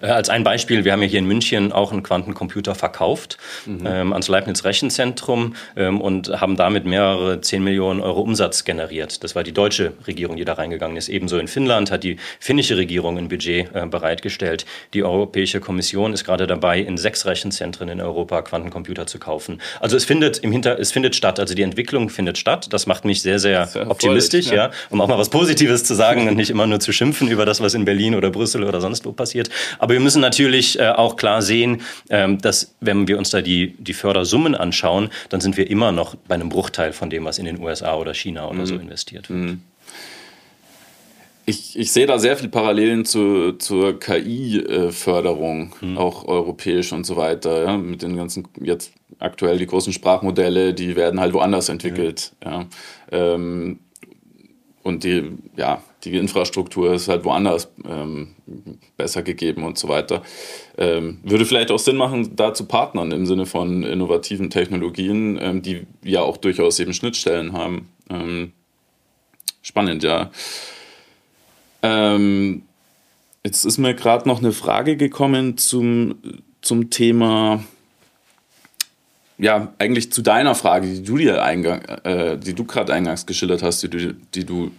Äh, 0.00 0.06
als 0.06 0.30
ein 0.30 0.44
Beispiel, 0.44 0.84
wir 0.84 0.92
haben 0.92 1.02
ja 1.02 1.08
hier 1.08 1.18
in 1.18 1.26
München 1.26 1.72
auch 1.72 1.92
einen 1.92 2.02
Quantencomputer 2.02 2.74
verkauft 2.74 3.36
mhm. 3.66 3.86
ähm, 3.86 4.12
ans 4.12 4.28
Leibniz 4.28 4.64
Rechenzentrum 4.64 5.54
ähm, 5.76 6.00
und 6.00 6.40
haben 6.40 6.56
damit 6.56 6.86
mehrere 6.86 7.40
10 7.40 7.62
Millionen 7.62 8.00
Euro 8.00 8.20
Umsatz 8.20 8.64
generiert. 8.64 9.22
Das 9.22 9.34
war 9.34 9.44
die 9.44 9.52
deutsche 9.52 9.92
Regierung, 10.06 10.36
die 10.36 10.44
da 10.44 10.54
reingegangen 10.54 10.96
ist. 10.96 11.08
Ebenso 11.08 11.38
in 11.38 11.48
Finnland 11.48 11.90
hat 11.90 12.02
die 12.02 12.16
finnische 12.40 12.76
Regierung 12.76 13.18
ein 13.18 13.28
Budget 13.28 13.68
äh, 13.74 13.86
bereitgestellt. 13.86 14.64
Die 14.94 15.04
Europäische 15.04 15.60
Kommission 15.60 16.14
ist 16.14 16.24
gerade 16.24 16.46
dabei, 16.46 16.80
in 16.80 16.96
sechs 16.96 17.26
Rechenzentren 17.26 17.88
in 17.88 18.00
Europa 18.00 18.40
Quantencomputer 18.42 19.06
zu 19.06 19.18
kaufen. 19.18 19.60
Also 19.80 19.96
es 19.96 20.04
findet 20.04 20.38
im 20.38 20.52
Hinter 20.52 20.78
es 20.78 20.92
findet 20.92 21.14
statt, 21.14 21.38
also 21.40 21.54
die 21.54 21.62
Entwicklung 21.62 22.08
findet 22.08 22.38
statt. 22.38 22.72
Das 22.72 22.86
macht 22.86 23.04
mich 23.04 23.20
sehr, 23.20 23.38
sehr, 23.38 23.68
optimistisch, 23.88 24.46
ja. 24.46 24.54
ja, 24.54 24.70
um 24.90 25.00
auch 25.00 25.08
mal 25.08 25.18
was 25.18 25.28
Positives 25.28 25.84
zu 25.84 25.94
sagen 25.94 26.28
und 26.28 26.36
nicht 26.36 26.50
immer 26.50 26.66
nur 26.66 26.80
zu 26.80 26.92
schimpfen 26.92 27.28
über 27.28 27.44
das, 27.44 27.60
was 27.60 27.74
in 27.74 27.84
Berlin 27.84 28.14
oder 28.14 28.30
Brüssel 28.30 28.64
oder 28.64 28.80
sonst 28.80 29.04
wo 29.04 29.12
passiert. 29.12 29.50
Aber 29.78 29.94
wir 29.94 30.00
müssen 30.00 30.20
natürlich 30.20 30.78
äh, 30.78 30.88
auch 30.88 31.16
klar 31.16 31.42
sehen, 31.42 31.82
ähm, 32.10 32.38
dass 32.38 32.74
wenn 32.80 33.08
wir 33.08 33.18
uns 33.18 33.30
da 33.30 33.40
die, 33.40 33.74
die 33.78 33.94
Fördersummen 33.94 34.54
anschauen, 34.54 35.10
dann 35.28 35.40
sind 35.40 35.56
wir 35.56 35.70
immer 35.70 35.92
noch 35.92 36.14
bei 36.14 36.34
einem 36.34 36.48
Bruchteil 36.48 36.92
von 36.92 37.10
dem, 37.10 37.24
was 37.24 37.38
in 37.38 37.44
den 37.44 37.60
USA 37.60 37.96
oder 37.96 38.14
China 38.14 38.48
oder 38.48 38.60
mhm. 38.60 38.66
so 38.66 38.74
investiert 38.76 39.30
wird. 39.30 39.38
Mhm. 39.38 39.62
Ich, 41.46 41.78
ich, 41.78 41.92
sehe 41.92 42.06
da 42.06 42.18
sehr 42.18 42.36
viele 42.36 42.50
Parallelen 42.50 43.06
zu, 43.06 43.52
zur 43.52 43.98
KI-Förderung, 43.98 45.74
mhm. 45.80 45.96
auch 45.96 46.28
europäisch 46.28 46.92
und 46.92 47.06
so 47.06 47.16
weiter. 47.16 47.64
Ja, 47.64 47.78
mit 47.78 48.02
den 48.02 48.18
ganzen, 48.18 48.46
jetzt 48.60 48.92
aktuell 49.18 49.56
die 49.56 49.66
großen 49.66 49.94
Sprachmodelle, 49.94 50.74
die 50.74 50.94
werden 50.94 51.20
halt 51.20 51.32
woanders 51.32 51.70
entwickelt. 51.70 52.32
Ja. 52.44 52.66
Ähm, 53.10 53.78
und 54.88 55.04
die, 55.04 55.32
ja, 55.56 55.82
die 56.04 56.16
Infrastruktur 56.16 56.94
ist 56.94 57.08
halt 57.08 57.24
woanders 57.24 57.68
ähm, 57.86 58.34
besser 58.96 59.22
gegeben 59.22 59.62
und 59.64 59.78
so 59.78 59.88
weiter. 59.88 60.22
Ähm, 60.76 61.18
würde 61.22 61.44
vielleicht 61.44 61.70
auch 61.70 61.78
Sinn 61.78 61.96
machen, 61.96 62.34
da 62.34 62.54
zu 62.54 62.64
partnern 62.64 63.12
im 63.12 63.26
Sinne 63.26 63.46
von 63.46 63.82
innovativen 63.82 64.50
Technologien, 64.50 65.38
ähm, 65.40 65.62
die 65.62 65.86
ja 66.02 66.22
auch 66.22 66.38
durchaus 66.38 66.80
eben 66.80 66.94
Schnittstellen 66.94 67.52
haben. 67.52 67.88
Ähm, 68.10 68.52
spannend, 69.62 70.02
ja. 70.02 70.30
Ähm, 71.82 72.62
jetzt 73.44 73.64
ist 73.64 73.78
mir 73.78 73.94
gerade 73.94 74.26
noch 74.26 74.38
eine 74.38 74.52
Frage 74.52 74.96
gekommen 74.96 75.58
zum, 75.58 76.16
zum 76.62 76.90
Thema 76.90 77.62
ja, 79.38 79.72
eigentlich 79.78 80.12
zu 80.12 80.22
deiner 80.22 80.54
Frage, 80.54 80.88
die 80.88 81.02
du 81.02 81.16
dir 81.16 81.42
eingang, 81.42 81.82
äh, 82.04 82.36
die 82.36 82.54
du 82.54 82.64
gerade 82.64 82.92
eingangs 82.92 83.24
geschildert 83.24 83.62
hast, 83.62 83.82
die 83.82 83.90
du, 83.90 84.14
die 84.34 84.44
du 84.44 84.70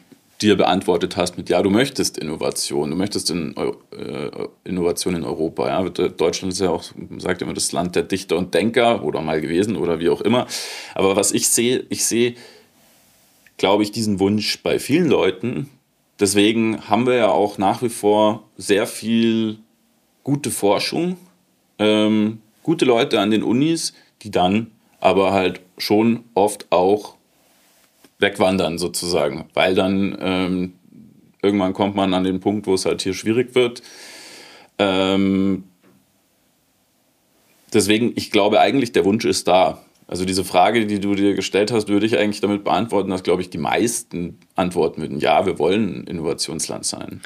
dir 0.41 0.55
beantwortet 0.55 1.17
hast 1.17 1.37
mit, 1.37 1.49
ja, 1.49 1.61
du 1.61 1.69
möchtest 1.69 2.17
Innovation, 2.17 2.89
du 2.89 2.95
möchtest 2.95 3.29
in, 3.29 3.55
äh, 3.57 4.29
Innovation 4.63 5.15
in 5.15 5.23
Europa. 5.23 5.67
Ja. 5.67 5.89
Deutschland 5.89 6.53
ist 6.53 6.59
ja 6.59 6.69
auch, 6.69 6.83
sagt 7.17 7.41
immer, 7.41 7.53
das 7.53 7.71
Land 7.71 7.95
der 7.95 8.03
Dichter 8.03 8.37
und 8.37 8.53
Denker 8.53 9.03
oder 9.03 9.21
mal 9.21 9.41
gewesen 9.41 9.75
oder 9.75 9.99
wie 9.99 10.09
auch 10.09 10.21
immer. 10.21 10.47
Aber 10.95 11.15
was 11.15 11.31
ich 11.31 11.49
sehe, 11.49 11.85
ich 11.89 12.05
sehe, 12.05 12.35
glaube 13.57 13.83
ich, 13.83 13.91
diesen 13.91 14.19
Wunsch 14.19 14.61
bei 14.63 14.79
vielen 14.79 15.09
Leuten. 15.09 15.69
Deswegen 16.19 16.89
haben 16.89 17.05
wir 17.05 17.15
ja 17.15 17.29
auch 17.29 17.57
nach 17.57 17.81
wie 17.81 17.89
vor 17.89 18.43
sehr 18.57 18.87
viel 18.87 19.59
gute 20.23 20.51
Forschung, 20.51 21.17
ähm, 21.77 22.39
gute 22.63 22.85
Leute 22.85 23.19
an 23.19 23.31
den 23.31 23.43
Unis, 23.43 23.93
die 24.21 24.31
dann 24.31 24.71
aber 24.99 25.31
halt 25.31 25.61
schon 25.77 26.25
oft 26.33 26.67
auch 26.71 27.15
wegwandern 28.19 28.77
sozusagen, 28.77 29.45
weil 29.53 29.75
dann 29.75 30.17
ähm, 30.19 30.73
irgendwann 31.41 31.73
kommt 31.73 31.95
man 31.95 32.13
an 32.13 32.23
den 32.23 32.39
Punkt, 32.39 32.67
wo 32.67 32.73
es 32.73 32.85
halt 32.85 33.01
hier 33.01 33.13
schwierig 33.13 33.55
wird. 33.55 33.81
Ähm, 34.77 35.63
deswegen, 37.73 38.13
ich 38.15 38.31
glaube 38.31 38.59
eigentlich, 38.59 38.91
der 38.91 39.05
Wunsch 39.05 39.25
ist 39.25 39.47
da. 39.47 39.83
Also 40.07 40.25
diese 40.25 40.43
Frage, 40.43 40.87
die 40.87 40.99
du 40.99 41.13
dir 41.13 41.35
gestellt 41.35 41.71
hast, 41.71 41.87
würde 41.87 42.05
ich 42.05 42.17
eigentlich 42.17 42.41
damit 42.41 42.63
beantworten, 42.63 43.11
dass, 43.11 43.23
glaube 43.23 43.41
ich, 43.41 43.51
die 43.51 43.59
meisten 43.59 44.39
antworten 44.55 45.01
würden, 45.01 45.19
ja, 45.19 45.45
wir 45.45 45.59
wollen 45.59 45.99
ein 45.99 46.03
Innovationsland 46.05 46.83
sein. 46.85 47.21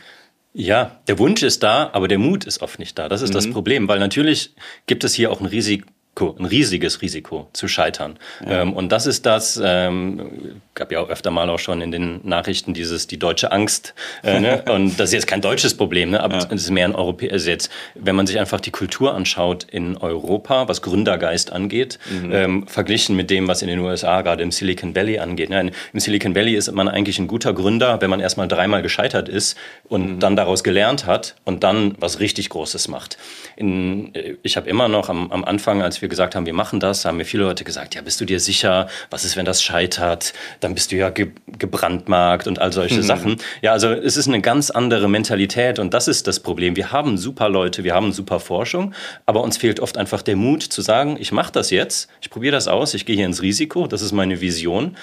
Ja, 0.54 1.00
der 1.08 1.18
Wunsch 1.18 1.42
ist 1.42 1.64
da, 1.64 1.90
aber 1.94 2.08
der 2.08 2.20
Mut 2.20 2.46
ist 2.46 2.62
oft 2.62 2.78
nicht 2.78 3.00
da. 3.00 3.10
Das 3.10 3.22
ist 3.22 3.30
mhm. 3.30 3.34
das 3.34 3.50
Problem, 3.50 3.88
weil 3.88 4.00
natürlich 4.00 4.54
gibt 4.86 5.04
es 5.04 5.14
hier 5.16 5.32
auch 5.32 5.40
ein 5.40 5.48
Risiko 5.48 5.88
ein 6.20 6.46
riesiges 6.46 7.02
Risiko 7.02 7.48
zu 7.54 7.68
scheitern. 7.68 8.18
Ja. 8.46 8.62
Ähm, 8.62 8.74
und 8.74 8.92
das 8.92 9.08
ist 9.08 9.26
das, 9.26 9.60
ähm, 9.64 10.62
gab 10.76 10.92
ja 10.92 11.00
auch 11.00 11.10
öfter 11.10 11.32
mal 11.32 11.50
auch 11.50 11.60
schon 11.60 11.82
in 11.82 11.92
den 11.92 12.20
Nachrichten 12.24 12.74
dieses, 12.74 13.08
die 13.08 13.18
deutsche 13.18 13.52
Angst. 13.52 13.94
Äh, 14.24 14.40
ne? 14.40 14.64
Und 14.70 15.00
das 15.00 15.10
ist 15.10 15.14
jetzt 15.14 15.28
kein 15.28 15.42
deutsches 15.42 15.76
Problem, 15.76 16.12
ne? 16.12 16.22
aber 16.22 16.38
es 16.38 16.46
ja. 16.46 16.52
ist 16.52 16.70
mehr 16.70 16.86
ein 16.86 16.96
europäisches. 16.96 17.34
Also 17.34 17.50
jetzt, 17.50 17.72
wenn 17.96 18.16
man 18.16 18.28
sich 18.28 18.40
einfach 18.40 18.60
die 18.60 18.72
Kultur 18.72 19.16
anschaut 19.16 19.64
in 19.64 19.98
Europa, 19.98 20.68
was 20.68 20.82
Gründergeist 20.82 21.52
angeht, 21.52 22.00
mhm. 22.10 22.32
ähm, 22.32 22.68
verglichen 22.68 23.16
mit 23.16 23.30
dem, 23.30 23.48
was 23.48 23.62
in 23.62 23.68
den 23.68 23.80
USA 23.80 24.22
gerade 24.22 24.44
im 24.44 24.52
Silicon 24.52 24.96
Valley 24.96 25.20
angeht. 25.20 25.50
Ne? 25.50 25.72
Im 25.94 26.00
Silicon 26.00 26.36
Valley 26.36 26.56
ist 26.56 26.72
man 26.72 26.88
eigentlich 26.88 27.18
ein 27.18 27.28
guter 27.28 27.54
Gründer, 27.54 28.02
wenn 28.02 28.10
man 28.10 28.20
erstmal 28.20 28.48
dreimal 28.48 28.82
gescheitert 28.82 29.30
ist 29.30 29.58
und 29.90 30.16
mhm. 30.16 30.20
dann 30.20 30.36
daraus 30.36 30.64
gelernt 30.64 31.08
hat 31.08 31.36
und 31.44 31.64
dann 31.64 31.96
was 32.00 32.20
richtig 32.20 32.50
Großes 32.50 32.88
macht. 32.88 33.18
In, 33.56 34.14
äh, 34.14 34.36
ich 34.44 34.58
habe 34.58 34.70
immer 34.70 34.88
noch 34.88 35.10
am, 35.10 35.32
am 35.32 35.44
Anfang, 35.44 35.82
als 35.82 36.03
wir 36.03 36.03
gesagt 36.10 36.36
haben, 36.36 36.46
wir 36.46 36.54
machen 36.54 36.80
das, 36.80 37.06
haben 37.06 37.18
mir 37.18 37.26
viele 37.26 37.44
Leute 37.44 37.64
gesagt, 37.64 37.96
ja, 37.96 38.02
bist 38.02 38.20
du 38.22 38.26
dir 38.26 38.40
sicher, 38.40 38.88
was 39.10 39.26
ist, 39.26 39.36
wenn 39.36 39.46
das 39.46 39.64
scheitert? 39.64 40.34
Dann 40.60 40.74
bist 40.74 40.92
du 40.92 40.96
ja 40.96 41.10
ge 41.10 41.32
gebrandmarkt 41.60 42.48
und 42.48 42.60
all 42.60 42.74
solche 42.74 42.98
mhm. 42.98 43.04
Sachen. 43.04 43.36
Ja, 43.62 43.74
also 43.74 43.92
es 43.92 44.18
ist 44.18 44.28
eine 44.28 44.42
ganz 44.42 44.72
andere 44.72 45.08
Mentalität 45.08 45.80
und 45.80 45.94
das 45.94 46.08
ist 46.08 46.28
das 46.28 46.40
Problem. 46.40 46.76
Wir 46.76 46.92
haben 46.92 47.18
super 47.18 47.48
Leute, 47.48 47.84
wir 47.84 47.94
haben 47.94 48.12
super 48.12 48.40
Forschung, 48.40 48.94
aber 49.26 49.42
uns 49.42 49.58
fehlt 49.58 49.80
oft 49.80 49.98
einfach 49.98 50.22
der 50.22 50.36
Mut 50.36 50.64
zu 50.64 50.82
sagen, 50.82 51.16
ich 51.20 51.32
mache 51.32 51.52
das 51.52 51.70
jetzt, 51.70 52.10
ich 52.22 52.30
probiere 52.30 52.54
das 52.54 52.68
aus, 52.68 52.94
ich 52.94 53.06
gehe 53.06 53.16
hier 53.16 53.26
ins 53.26 53.42
Risiko, 53.42 53.88
das 53.88 54.02
ist 54.02 54.12
meine 54.12 54.42
Vision 54.42 54.96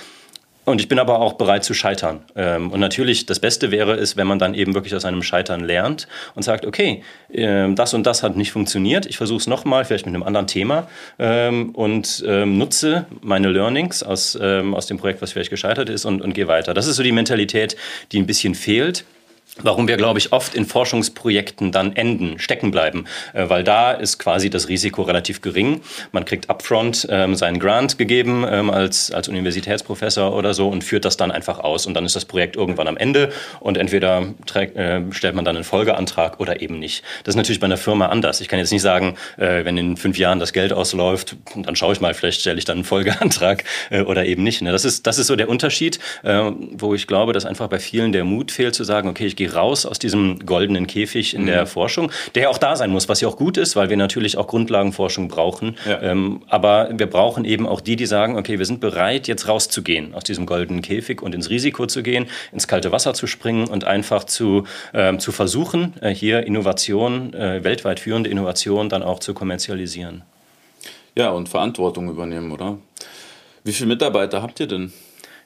und 0.70 0.80
ich 0.80 0.88
bin 0.88 0.98
aber 0.98 1.20
auch 1.20 1.34
bereit 1.34 1.64
zu 1.64 1.74
scheitern. 1.74 2.20
Ähm, 2.36 2.70
und 2.70 2.80
natürlich, 2.80 3.26
das 3.26 3.40
Beste 3.40 3.70
wäre 3.70 3.94
es, 3.94 4.16
wenn 4.16 4.26
man 4.26 4.38
dann 4.38 4.54
eben 4.54 4.74
wirklich 4.74 4.94
aus 4.94 5.04
einem 5.04 5.22
Scheitern 5.22 5.60
lernt 5.60 6.08
und 6.34 6.42
sagt, 6.42 6.64
okay, 6.66 7.02
ähm, 7.32 7.76
das 7.76 7.94
und 7.94 8.04
das 8.04 8.22
hat 8.22 8.36
nicht 8.36 8.52
funktioniert, 8.52 9.06
ich 9.06 9.16
versuche 9.16 9.38
es 9.38 9.46
nochmal, 9.46 9.84
vielleicht 9.84 10.06
mit 10.06 10.14
einem 10.14 10.22
anderen 10.22 10.46
Thema 10.46 10.88
ähm, 11.18 11.70
und 11.70 12.22
nutze 12.22 13.06
meine 13.20 13.48
Learnings 13.48 14.02
aus, 14.02 14.36
aus 14.36 14.86
dem 14.86 14.98
Projekt, 14.98 15.22
was 15.22 15.32
vielleicht 15.32 15.50
gescheitert 15.50 15.88
ist 15.88 16.04
und, 16.04 16.22
und 16.22 16.34
gehe 16.34 16.48
weiter. 16.48 16.74
Das 16.74 16.86
ist 16.86 16.96
so 16.96 17.02
die 17.02 17.12
Mentalität, 17.12 17.76
die 18.12 18.18
ein 18.18 18.26
bisschen 18.26 18.54
fehlt 18.54 19.04
warum 19.62 19.88
wir, 19.88 19.96
glaube 19.96 20.18
ich, 20.18 20.32
oft 20.32 20.54
in 20.54 20.64
Forschungsprojekten 20.64 21.72
dann 21.72 21.94
enden, 21.96 22.38
stecken 22.38 22.70
bleiben, 22.70 23.06
äh, 23.32 23.48
weil 23.48 23.64
da 23.64 23.92
ist 23.92 24.18
quasi 24.18 24.50
das 24.50 24.68
Risiko 24.68 25.02
relativ 25.02 25.40
gering. 25.40 25.80
Man 26.12 26.24
kriegt 26.24 26.48
upfront 26.48 27.06
ähm, 27.10 27.34
seinen 27.34 27.58
Grant 27.58 27.98
gegeben 27.98 28.44
ähm, 28.48 28.70
als, 28.70 29.10
als 29.10 29.28
Universitätsprofessor 29.28 30.34
oder 30.34 30.54
so 30.54 30.68
und 30.68 30.84
führt 30.84 31.04
das 31.04 31.16
dann 31.16 31.30
einfach 31.30 31.58
aus 31.58 31.86
und 31.86 31.94
dann 31.94 32.04
ist 32.04 32.16
das 32.16 32.24
Projekt 32.24 32.56
irgendwann 32.56 32.88
am 32.88 32.96
Ende 32.96 33.32
und 33.60 33.76
entweder 33.76 34.34
trägt, 34.46 34.76
äh, 34.76 35.02
stellt 35.10 35.34
man 35.34 35.44
dann 35.44 35.56
einen 35.56 35.64
Folgeantrag 35.64 36.40
oder 36.40 36.60
eben 36.60 36.78
nicht. 36.78 37.02
Das 37.24 37.32
ist 37.32 37.36
natürlich 37.36 37.60
bei 37.60 37.66
einer 37.66 37.76
Firma 37.76 38.06
anders. 38.06 38.40
Ich 38.40 38.48
kann 38.48 38.58
jetzt 38.58 38.72
nicht 38.72 38.82
sagen, 38.82 39.16
äh, 39.36 39.64
wenn 39.64 39.76
in 39.76 39.96
fünf 39.96 40.18
Jahren 40.18 40.38
das 40.38 40.52
Geld 40.52 40.72
ausläuft, 40.72 41.36
dann 41.56 41.76
schaue 41.76 41.92
ich 41.92 42.00
mal, 42.00 42.14
vielleicht 42.14 42.40
stelle 42.40 42.58
ich 42.58 42.64
dann 42.64 42.78
einen 42.78 42.84
Folgeantrag 42.84 43.64
äh, 43.90 44.02
oder 44.02 44.26
eben 44.26 44.42
nicht. 44.42 44.62
Ne? 44.62 44.72
Das, 44.72 44.84
ist, 44.84 45.06
das 45.06 45.18
ist 45.18 45.26
so 45.26 45.36
der 45.36 45.48
Unterschied, 45.48 45.98
äh, 46.22 46.50
wo 46.72 46.94
ich 46.94 47.06
glaube, 47.06 47.32
dass 47.32 47.44
einfach 47.44 47.68
bei 47.68 47.78
vielen 47.78 48.12
der 48.12 48.24
Mut 48.24 48.52
fehlt 48.52 48.74
zu 48.74 48.84
sagen, 48.84 49.08
okay, 49.08 49.26
ich 49.26 49.36
gehe 49.40 49.54
raus 49.54 49.86
aus 49.86 49.98
diesem 49.98 50.44
goldenen 50.44 50.86
Käfig 50.86 51.32
in 51.32 51.42
mhm. 51.42 51.46
der 51.46 51.66
Forschung, 51.66 52.12
der 52.34 52.42
ja 52.44 52.48
auch 52.50 52.58
da 52.58 52.76
sein 52.76 52.90
muss, 52.90 53.08
was 53.08 53.22
ja 53.22 53.28
auch 53.28 53.38
gut 53.38 53.56
ist, 53.56 53.74
weil 53.74 53.88
wir 53.88 53.96
natürlich 53.96 54.36
auch 54.36 54.46
Grundlagenforschung 54.46 55.28
brauchen. 55.28 55.78
Ja. 55.88 56.02
Ähm, 56.02 56.42
aber 56.48 56.90
wir 56.92 57.06
brauchen 57.06 57.46
eben 57.46 57.66
auch 57.66 57.80
die, 57.80 57.96
die 57.96 58.04
sagen, 58.04 58.36
okay, 58.36 58.58
wir 58.58 58.66
sind 58.66 58.80
bereit, 58.80 59.28
jetzt 59.28 59.48
rauszugehen 59.48 60.14
aus 60.14 60.24
diesem 60.24 60.44
goldenen 60.44 60.82
Käfig 60.82 61.22
und 61.22 61.34
ins 61.34 61.48
Risiko 61.48 61.86
zu 61.86 62.02
gehen, 62.02 62.26
ins 62.52 62.68
kalte 62.68 62.92
Wasser 62.92 63.14
zu 63.14 63.26
springen 63.26 63.66
und 63.66 63.84
einfach 63.84 64.24
zu, 64.24 64.64
äh, 64.92 65.16
zu 65.16 65.32
versuchen, 65.32 65.94
äh, 66.02 66.10
hier 66.10 66.46
Innovation, 66.46 67.32
äh, 67.32 67.64
weltweit 67.64 67.98
führende 67.98 68.28
Innovation 68.28 68.90
dann 68.90 69.02
auch 69.02 69.20
zu 69.20 69.32
kommerzialisieren. 69.32 70.22
Ja, 71.16 71.30
und 71.30 71.48
Verantwortung 71.48 72.10
übernehmen, 72.10 72.52
oder? 72.52 72.76
Wie 73.64 73.72
viele 73.72 73.88
Mitarbeiter 73.88 74.42
habt 74.42 74.60
ihr 74.60 74.66
denn? 74.66 74.92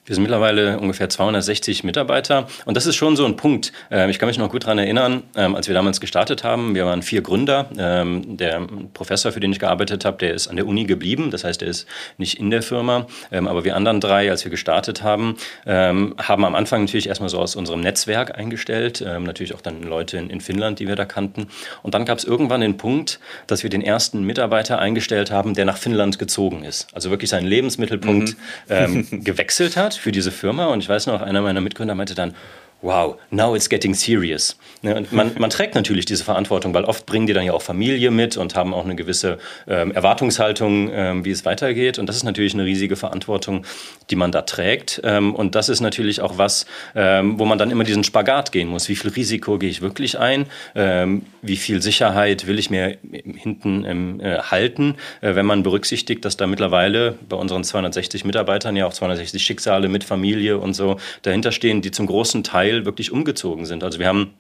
Wir 0.07 0.15
sind 0.15 0.23
mittlerweile 0.23 0.79
ungefähr 0.81 1.09
260 1.09 1.83
Mitarbeiter 1.83 2.47
und 2.67 2.77
das 2.77 2.85
ist 2.85 2.95
schon 2.95 3.17
so 3.17 3.25
ein 3.25 3.37
Punkt. 3.37 3.73
Ähm, 3.91 4.11
ich 4.11 4.19
kann 4.19 4.27
mich 4.27 4.37
noch 4.37 4.51
gut 4.51 4.65
daran 4.65 4.77
erinnern, 4.77 5.23
ähm, 5.35 5.55
als 5.55 5.67
wir 5.67 5.75
damals 5.75 5.99
gestartet 5.99 6.45
haben. 6.45 6.75
Wir 6.75 6.85
waren 6.85 7.01
vier 7.01 7.23
Gründer. 7.23 7.71
Ähm, 7.79 8.37
der 8.37 8.67
Professor, 8.93 9.33
für 9.33 9.41
den 9.41 9.51
ich 9.53 9.59
gearbeitet 9.59 10.05
habe, 10.05 10.19
der 10.19 10.35
ist 10.35 10.49
an 10.49 10.57
der 10.57 10.67
Uni 10.67 10.85
geblieben. 10.85 11.31
Das 11.31 11.45
heißt, 11.45 11.63
er 11.63 11.69
ist 11.69 11.87
nicht 12.19 12.39
in 12.39 12.51
der 12.51 12.61
Firma. 12.61 13.07
Aber 13.31 13.65
wir 13.65 13.77
anderen 13.77 14.01
drei, 14.01 14.31
als 14.31 14.45
wir 14.45 14.51
gestartet 14.51 15.03
haben, 15.03 15.37
haben 15.67 16.45
am 16.45 16.55
Anfang 16.55 16.83
natürlich 16.83 17.09
erstmal 17.09 17.29
so 17.29 17.39
aus 17.39 17.57
unserem 17.57 17.81
Netzwerk 17.81 18.37
eingestellt. 18.37 19.01
Natürlich 19.01 19.55
auch 19.55 19.61
dann 19.61 19.83
Leute 19.83 20.19
in 20.19 20.41
Finnland, 20.41 20.79
die 20.79 20.89
wir 20.89 20.97
da 20.97 21.05
kannten. 21.05 21.49
Und 21.83 21.95
dann 21.95 22.05
gab 22.05 22.19
es 22.19 22.25
irgendwann 22.25 22.61
den 22.61 22.77
Punkt, 22.77 23.21
dass 23.47 23.63
wir 23.63 23.71
den 23.71 23.83
ersten 23.83 24.25
Mitarbeiter 24.25 24.79
eingestellt 24.79 25.31
haben, 25.31 25.55
der 25.55 25.65
nach 25.65 25.77
Finnland 25.77 26.19
gezogen 26.19 26.65
ist. 26.65 26.89
Also 26.93 27.11
wirklich 27.11 27.31
seinen 27.31 27.47
Lebensmittelpunkt 27.47 28.37
mhm. 28.69 29.25
gewechselt 29.25 29.77
hat 29.77 29.94
für 29.97 30.13
diese 30.13 30.31
Firma. 30.31 30.67
Und 30.67 30.81
ich 30.81 30.89
weiß 30.89 31.07
noch, 31.07 31.23
einer 31.23 31.43
meiner 31.43 31.61
Mitgründer 31.61 31.95
meinte 31.95 32.15
dann, 32.15 32.35
wow, 32.83 33.17
now 33.31 33.55
it's 33.55 33.69
getting 33.69 33.95
serious. 33.95 34.57
Ne, 34.83 34.95
und 34.95 35.13
man, 35.13 35.33
man, 35.39 35.51
trägt 35.55 35.75
natürlich 35.75 36.05
diese 36.05 36.25
Verantwortung, 36.25 36.75
weil 36.75 36.85
oft 36.85 37.07
bringen 37.07 37.27
die 37.27 37.33
dann 37.33 37.45
ja 37.45 37.55
auch 37.55 37.63
Familie 37.63 38.11
mit 38.11 38.37
und 38.37 38.55
haben 38.55 38.75
auch 38.75 38.85
eine 38.85 38.95
gewisse 38.95 39.39
ähm, 39.67 39.93
Erwartungshaltung, 39.93 40.91
ähm, 40.93 41.25
wie 41.25 41.31
es 41.31 41.45
weitergeht. 41.45 41.99
Und 41.99 42.07
das 42.07 42.17
ist 42.17 42.25
natürlich 42.25 42.53
eine 42.55 42.65
riesige 42.65 42.97
Verantwortung, 42.97 43.65
die 44.11 44.17
man 44.17 44.31
da 44.31 44.43
trägt. 44.43 45.01
Ähm, 45.05 45.35
und 45.35 45.55
das 45.55 45.71
ist 45.71 45.81
natürlich 45.81 46.21
auch 46.21 46.37
was, 46.37 46.67
ähm, 46.95 47.39
wo 47.39 47.47
man 47.47 47.57
dann 47.59 47.71
immer 47.71 47.85
diesen 47.85 48.05
Spagat 48.05 48.53
gehen 48.53 48.69
muss. 48.69 48.89
Wie 48.89 48.97
viel 48.97 49.11
Risiko 49.11 49.59
gehe 49.59 49.71
ich 49.71 49.81
wirklich 49.81 50.19
ein? 50.19 50.47
Ähm, 50.75 51.23
wie 51.41 51.57
viel 51.57 51.81
Sicherheit 51.81 52.47
will 52.47 52.59
ich 52.59 52.69
mir 52.69 52.99
hinten 53.11 53.85
ähm, 53.87 54.21
äh, 54.21 54.39
halten, 54.39 54.97
äh, 55.23 55.35
wenn 55.35 55.47
man 55.47 55.63
berücksichtigt, 55.63 56.25
dass 56.25 56.37
da 56.37 56.47
mittlerweile 56.47 57.17
bei 57.29 57.37
unseren 57.37 57.65
260 57.65 58.27
Mitarbeitern 58.27 58.77
ja 58.77 58.87
auch 58.87 58.93
260 58.93 59.43
Schicksale 59.43 59.89
mit 59.89 60.05
Familie 60.05 60.59
und 60.59 60.75
so 60.75 60.99
dahinter 61.23 61.53
stehen, 61.53 61.81
die 61.81 61.91
zum 61.91 62.07
großen 62.07 62.45
Teil 62.45 62.74
wirklich 62.85 63.13
umgezogen 63.13 63.67
sind. 63.67 63.85
Also 63.85 63.99
wir 63.99 64.09
haben 64.09 64.35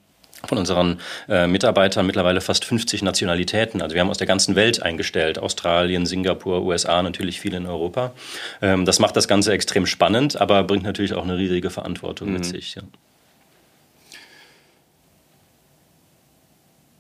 von 0.46 0.58
unseren 0.58 1.00
äh, 1.28 1.46
Mitarbeitern 1.46 2.06
mittlerweile 2.06 2.40
fast 2.40 2.64
50 2.64 3.02
Nationalitäten. 3.02 3.82
Also 3.82 3.94
wir 3.94 4.00
haben 4.00 4.10
aus 4.10 4.18
der 4.18 4.26
ganzen 4.26 4.56
Welt 4.56 4.82
eingestellt, 4.82 5.38
Australien, 5.38 6.06
Singapur, 6.06 6.62
USA, 6.62 7.02
natürlich 7.02 7.40
viele 7.40 7.56
in 7.56 7.66
Europa. 7.66 8.12
Ähm, 8.60 8.84
das 8.84 8.98
macht 8.98 9.16
das 9.16 9.28
Ganze 9.28 9.52
extrem 9.52 9.86
spannend, 9.86 10.40
aber 10.40 10.64
bringt 10.64 10.84
natürlich 10.84 11.14
auch 11.14 11.24
eine 11.24 11.38
riesige 11.38 11.70
Verantwortung 11.70 12.28
mhm. 12.28 12.34
mit 12.34 12.44
sich. 12.44 12.74
Ja. 12.74 12.82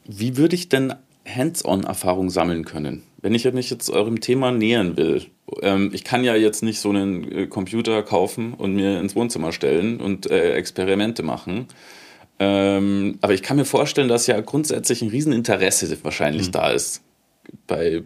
Wie 0.06 0.36
würde 0.36 0.54
ich 0.54 0.68
denn 0.68 0.94
Hands-on-Erfahrung 1.26 2.28
sammeln 2.28 2.64
können? 2.64 3.02
Wenn 3.22 3.34
ich 3.34 3.50
mich 3.50 3.70
jetzt 3.70 3.88
eurem 3.88 4.20
Thema 4.20 4.52
nähern 4.52 4.98
will, 4.98 5.24
ähm, 5.62 5.90
ich 5.92 6.04
kann 6.04 6.24
ja 6.24 6.34
jetzt 6.34 6.62
nicht 6.62 6.80
so 6.80 6.90
einen 6.90 7.30
äh, 7.30 7.46
Computer 7.46 8.02
kaufen 8.02 8.54
und 8.54 8.74
mir 8.74 9.00
ins 9.00 9.14
Wohnzimmer 9.14 9.52
stellen 9.52 10.00
und 10.00 10.30
äh, 10.30 10.54
Experimente 10.54 11.22
machen 11.22 11.68
ähm, 12.38 13.18
aber 13.20 13.32
ich 13.32 13.42
kann 13.42 13.56
mir 13.56 13.64
vorstellen, 13.64 14.08
dass 14.08 14.26
ja 14.26 14.40
grundsätzlich 14.40 15.02
ein 15.02 15.08
Rieseninteresse 15.08 15.96
wahrscheinlich 16.02 16.48
mhm. 16.48 16.52
da 16.52 16.70
ist 16.70 17.02
bei, 17.66 18.02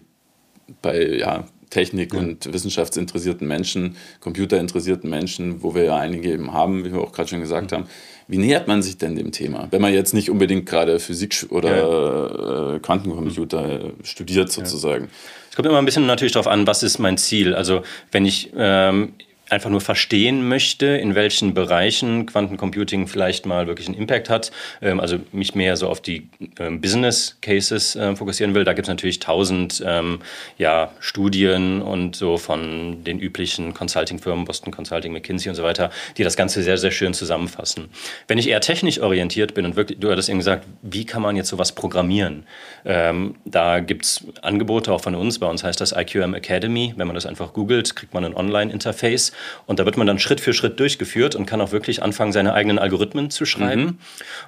bei 0.83 1.17
ja, 1.17 1.47
Technik- 1.71 2.15
ja. 2.15 2.21
und 2.21 2.53
wissenschaftsinteressierten 2.53 3.47
Menschen, 3.47 3.97
computerinteressierten 4.21 5.09
Menschen, 5.09 5.63
wo 5.63 5.75
wir 5.75 5.85
ja 5.85 5.97
einige 5.97 6.33
eben 6.33 6.53
haben, 6.53 6.85
wie 6.85 6.93
wir 6.93 7.01
auch 7.01 7.13
gerade 7.13 7.29
schon 7.29 7.41
gesagt 7.41 7.71
mhm. 7.71 7.77
haben. 7.77 7.85
Wie 8.27 8.39
nähert 8.39 8.69
man 8.69 8.83
sich 8.83 8.99
denn 8.99 9.17
dem 9.17 9.33
Thema, 9.33 9.69
wenn 9.71 9.81
man 9.81 9.93
jetzt 9.93 10.13
nicht 10.13 10.31
unbedingt 10.31 10.67
gerade 10.67 11.01
Physik 11.01 11.47
oder 11.49 11.77
ja. 11.77 12.75
äh, 12.75 12.79
Quantencomputer 12.81 13.63
mhm. 13.85 14.05
studiert 14.05 14.53
sozusagen? 14.53 15.09
Es 15.51 15.57
kommt 15.57 15.67
immer 15.67 15.79
ein 15.79 15.87
bisschen 15.87 16.07
natürlich 16.07 16.33
darauf 16.33 16.47
an, 16.47 16.67
was 16.67 16.83
ist 16.83 16.99
mein 16.99 17.17
Ziel. 17.17 17.55
Also 17.55 17.83
wenn 18.13 18.27
ich 18.27 18.51
ähm, 18.55 19.15
einfach 19.51 19.71
nur 19.71 19.81
verstehen 19.81 20.49
möchte, 20.49 20.87
in 20.87 21.15
welchen 21.15 21.55
Bereichen 21.55 22.27
Quantencomputing 22.27 23.07
vielleicht 23.07 23.47
mal 23.47 23.67
wirklich 23.67 23.89
einen 23.89 23.97
Impact 23.97 24.29
hat, 24.29 24.51
ähm, 24.83 25.01
also 25.01 25.19
mich 25.33 25.55
mehr 25.55 25.77
so 25.77 25.89
auf 25.89 26.01
die 26.01 26.29
ähm, 26.59 26.81
Business 26.81 27.39
Cases 27.41 27.97
äh, 27.97 28.17
fokussieren 28.17 28.55
will, 28.55 28.65
da 28.65 28.73
gibt 28.73 28.87
es 28.87 28.89
natürlich 28.89 29.19
tausend 29.21 29.83
ähm, 29.87 30.21
ja, 30.59 30.93
Studien 31.01 31.83
und 31.83 32.17
so 32.17 32.37
von 32.37 33.05
den 33.05 33.19
üblichen 33.19 33.75
Consulting-Firmen, 33.75 34.45
Boston 34.45 34.73
Consulting, 34.73 35.13
McKinsey 35.13 35.49
und 35.49 35.57
so 35.57 35.63
weiter, 35.63 35.91
die 36.17 36.25
das 36.25 36.37
Ganze 36.37 36.63
sehr, 36.63 36.79
sehr 36.79 36.91
schön 36.91 37.15
zusammenfassen. 37.15 37.89
Wenn 38.27 38.39
ich 38.39 38.49
eher 38.49 38.61
technisch 38.61 39.01
orientiert 39.01 39.55
bin 39.55 39.65
und 39.65 39.77
wirklich, 39.77 39.99
du 39.99 40.11
hattest 40.11 40.29
eben 40.29 40.39
gesagt, 40.39 40.67
wie 40.83 41.07
kann 41.07 41.23
man 41.23 41.37
jetzt 41.37 41.49
sowas 41.49 41.73
programmieren? 41.73 42.45
Ähm, 42.85 43.37
da 43.45 43.81
gibt 43.81 44.05
es 44.05 44.25
Angebote 44.43 44.93
auch 44.93 45.01
von 45.01 45.15
uns, 45.15 45.39
bei 45.39 45.47
uns 45.47 45.65
heißt 45.65 45.81
das 45.81 45.93
IQM 45.93 46.35
Academy, 46.35 46.95
wenn 46.97 47.07
man 47.07 47.15
das 47.15 47.27
einfach 47.27 47.53
googelt, 47.53 47.97
kriegt 47.97 48.15
man 48.15 48.25
ein 48.25 48.35
Online-Interface 48.35 49.33
und 49.67 49.79
da 49.79 49.85
wird 49.85 49.97
man 49.97 50.07
dann 50.07 50.19
Schritt 50.19 50.41
für 50.41 50.53
Schritt 50.53 50.81
durchgeführt 50.81 51.35
und 51.35 51.47
kann 51.47 51.61
auch 51.61 51.73
wirklich 51.73 52.03
anfangen, 52.03 52.33
seine 52.33 52.55
eigenen 52.55 52.79
Algorithmen 52.79 53.31
zu 53.31 53.45
schreiben. 53.45 53.83
Mhm. 53.83 53.99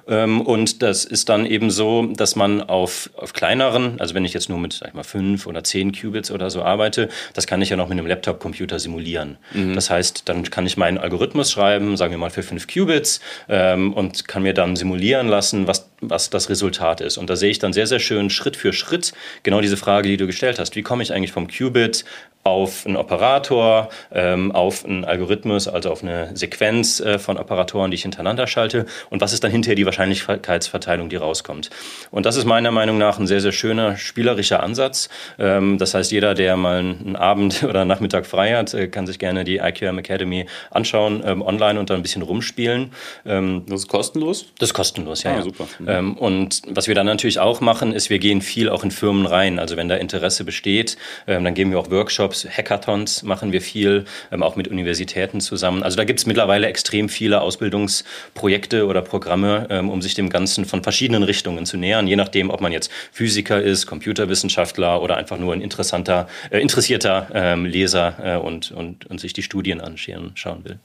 Ähm, 0.07 0.41
und 0.41 0.81
das 0.81 1.05
ist 1.05 1.29
dann 1.29 1.45
eben 1.45 1.71
so, 1.71 2.07
dass 2.07 2.35
man 2.35 2.61
auf, 2.61 3.09
auf 3.15 3.33
kleineren, 3.33 3.99
also 3.99 4.13
wenn 4.15 4.25
ich 4.25 4.33
jetzt 4.33 4.49
nur 4.49 4.59
mit, 4.59 4.73
sag 4.73 4.89
ich 4.89 4.93
mal, 4.93 5.03
fünf 5.03 5.47
oder 5.47 5.63
zehn 5.63 5.91
Qubits 5.91 6.31
oder 6.31 6.49
so 6.49 6.63
arbeite, 6.63 7.09
das 7.33 7.47
kann 7.47 7.61
ich 7.61 7.69
ja 7.69 7.77
noch 7.77 7.87
mit 7.87 7.97
einem 7.97 8.07
Laptop-Computer 8.07 8.79
simulieren. 8.79 9.37
Mhm. 9.53 9.75
Das 9.75 9.89
heißt, 9.89 10.23
dann 10.25 10.43
kann 10.49 10.65
ich 10.65 10.77
meinen 10.77 10.97
Algorithmus 10.97 11.51
schreiben, 11.51 11.97
sagen 11.97 12.11
wir 12.11 12.17
mal 12.17 12.29
für 12.29 12.43
fünf 12.43 12.67
Qubits, 12.67 13.19
ähm, 13.49 13.93
und 13.93 14.27
kann 14.27 14.43
mir 14.43 14.53
dann 14.53 14.75
simulieren 14.75 15.27
lassen, 15.27 15.67
was, 15.67 15.89
was 16.01 16.29
das 16.29 16.49
Resultat 16.49 17.01
ist. 17.01 17.17
Und 17.17 17.29
da 17.29 17.35
sehe 17.35 17.49
ich 17.49 17.59
dann 17.59 17.73
sehr, 17.73 17.87
sehr 17.87 17.99
schön 17.99 18.29
Schritt 18.29 18.55
für 18.55 18.73
Schritt 18.73 19.13
genau 19.43 19.61
diese 19.61 19.77
Frage, 19.77 20.09
die 20.09 20.17
du 20.17 20.27
gestellt 20.27 20.59
hast. 20.59 20.75
Wie 20.75 20.81
komme 20.81 21.03
ich 21.03 21.13
eigentlich 21.13 21.31
vom 21.31 21.47
Qubit 21.47 22.05
auf 22.43 22.85
einen 22.85 22.97
Operator, 22.97 23.89
ähm, 24.11 24.51
auf 24.51 24.83
einen 24.83 25.05
Algorithmus, 25.05 25.67
also 25.67 25.91
auf 25.91 26.01
eine 26.01 26.35
Sequenz 26.35 26.99
äh, 26.99 27.19
von 27.19 27.37
Operatoren, 27.37 27.91
die 27.91 27.95
ich 27.95 28.01
hintereinander 28.01 28.47
schalte 28.47 28.85
und 29.09 29.21
was 29.21 29.33
ist 29.33 29.43
dann 29.43 29.51
hinterher 29.51 29.75
die 29.75 29.85
Wahrscheinlichkeitsverteilung, 29.85 31.09
die 31.09 31.17
rauskommt. 31.17 31.69
Und 32.09 32.25
das 32.25 32.37
ist 32.37 32.45
meiner 32.45 32.71
Meinung 32.71 32.97
nach 32.97 33.19
ein 33.19 33.27
sehr, 33.27 33.41
sehr 33.41 33.51
schöner 33.51 33.95
spielerischer 33.97 34.63
Ansatz. 34.63 35.09
Ähm, 35.37 35.77
das 35.77 35.93
heißt, 35.93 36.11
jeder, 36.11 36.33
der 36.33 36.57
mal 36.57 36.79
einen 36.79 37.15
Abend 37.15 37.63
oder 37.67 37.85
Nachmittag 37.85 38.25
frei 38.25 38.53
hat, 38.53 38.73
äh, 38.73 38.87
kann 38.87 39.05
sich 39.05 39.19
gerne 39.19 39.43
die 39.43 39.57
IQM 39.57 39.99
Academy 39.99 40.47
anschauen, 40.71 41.21
ähm, 41.25 41.41
online 41.43 41.79
und 41.79 41.89
dann 41.91 41.97
ein 41.97 42.03
bisschen 42.03 42.23
rumspielen. 42.23 42.91
Ähm, 43.25 43.63
das 43.67 43.81
ist 43.81 43.87
kostenlos? 43.87 44.47
Das 44.57 44.69
ist 44.69 44.73
kostenlos, 44.73 45.23
ja. 45.23 45.31
Ah, 45.31 45.35
ja. 45.35 45.41
super. 45.43 45.67
Mhm. 45.77 45.89
Ähm, 45.89 46.17
und 46.17 46.61
was 46.67 46.87
wir 46.87 46.95
dann 46.95 47.05
natürlich 47.05 47.39
auch 47.39 47.61
machen, 47.61 47.93
ist, 47.93 48.09
wir 48.09 48.19
gehen 48.19 48.41
viel 48.41 48.69
auch 48.69 48.83
in 48.83 48.89
Firmen 48.89 49.27
rein. 49.27 49.59
Also 49.59 49.77
wenn 49.77 49.87
da 49.87 49.95
Interesse 49.95 50.43
besteht, 50.43 50.97
ähm, 51.27 51.43
dann 51.43 51.53
geben 51.53 51.71
wir 51.71 51.79
auch 51.79 51.91
Workshops 51.91 52.30
Workshops, 52.31 52.47
Hackathons 52.49 53.23
machen 53.23 53.51
wir 53.51 53.61
viel, 53.61 54.05
ähm, 54.31 54.43
auch 54.43 54.55
mit 54.55 54.67
Universitäten 54.67 55.41
zusammen. 55.41 55.83
Also 55.83 55.97
da 55.97 56.05
gibt 56.05 56.19
es 56.19 56.25
mittlerweile 56.25 56.67
extrem 56.67 57.09
viele 57.09 57.41
Ausbildungsprojekte 57.41 58.85
oder 58.85 59.01
Programme, 59.01 59.67
ähm, 59.69 59.89
um 59.89 60.01
sich 60.01 60.13
dem 60.13 60.29
Ganzen 60.29 60.65
von 60.65 60.83
verschiedenen 60.83 61.23
Richtungen 61.23 61.65
zu 61.65 61.77
nähern, 61.77 62.07
je 62.07 62.15
nachdem, 62.15 62.49
ob 62.49 62.61
man 62.61 62.71
jetzt 62.71 62.89
Physiker 63.11 63.61
ist, 63.61 63.85
Computerwissenschaftler 63.85 65.01
oder 65.01 65.17
einfach 65.17 65.37
nur 65.37 65.53
ein 65.53 65.61
interessanter, 65.61 66.27
äh, 66.49 66.59
interessierter 66.59 67.27
ähm, 67.33 67.65
Leser 67.65 68.15
äh, 68.23 68.37
und, 68.37 68.71
und, 68.71 69.05
und 69.07 69.19
sich 69.19 69.33
die 69.33 69.43
Studien 69.43 69.81
anschauen 69.81 70.31
schauen 70.35 70.63
will. 70.63 70.79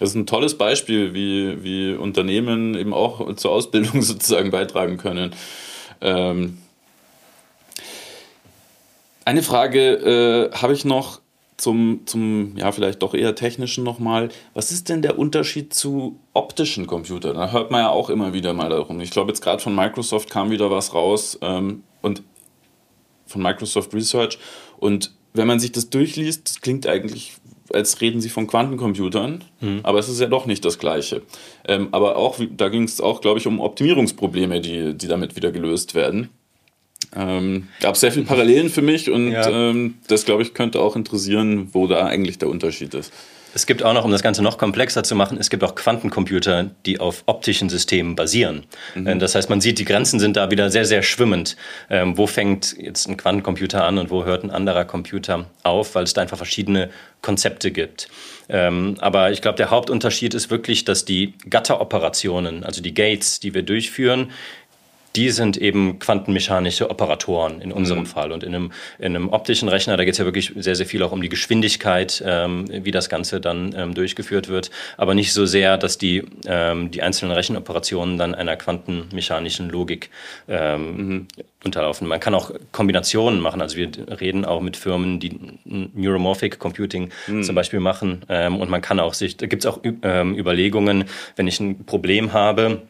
Das 0.00 0.10
ist 0.10 0.14
ein 0.14 0.26
tolles 0.26 0.56
Beispiel, 0.56 1.12
wie, 1.12 1.62
wie 1.62 1.94
Unternehmen 1.94 2.74
eben 2.74 2.94
auch 2.94 3.34
zur 3.36 3.50
Ausbildung 3.50 4.02
sozusagen 4.02 4.50
beitragen 4.50 4.96
können. 4.96 5.32
Ähm, 6.00 6.58
eine 9.28 9.42
Frage 9.42 10.50
äh, 10.52 10.56
habe 10.56 10.72
ich 10.72 10.86
noch 10.86 11.20
zum, 11.58 12.00
zum, 12.06 12.56
ja, 12.56 12.72
vielleicht 12.72 13.02
doch 13.02 13.12
eher 13.12 13.34
technischen 13.34 13.84
nochmal. 13.84 14.30
Was 14.54 14.72
ist 14.72 14.88
denn 14.88 15.02
der 15.02 15.18
Unterschied 15.18 15.74
zu 15.74 16.18
optischen 16.32 16.86
Computern? 16.86 17.34
Da 17.34 17.52
hört 17.52 17.70
man 17.70 17.82
ja 17.82 17.90
auch 17.90 18.08
immer 18.08 18.32
wieder 18.32 18.54
mal 18.54 18.70
darum. 18.70 19.00
Ich 19.00 19.10
glaube, 19.10 19.30
jetzt 19.30 19.42
gerade 19.42 19.62
von 19.62 19.74
Microsoft 19.74 20.30
kam 20.30 20.50
wieder 20.50 20.70
was 20.70 20.94
raus 20.94 21.38
ähm, 21.42 21.82
und 22.00 22.22
von 23.26 23.42
Microsoft 23.42 23.92
Research. 23.92 24.38
Und 24.78 25.12
wenn 25.34 25.46
man 25.46 25.60
sich 25.60 25.72
das 25.72 25.90
durchliest, 25.90 26.48
das 26.48 26.60
klingt 26.62 26.86
eigentlich, 26.86 27.34
als 27.70 28.00
reden 28.00 28.22
sie 28.22 28.30
von 28.30 28.46
Quantencomputern, 28.46 29.44
mhm. 29.60 29.80
aber 29.82 29.98
es 29.98 30.08
ist 30.08 30.20
ja 30.22 30.26
doch 30.26 30.46
nicht 30.46 30.64
das 30.64 30.78
Gleiche. 30.78 31.20
Ähm, 31.66 31.88
aber 31.92 32.16
auch, 32.16 32.38
da 32.56 32.70
ging 32.70 32.84
es 32.84 32.98
auch, 32.98 33.20
glaube 33.20 33.40
ich, 33.40 33.46
um 33.46 33.60
Optimierungsprobleme, 33.60 34.62
die, 34.62 34.94
die 34.94 35.06
damit 35.06 35.36
wieder 35.36 35.52
gelöst 35.52 35.94
werden. 35.94 36.30
Ähm, 37.16 37.68
gab 37.80 37.96
sehr 37.96 38.12
viele 38.12 38.26
Parallelen 38.26 38.68
für 38.68 38.82
mich 38.82 39.10
und 39.10 39.32
ja. 39.32 39.48
ähm, 39.48 39.94
das, 40.08 40.24
glaube 40.24 40.42
ich, 40.42 40.54
könnte 40.54 40.80
auch 40.80 40.96
interessieren, 40.96 41.68
wo 41.72 41.86
da 41.86 42.06
eigentlich 42.06 42.38
der 42.38 42.48
Unterschied 42.48 42.94
ist. 42.94 43.12
Es 43.54 43.66
gibt 43.66 43.82
auch 43.82 43.94
noch, 43.94 44.04
um 44.04 44.10
das 44.10 44.22
Ganze 44.22 44.42
noch 44.42 44.58
komplexer 44.58 45.02
zu 45.02 45.14
machen, 45.14 45.38
es 45.40 45.48
gibt 45.48 45.64
auch 45.64 45.74
Quantencomputer, 45.74 46.70
die 46.84 47.00
auf 47.00 47.22
optischen 47.26 47.68
Systemen 47.68 48.14
basieren. 48.14 48.64
Mhm. 48.94 49.06
Äh, 49.06 49.18
das 49.18 49.34
heißt, 49.34 49.48
man 49.48 49.60
sieht, 49.60 49.78
die 49.78 49.84
Grenzen 49.84 50.20
sind 50.20 50.36
da 50.36 50.50
wieder 50.50 50.70
sehr, 50.70 50.84
sehr 50.84 51.02
schwimmend. 51.02 51.56
Ähm, 51.88 52.18
wo 52.18 52.26
fängt 52.26 52.76
jetzt 52.78 53.08
ein 53.08 53.16
Quantencomputer 53.16 53.84
an 53.84 53.98
und 53.98 54.10
wo 54.10 54.24
hört 54.24 54.44
ein 54.44 54.50
anderer 54.50 54.84
Computer 54.84 55.46
auf, 55.62 55.94
weil 55.94 56.04
es 56.04 56.12
da 56.12 56.20
einfach 56.20 56.36
verschiedene 56.36 56.90
Konzepte 57.22 57.70
gibt. 57.70 58.08
Ähm, 58.48 58.96
aber 59.00 59.32
ich 59.32 59.42
glaube, 59.42 59.56
der 59.56 59.70
Hauptunterschied 59.70 60.34
ist 60.34 60.50
wirklich, 60.50 60.84
dass 60.84 61.04
die 61.04 61.34
Gatteroperationen, 61.48 62.64
also 62.64 62.82
die 62.82 62.94
Gates, 62.94 63.40
die 63.40 63.54
wir 63.54 63.62
durchführen, 63.62 64.30
die 65.16 65.30
sind 65.30 65.56
eben 65.56 65.98
quantenmechanische 65.98 66.90
Operatoren 66.90 67.60
in 67.60 67.72
unserem 67.72 68.00
mhm. 68.00 68.06
Fall. 68.06 68.32
Und 68.32 68.44
in 68.44 68.54
einem, 68.54 68.72
in 68.98 69.16
einem 69.16 69.28
optischen 69.30 69.68
Rechner, 69.68 69.96
da 69.96 70.04
geht 70.04 70.12
es 70.12 70.18
ja 70.18 70.24
wirklich 70.24 70.52
sehr, 70.56 70.76
sehr 70.76 70.86
viel 70.86 71.02
auch 71.02 71.12
um 71.12 71.22
die 71.22 71.28
Geschwindigkeit, 71.28 72.22
ähm, 72.26 72.66
wie 72.68 72.90
das 72.90 73.08
Ganze 73.08 73.40
dann 73.40 73.74
ähm, 73.76 73.94
durchgeführt 73.94 74.48
wird, 74.48 74.70
aber 74.96 75.14
nicht 75.14 75.32
so 75.32 75.46
sehr, 75.46 75.78
dass 75.78 75.98
die, 75.98 76.24
ähm, 76.46 76.90
die 76.90 77.02
einzelnen 77.02 77.32
Rechenoperationen 77.32 78.18
dann 78.18 78.34
einer 78.34 78.56
quantenmechanischen 78.56 79.70
Logik 79.70 80.10
ähm, 80.48 80.96
mhm. 80.96 81.26
unterlaufen. 81.64 82.06
Man 82.06 82.20
kann 82.20 82.34
auch 82.34 82.52
Kombinationen 82.72 83.40
machen. 83.40 83.62
Also 83.62 83.76
wir 83.76 83.90
reden 84.20 84.44
auch 84.44 84.60
mit 84.60 84.76
Firmen, 84.76 85.20
die 85.20 85.38
Neuromorphic 85.64 86.58
Computing 86.58 87.10
mhm. 87.26 87.42
zum 87.42 87.54
Beispiel 87.54 87.80
machen. 87.80 88.24
Ähm, 88.28 88.60
und 88.60 88.70
man 88.70 88.82
kann 88.82 89.00
auch 89.00 89.14
sich, 89.14 89.36
da 89.36 89.46
gibt 89.46 89.64
es 89.64 89.66
auch 89.70 89.80
ähm, 90.02 90.36
Überlegungen, 90.36 91.04
wenn 91.36 91.46
ich 91.46 91.60
ein 91.60 91.84
Problem 91.84 92.32
habe, 92.32 92.82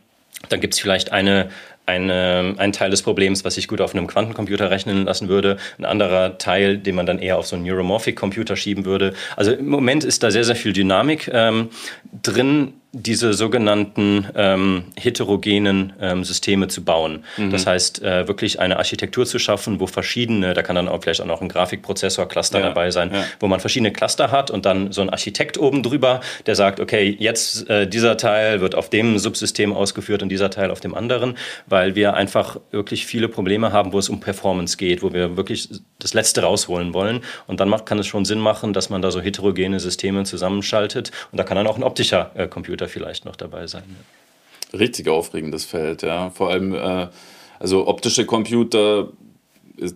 dann 0.48 0.60
gibt 0.60 0.74
es 0.74 0.80
vielleicht 0.80 1.12
eine, 1.12 1.50
eine, 1.88 2.54
ein 2.58 2.72
Teil 2.72 2.90
des 2.90 3.02
Problems, 3.02 3.44
was 3.44 3.54
sich 3.54 3.66
gut 3.66 3.80
auf 3.80 3.94
einem 3.94 4.06
Quantencomputer 4.06 4.70
rechnen 4.70 5.04
lassen 5.04 5.28
würde, 5.28 5.56
ein 5.78 5.84
anderer 5.84 6.38
Teil, 6.38 6.78
den 6.78 6.94
man 6.94 7.06
dann 7.06 7.18
eher 7.18 7.38
auf 7.38 7.46
so 7.46 7.56
einen 7.56 7.64
Neuromorphic 7.64 8.14
Computer 8.14 8.56
schieben 8.56 8.84
würde. 8.84 9.14
Also 9.36 9.52
im 9.52 9.68
Moment 9.68 10.04
ist 10.04 10.22
da 10.22 10.30
sehr, 10.30 10.44
sehr 10.44 10.56
viel 10.56 10.72
Dynamik 10.72 11.30
ähm, 11.32 11.70
drin 12.22 12.74
diese 13.02 13.32
sogenannten 13.32 14.26
ähm, 14.34 14.84
heterogenen 14.96 15.92
ähm, 16.00 16.24
Systeme 16.24 16.68
zu 16.68 16.84
bauen. 16.84 17.24
Mhm. 17.36 17.50
Das 17.50 17.66
heißt, 17.66 18.02
äh, 18.02 18.28
wirklich 18.28 18.60
eine 18.60 18.76
Architektur 18.78 19.26
zu 19.26 19.38
schaffen, 19.38 19.80
wo 19.80 19.86
verschiedene, 19.86 20.54
da 20.54 20.62
kann 20.62 20.76
dann 20.76 20.88
auch 20.88 21.02
vielleicht 21.02 21.20
auch 21.20 21.26
noch 21.26 21.40
ein 21.40 21.48
Grafikprozessor-Cluster 21.48 22.60
ja, 22.60 22.66
dabei 22.66 22.90
sein, 22.90 23.10
ja. 23.12 23.24
wo 23.40 23.48
man 23.48 23.60
verschiedene 23.60 23.92
Cluster 23.92 24.30
hat 24.30 24.50
und 24.50 24.66
dann 24.66 24.92
so 24.92 25.00
ein 25.00 25.10
Architekt 25.10 25.58
oben 25.58 25.82
drüber, 25.82 26.20
der 26.46 26.54
sagt, 26.54 26.80
okay, 26.80 27.16
jetzt 27.18 27.68
äh, 27.70 27.86
dieser 27.86 28.16
Teil 28.16 28.60
wird 28.60 28.74
auf 28.74 28.90
dem 28.90 29.18
Subsystem 29.18 29.72
ausgeführt 29.72 30.22
und 30.22 30.28
dieser 30.28 30.50
Teil 30.50 30.70
auf 30.70 30.80
dem 30.80 30.94
anderen, 30.94 31.36
weil 31.66 31.94
wir 31.94 32.14
einfach 32.14 32.58
wirklich 32.70 33.06
viele 33.06 33.28
Probleme 33.28 33.72
haben, 33.72 33.92
wo 33.92 33.98
es 33.98 34.08
um 34.08 34.20
Performance 34.20 34.76
geht, 34.76 35.02
wo 35.02 35.12
wir 35.12 35.36
wirklich 35.36 35.68
das 35.98 36.14
Letzte 36.14 36.42
rausholen 36.42 36.94
wollen. 36.94 37.20
Und 37.46 37.60
dann 37.60 37.68
macht, 37.68 37.86
kann 37.86 37.98
es 37.98 38.06
schon 38.06 38.24
Sinn 38.24 38.38
machen, 38.38 38.72
dass 38.72 38.90
man 38.90 39.02
da 39.02 39.10
so 39.10 39.20
heterogene 39.20 39.80
Systeme 39.80 40.24
zusammenschaltet. 40.24 41.10
Und 41.32 41.38
da 41.38 41.44
kann 41.44 41.56
dann 41.56 41.66
auch 41.66 41.76
ein 41.76 41.82
optischer 41.82 42.30
äh, 42.34 42.48
Computer 42.48 42.87
vielleicht 42.88 43.24
noch 43.24 43.36
dabei 43.36 43.66
sein. 43.66 43.84
Ja. 43.88 44.78
Richtig 44.78 45.08
aufregendes 45.08 45.64
Feld, 45.64 46.02
ja. 46.02 46.30
Vor 46.30 46.50
allem, 46.50 46.74
äh, 46.74 47.08
also 47.58 47.86
optische 47.86 48.26
Computer, 48.26 49.08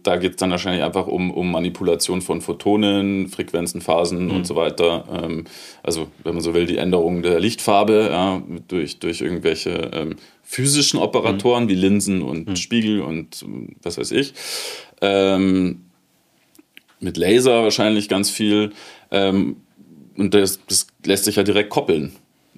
da 0.02 0.16
geht 0.16 0.32
es 0.32 0.36
dann 0.36 0.50
wahrscheinlich 0.50 0.82
einfach 0.82 1.06
um, 1.06 1.30
um 1.30 1.50
Manipulation 1.50 2.22
von 2.22 2.40
Photonen, 2.40 3.28
Frequenzen, 3.28 3.80
Phasen 3.80 4.26
mhm. 4.26 4.30
und 4.30 4.46
so 4.46 4.56
weiter. 4.56 5.04
Ähm, 5.22 5.44
also, 5.82 6.08
wenn 6.22 6.34
man 6.34 6.42
so 6.42 6.54
will, 6.54 6.66
die 6.66 6.78
Änderung 6.78 7.22
der 7.22 7.40
Lichtfarbe 7.40 8.08
ja, 8.10 8.42
durch, 8.68 8.98
durch 8.98 9.20
irgendwelche 9.20 9.90
ähm, 9.92 10.16
physischen 10.42 11.00
Operatoren 11.00 11.64
mhm. 11.64 11.68
wie 11.68 11.74
Linsen 11.74 12.22
und 12.22 12.48
mhm. 12.48 12.56
Spiegel 12.56 13.00
und 13.00 13.44
was 13.82 13.98
weiß 13.98 14.12
ich. 14.12 14.34
Ähm, 15.00 15.86
mit 17.00 17.16
Laser 17.16 17.62
wahrscheinlich 17.64 18.08
ganz 18.08 18.30
viel. 18.30 18.72
Ähm, 19.10 19.56
und 20.16 20.34
das, 20.34 20.60
das 20.68 20.86
lässt 21.04 21.24
sich 21.24 21.36
ja 21.36 21.42
direkt 21.42 21.70
koppeln 21.70 22.12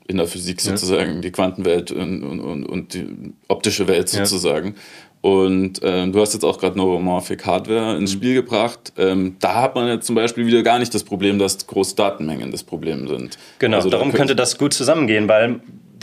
in 0.07 0.19
der 0.19 0.27
Physik 0.27 0.61
sozusagen, 0.61 1.15
ja. 1.15 1.21
die 1.21 1.31
Quantenwelt 1.31 1.91
und, 1.91 2.23
und, 2.23 2.65
und, 2.67 2.95
die 2.95 3.07
optische 3.49 3.89
Welt 3.89 4.09
sozusagen. 4.09 4.69
Ja. 4.69 4.75
Und 5.23 5.81
ähm, 5.83 6.13
du 6.13 6.21
hast 6.21 6.35
jetzt 6.35 6.45
auch 6.45 6.59
gerade 6.59 6.77
Neuromorphic 6.77 7.47
Hardware 7.47 7.97
ins 7.97 8.13
mhm. 8.13 8.19
Spiel 8.19 8.35
gebracht. 8.35 8.93
Ähm, 8.99 9.37
da 9.41 9.63
hat 9.63 9.75
man 9.75 9.89
jetzt 9.89 10.07
zum 10.07 10.15
Beispiel 10.15 10.47
wieder 10.47 10.63
gar 10.63 10.79
nicht 10.79 10.93
das 10.93 11.03
Problem, 11.03 11.39
dass 11.39 11.67
große 11.67 11.97
Datenmengen 11.97 12.51
das 12.51 12.63
Problem 12.63 13.09
sind. 13.09 13.39
Genau, 13.59 13.79
also 13.79 13.89
darum 13.89 14.11
da 14.11 14.19
könnte 14.19 14.37
das 14.37 14.59
gut 14.59 14.75
zusammengehen, 14.75 15.27
weil 15.27 15.61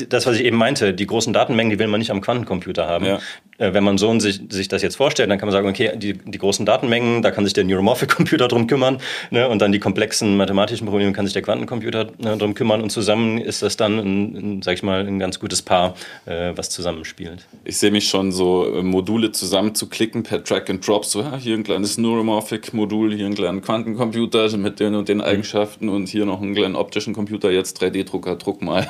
das, 0.09 0.25
was 0.25 0.37
ich 0.37 0.43
eben 0.43 0.57
meinte, 0.57 0.95
die 0.95 1.05
großen 1.05 1.33
Datenmengen, 1.33 1.69
die 1.69 1.77
will 1.77 1.87
man 1.87 1.99
nicht 1.99 2.09
am 2.09 2.21
Quantencomputer 2.21 2.87
haben. 2.87 3.05
Ja. 3.05 3.19
Äh, 3.61 3.73
wenn 3.73 3.83
man 3.83 3.97
so 3.97 4.19
sich, 4.19 4.41
sich 4.49 4.67
das 4.67 4.81
jetzt 4.81 4.95
vorstellt, 4.95 5.29
dann 5.29 5.37
kann 5.37 5.47
man 5.47 5.53
sagen, 5.53 5.69
okay, 5.69 5.91
die, 5.95 6.13
die 6.13 6.37
großen 6.37 6.65
Datenmengen, 6.65 7.21
da 7.21 7.31
kann 7.31 7.45
sich 7.45 7.53
der 7.53 7.63
Neuromorphic 7.63 8.09
Computer 8.09 8.47
drum 8.49 8.65
kümmern 8.67 8.97
ne, 9.29 9.47
und 9.47 9.61
dann 9.61 9.71
die 9.71 9.79
komplexen 9.79 10.35
mathematischen 10.35 10.87
Probleme 10.87 11.13
kann 11.13 11.25
sich 11.25 11.33
der 11.33 11.43
Quantencomputer 11.43 12.07
ne, 12.17 12.37
drum 12.37 12.55
kümmern 12.55 12.81
und 12.81 12.89
zusammen 12.89 13.37
ist 13.37 13.61
das 13.61 13.77
dann, 13.77 13.99
ein, 13.99 14.35
ein, 14.35 14.61
sag 14.63 14.73
ich 14.73 14.83
mal, 14.83 15.05
ein 15.05 15.19
ganz 15.19 15.39
gutes 15.39 15.61
Paar, 15.61 15.95
äh, 16.25 16.53
was 16.55 16.69
zusammenspielt. 16.71 17.45
Ich 17.63 17.77
sehe 17.77 17.91
mich 17.91 18.07
schon 18.07 18.31
so 18.31 18.65
äh, 18.65 18.81
Module 18.81 19.31
zusammenzuklicken 19.31 20.23
per 20.23 20.43
Track 20.43 20.69
and 20.69 20.85
Drop, 20.85 21.05
so 21.05 21.21
ja, 21.21 21.37
hier 21.37 21.55
ein 21.55 21.63
kleines 21.63 21.99
Neuromorphic 21.99 22.73
Modul, 22.73 23.13
hier 23.13 23.27
ein 23.27 23.35
kleinen 23.35 23.61
Quantencomputer 23.61 24.57
mit 24.57 24.79
den 24.79 24.95
und 24.95 25.07
den 25.07 25.17
mhm. 25.17 25.23
Eigenschaften 25.23 25.89
und 25.89 26.09
hier 26.09 26.25
noch 26.25 26.41
einen 26.41 26.55
kleinen 26.55 26.75
optischen 26.75 27.13
Computer, 27.13 27.51
jetzt 27.51 27.81
3D-Drucker, 27.81 28.37
druck 28.37 28.63
mal. 28.63 28.87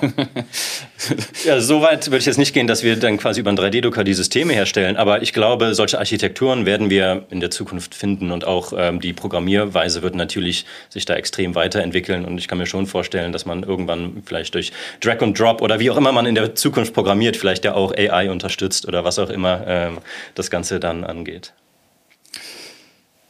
ja, 1.46 1.60
so 1.60 1.82
weit 1.82 2.08
würde 2.08 2.20
ich 2.20 2.26
jetzt 2.26 2.38
nicht 2.38 2.54
gehen, 2.54 2.68
dass 2.68 2.84
wir 2.84 2.96
dann 2.96 3.18
quasi 3.18 3.42
über 3.42 3.50
einen 3.50 3.60
3D-Drucker 3.60 4.06
die 4.06 4.14
Systeme 4.14 4.61
herstellen. 4.62 4.96
Aber 4.96 5.22
ich 5.22 5.34
glaube, 5.34 5.74
solche 5.74 5.98
Architekturen 5.98 6.66
werden 6.66 6.90
wir 6.90 7.26
in 7.30 7.40
der 7.40 7.50
Zukunft 7.50 7.96
finden 7.96 8.32
und 8.32 8.46
auch 8.46 8.74
ähm, 8.78 9.02
die 9.02 9.14
Programmierweise 9.14 10.02
wird 10.02 10.16
natürlich 10.16 10.66
sich 10.90 11.06
da 11.06 11.16
extrem 11.16 11.56
weiterentwickeln. 11.56 12.26
Und 12.26 12.38
ich 12.38 12.48
kann 12.48 12.58
mir 12.58 12.68
schon 12.68 12.86
vorstellen, 12.86 13.32
dass 13.32 13.46
man 13.46 13.64
irgendwann 13.64 14.24
vielleicht 14.26 14.54
durch 14.54 14.72
Drag 15.02 15.22
and 15.22 15.38
Drop 15.38 15.62
oder 15.62 15.80
wie 15.80 15.90
auch 15.90 15.98
immer 15.98 16.12
man 16.12 16.26
in 16.26 16.36
der 16.36 16.56
Zukunft 16.56 16.94
programmiert, 16.94 17.38
vielleicht 17.38 17.66
ja 17.66 17.74
auch 17.74 17.94
AI 17.94 18.30
unterstützt 18.30 18.88
oder 18.88 19.04
was 19.04 19.20
auch 19.20 19.30
immer 19.30 19.66
ähm, 19.68 19.98
das 20.36 20.50
Ganze 20.50 20.80
dann 20.80 21.04
angeht. 21.04 21.54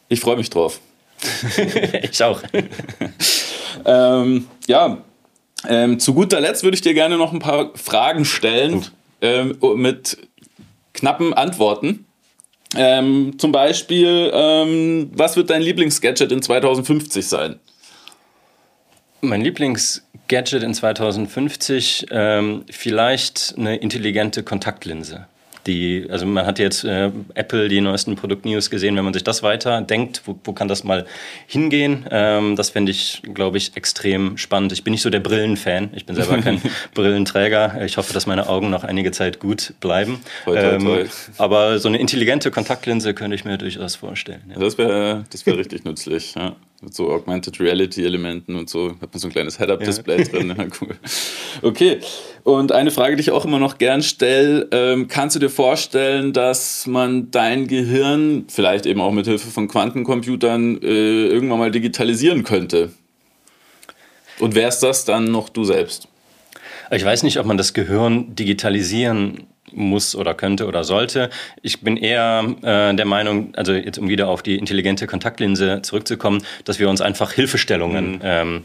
Ich 0.10 0.20
freue 0.20 0.36
mich 0.36 0.50
drauf. 0.50 0.82
ich 2.12 2.24
auch. 2.24 2.42
ähm, 3.86 4.48
ja, 4.68 4.98
ähm, 5.68 6.00
zu 6.00 6.14
guter 6.14 6.42
Letzt 6.42 6.64
würde 6.64 6.76
ich 6.76 6.82
dir 6.82 6.94
gerne 6.94 7.18
noch 7.18 7.32
ein 7.32 7.40
paar 7.40 7.72
Fragen 7.76 8.26
stellen 8.26 8.86
ähm, 9.22 9.58
mit 9.76 10.18
knappen 11.02 11.34
Antworten. 11.34 12.06
Ähm, 12.76 13.38
zum 13.38 13.52
Beispiel, 13.52 14.32
ähm, 14.34 15.12
was 15.14 15.36
wird 15.36 15.49
dein 15.49 15.62
Lieblingsgadget 15.62 16.32
in 16.32 16.41
2050 16.41 17.28
sein? 17.28 17.60
Mein 19.20 19.41
Lieblingsgadget 19.41 20.64
in 20.64 20.74
2050 20.74 22.06
ähm, 22.12 22.64
vielleicht 22.70 23.56
eine 23.58 23.76
intelligente 23.78 24.43
Kontaktlinse 24.43 25.28
die, 25.68 26.07
also 26.09 26.26
man 26.26 26.45
hat 26.45 26.59
jetzt 26.59 26.84
äh, 26.84 27.12
Apple 27.34 27.68
die 27.68 27.82
neuesten 27.82 28.16
Produktnews 28.16 28.70
gesehen, 28.70 28.95
wenn 28.95 29.03
man 29.03 29.14
sich 29.14 29.24
das 29.24 29.43
weiter 29.43 29.82
denkt, 29.82 30.22
wo, 30.26 30.38
wo 30.43 30.53
kann 30.53 30.68
das 30.68 30.84
mal 30.84 31.05
hingehen? 31.47 32.05
Ähm, 32.09 32.55
das 32.55 32.70
fände 32.70 32.91
ich, 32.91 33.22
glaube 33.34 33.57
ich, 33.57 33.76
extrem 33.76 34.38
spannend. 34.38 34.72
Ich 34.72 34.84
bin 34.84 34.91
nicht 34.91 35.01
so 35.01 35.09
der 35.09 35.20
Brillenfan, 35.20 35.89
ich 35.93 36.05
bin 36.05 36.16
selber 36.16 36.38
kein 36.39 36.62
Brillenträger. 36.93 37.84
Ich 37.86 37.97
hoffe, 37.97 38.14
dass 38.14 38.26
meine 38.26 38.47
Augen 38.49 38.70
noch 38.70 38.84
einige 38.84 39.12
Zeit 39.12 39.39
gut 39.39 39.74
bleiben. 39.80 40.22
Toi, 40.45 40.55
toi, 40.55 40.78
toi. 40.78 40.99
Ähm, 41.01 41.09
aber 41.38 41.80
so 41.80 41.88
eine 41.88 41.97
intelligente 41.97 42.51
Kontaktlinse 42.51 43.14
könnte 43.14 43.36
ich 43.36 43.45
mir 43.45 43.57
durchaus 43.57 43.95
vorstellen. 43.95 44.41
Ja. 44.49 44.59
Das 44.59 44.78
wäre 44.78 45.24
das 45.30 45.45
wär 45.45 45.57
richtig 45.57 45.86
nützlich. 45.86 46.36
Ja 46.36 46.55
mit 46.82 46.96
so 46.96 47.12
Augmented 47.12 47.60
Reality 47.60 48.04
Elementen 48.04 48.56
und 48.56 48.70
so. 48.70 48.90
Hat 49.02 49.14
man 49.14 49.20
so 49.20 49.28
ein 49.28 49.32
kleines 49.32 49.60
Head-Up-Display 49.60 50.18
ja. 50.18 50.24
drin. 50.24 50.56
Ja, 50.58 50.66
cool. 50.82 50.96
Okay. 51.62 52.00
Und 52.44 52.72
eine 52.72 52.92
Frage, 52.92 53.16
die 53.16 53.22
ich 53.22 53.32
auch 53.32 53.46
immer 53.46 53.60
noch 53.60 53.78
gern 53.78 54.02
stelle: 54.02 54.68
ähm, 54.72 55.08
Kannst 55.08 55.36
du 55.36 55.40
dir 55.40 55.50
vorstellen, 55.50 56.34
dass 56.34 56.88
man 56.88 57.30
dein 57.32 57.68
Gehirn, 57.68 58.46
vielleicht 58.48 58.86
eben 58.86 59.00
auch 59.00 59.12
mit 59.12 59.28
Hilfe 59.28 59.50
von 59.50 59.68
Quantencomputern, 59.68 60.82
äh, 60.82 61.28
irgendwann 61.28 61.60
mal 61.60 61.72
digitalisieren 61.72 62.44
könnte? 62.44 62.92
Und 64.40 64.56
wärst 64.56 64.82
das 64.82 65.06
dann 65.06 65.26
noch 65.26 65.50
du 65.50 65.64
selbst? 65.64 66.08
Ich 66.90 67.06
weiß 67.06 67.24
nicht, 67.24 67.40
ob 67.40 67.46
man 67.46 67.58
das 67.58 67.74
Gehirn 67.74 68.36
digitalisieren 68.36 69.48
muss 69.74 70.15
oder 70.15 70.34
könnte 70.34 70.67
oder 70.67 70.84
sollte. 70.84 71.30
Ich 71.61 71.82
bin 71.82 71.97
eher 71.97 72.43
äh, 72.61 72.95
der 72.95 73.05
Meinung, 73.05 73.53
also 73.55 73.74
jetzt 73.74 73.97
um 73.97 74.09
wieder 74.09 74.28
auf 74.28 74.41
die 74.41 74.57
intelligente 74.57 75.07
Kontaktlinse 75.07 75.82
zurückzukommen, 75.82 76.43
dass 76.65 76.80
wir 76.80 76.89
uns 76.89 77.01
einfach 77.01 77.32
Hilfestellungen 77.32 78.13
mhm. 78.13 78.19
ähm, 78.24 78.63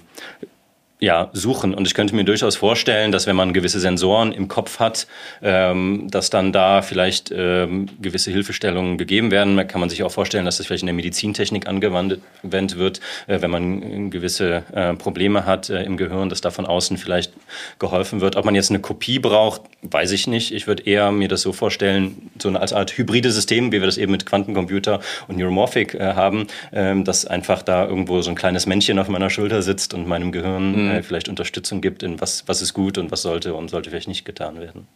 ja, 0.98 1.28
suchen. 1.34 1.74
Und 1.74 1.86
ich 1.86 1.92
könnte 1.92 2.14
mir 2.14 2.24
durchaus 2.24 2.56
vorstellen, 2.56 3.12
dass 3.12 3.26
wenn 3.26 3.36
man 3.36 3.52
gewisse 3.52 3.80
Sensoren 3.80 4.32
im 4.32 4.48
Kopf 4.48 4.78
hat, 4.78 5.06
ähm, 5.42 6.06
dass 6.10 6.30
dann 6.30 6.52
da 6.52 6.80
vielleicht 6.80 7.30
ähm, 7.36 7.86
gewisse 8.00 8.30
Hilfestellungen 8.30 8.96
gegeben 8.96 9.30
werden. 9.30 9.56
Da 9.58 9.64
kann 9.64 9.80
man 9.80 9.90
sich 9.90 10.02
auch 10.02 10.10
vorstellen, 10.10 10.46
dass 10.46 10.56
das 10.56 10.66
vielleicht 10.66 10.82
in 10.82 10.86
der 10.86 10.94
Medizintechnik 10.94 11.68
angewendet 11.68 12.22
wird, 12.42 13.00
äh, 13.26 13.42
wenn 13.42 13.50
man 13.50 14.10
gewisse 14.10 14.62
äh, 14.72 14.94
Probleme 14.94 15.44
hat 15.44 15.68
äh, 15.68 15.82
im 15.82 15.98
Gehirn, 15.98 16.30
dass 16.30 16.40
da 16.40 16.50
von 16.50 16.64
außen 16.64 16.96
vielleicht 16.96 17.34
geholfen 17.78 18.22
wird. 18.22 18.36
Ob 18.36 18.46
man 18.46 18.54
jetzt 18.54 18.70
eine 18.70 18.80
Kopie 18.80 19.18
braucht, 19.18 19.62
weiß 19.82 20.12
ich 20.12 20.26
nicht. 20.26 20.52
Ich 20.54 20.66
würde 20.66 20.84
eher 20.84 21.12
mir 21.12 21.28
das 21.28 21.42
so 21.42 21.52
vorstellen, 21.52 22.30
so 22.40 22.48
eine 22.48 22.62
Art 22.62 22.96
hybride 22.96 23.30
System, 23.32 23.70
wie 23.70 23.80
wir 23.80 23.86
das 23.86 23.98
eben 23.98 24.12
mit 24.12 24.24
Quantencomputer 24.24 25.00
und 25.28 25.36
Neuromorphic 25.36 25.94
äh, 25.94 26.14
haben, 26.14 26.46
ähm, 26.72 27.04
dass 27.04 27.26
einfach 27.26 27.60
da 27.60 27.86
irgendwo 27.86 28.22
so 28.22 28.30
ein 28.30 28.36
kleines 28.36 28.64
Männchen 28.64 28.98
auf 28.98 29.08
meiner 29.08 29.28
Schulter 29.28 29.60
sitzt 29.60 29.92
und 29.92 30.08
meinem 30.08 30.32
Gehirn 30.32 30.85
mhm. 30.94 31.02
vielleicht 31.02 31.28
Unterstützung 31.28 31.80
gibt 31.80 32.02
in 32.02 32.20
was, 32.20 32.44
was 32.46 32.62
ist 32.62 32.74
gut 32.74 32.98
und 32.98 33.10
was 33.10 33.22
sollte 33.22 33.54
und 33.54 33.68
sollte 33.68 33.90
vielleicht 33.90 34.08
nicht 34.08 34.24
getan 34.24 34.60
werden. 34.60 34.86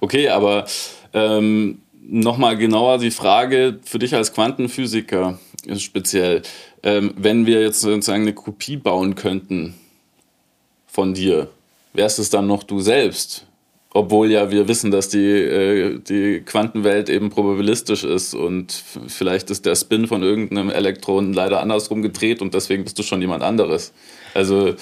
Okay, 0.00 0.28
aber 0.28 0.66
ähm, 1.12 1.82
nochmal 2.00 2.56
genauer 2.56 2.98
die 2.98 3.10
Frage 3.10 3.78
für 3.84 3.98
dich 3.98 4.14
als 4.14 4.32
Quantenphysiker 4.32 5.38
speziell. 5.78 6.42
Ähm, 6.82 7.14
wenn 7.16 7.46
wir 7.46 7.62
jetzt 7.62 7.80
sozusagen 7.80 8.22
eine 8.22 8.34
Kopie 8.34 8.76
bauen 8.76 9.14
könnten 9.14 9.74
von 10.86 11.14
dir, 11.14 11.48
wärst 11.92 12.18
es 12.18 12.30
dann 12.30 12.46
noch 12.46 12.62
du 12.62 12.80
selbst? 12.80 13.46
obwohl 13.96 14.30
ja 14.30 14.50
wir 14.50 14.68
wissen, 14.68 14.90
dass 14.90 15.08
die, 15.08 15.24
äh, 15.24 15.98
die 15.98 16.42
Quantenwelt 16.44 17.08
eben 17.08 17.30
probabilistisch 17.30 18.04
ist 18.04 18.34
und 18.34 18.72
vielleicht 19.08 19.50
ist 19.50 19.64
der 19.64 19.74
Spin 19.74 20.06
von 20.06 20.22
irgendeinem 20.22 20.68
Elektron 20.68 21.32
leider 21.32 21.60
andersrum 21.60 22.02
gedreht 22.02 22.42
und 22.42 22.52
deswegen 22.52 22.84
bist 22.84 22.98
du 22.98 23.02
schon 23.02 23.22
jemand 23.22 23.42
anderes. 23.42 23.94
Also 24.36 24.76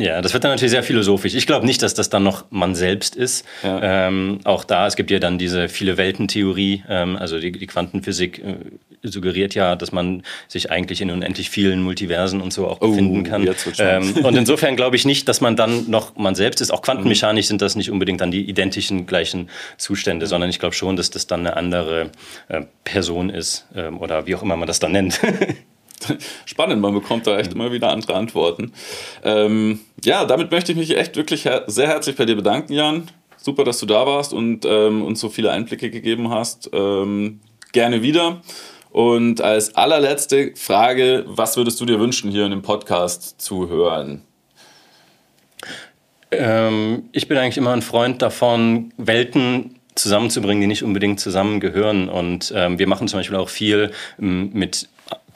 ja, 0.00 0.22
das 0.22 0.32
wird 0.32 0.44
dann 0.44 0.52
natürlich 0.52 0.70
sehr 0.70 0.84
philosophisch. 0.84 1.34
Ich 1.34 1.48
glaube 1.48 1.66
nicht, 1.66 1.82
dass 1.82 1.92
das 1.92 2.08
dann 2.08 2.22
noch 2.22 2.44
man 2.50 2.76
selbst 2.76 3.16
ist. 3.16 3.44
Ja. 3.64 4.06
Ähm, 4.06 4.38
auch 4.44 4.62
da, 4.62 4.86
es 4.86 4.94
gibt 4.94 5.10
ja 5.10 5.18
dann 5.18 5.38
diese 5.38 5.68
viele 5.68 5.96
Welten-Theorie, 5.96 6.84
ähm, 6.88 7.16
also 7.16 7.40
die, 7.40 7.50
die 7.50 7.66
Quantenphysik 7.66 8.38
äh, 8.38 8.54
suggeriert 9.02 9.56
ja, 9.56 9.74
dass 9.74 9.90
man 9.90 10.22
sich 10.46 10.70
eigentlich 10.70 11.00
in 11.00 11.10
unendlich 11.10 11.50
vielen 11.50 11.82
Multiversen 11.82 12.40
und 12.40 12.52
so 12.52 12.68
auch 12.68 12.78
oh, 12.80 12.90
befinden 12.90 13.24
kann. 13.24 13.48
Ähm, 13.78 14.14
und 14.22 14.36
insofern 14.36 14.76
glaube 14.76 14.94
ich 14.94 15.04
nicht, 15.04 15.28
dass 15.28 15.40
man 15.40 15.56
dann 15.56 15.90
noch 15.90 16.16
man 16.16 16.36
selbst 16.36 16.60
ist. 16.60 16.70
Auch 16.70 16.82
quantenmechanisch 16.82 17.46
sind 17.46 17.60
das 17.60 17.74
nicht 17.74 17.90
unbedingt 17.90 18.20
dann 18.20 18.30
die 18.30 18.48
identischen 18.48 19.04
gleichen 19.04 19.50
Zustände, 19.78 20.26
ja. 20.26 20.28
sondern 20.28 20.48
ich 20.48 20.60
glaube 20.60 20.76
schon, 20.76 20.94
dass 20.94 21.10
das 21.10 21.26
dann 21.26 21.40
eine 21.40 21.56
andere 21.56 22.10
äh, 22.46 22.62
Person 22.84 23.30
ist 23.30 23.66
ähm, 23.74 23.98
oder 23.98 24.28
wie 24.28 24.36
auch 24.36 24.42
immer 24.42 24.56
man 24.56 24.68
das 24.68 24.78
dann 24.78 24.92
nennt. 24.92 25.20
spannend, 26.46 26.80
man 26.80 26.94
bekommt 26.94 27.26
da 27.26 27.38
echt 27.38 27.52
immer 27.54 27.72
wieder 27.72 27.90
andere 27.90 28.14
Antworten. 28.14 28.72
Ähm, 29.24 29.80
ja, 30.04 30.24
damit 30.24 30.50
möchte 30.50 30.72
ich 30.72 30.78
mich 30.78 30.96
echt 30.96 31.16
wirklich 31.16 31.44
her 31.44 31.64
sehr 31.66 31.88
herzlich 31.88 32.16
bei 32.16 32.24
dir 32.24 32.36
bedanken, 32.36 32.72
Jan. 32.72 33.10
Super, 33.36 33.64
dass 33.64 33.78
du 33.78 33.86
da 33.86 34.06
warst 34.06 34.32
und 34.32 34.64
ähm, 34.64 35.04
uns 35.04 35.20
so 35.20 35.28
viele 35.28 35.50
Einblicke 35.50 35.90
gegeben 35.90 36.30
hast. 36.30 36.70
Ähm, 36.72 37.40
gerne 37.72 38.02
wieder. 38.02 38.42
Und 38.90 39.40
als 39.40 39.74
allerletzte 39.76 40.52
Frage, 40.56 41.24
was 41.26 41.56
würdest 41.56 41.80
du 41.80 41.86
dir 41.86 42.00
wünschen, 42.00 42.30
hier 42.30 42.44
in 42.44 42.50
dem 42.50 42.62
Podcast 42.62 43.40
zu 43.40 43.68
hören? 43.68 44.22
Ähm, 46.30 47.08
ich 47.12 47.28
bin 47.28 47.38
eigentlich 47.38 47.58
immer 47.58 47.72
ein 47.72 47.82
Freund 47.82 48.22
davon, 48.22 48.92
Welten 48.96 49.78
zusammenzubringen, 49.94 50.60
die 50.60 50.66
nicht 50.66 50.82
unbedingt 50.82 51.20
zusammengehören. 51.20 52.08
Und 52.08 52.52
ähm, 52.54 52.78
wir 52.78 52.86
machen 52.86 53.08
zum 53.08 53.20
Beispiel 53.20 53.36
auch 53.36 53.48
viel 53.48 53.90
ähm, 54.20 54.50
mit 54.52 54.88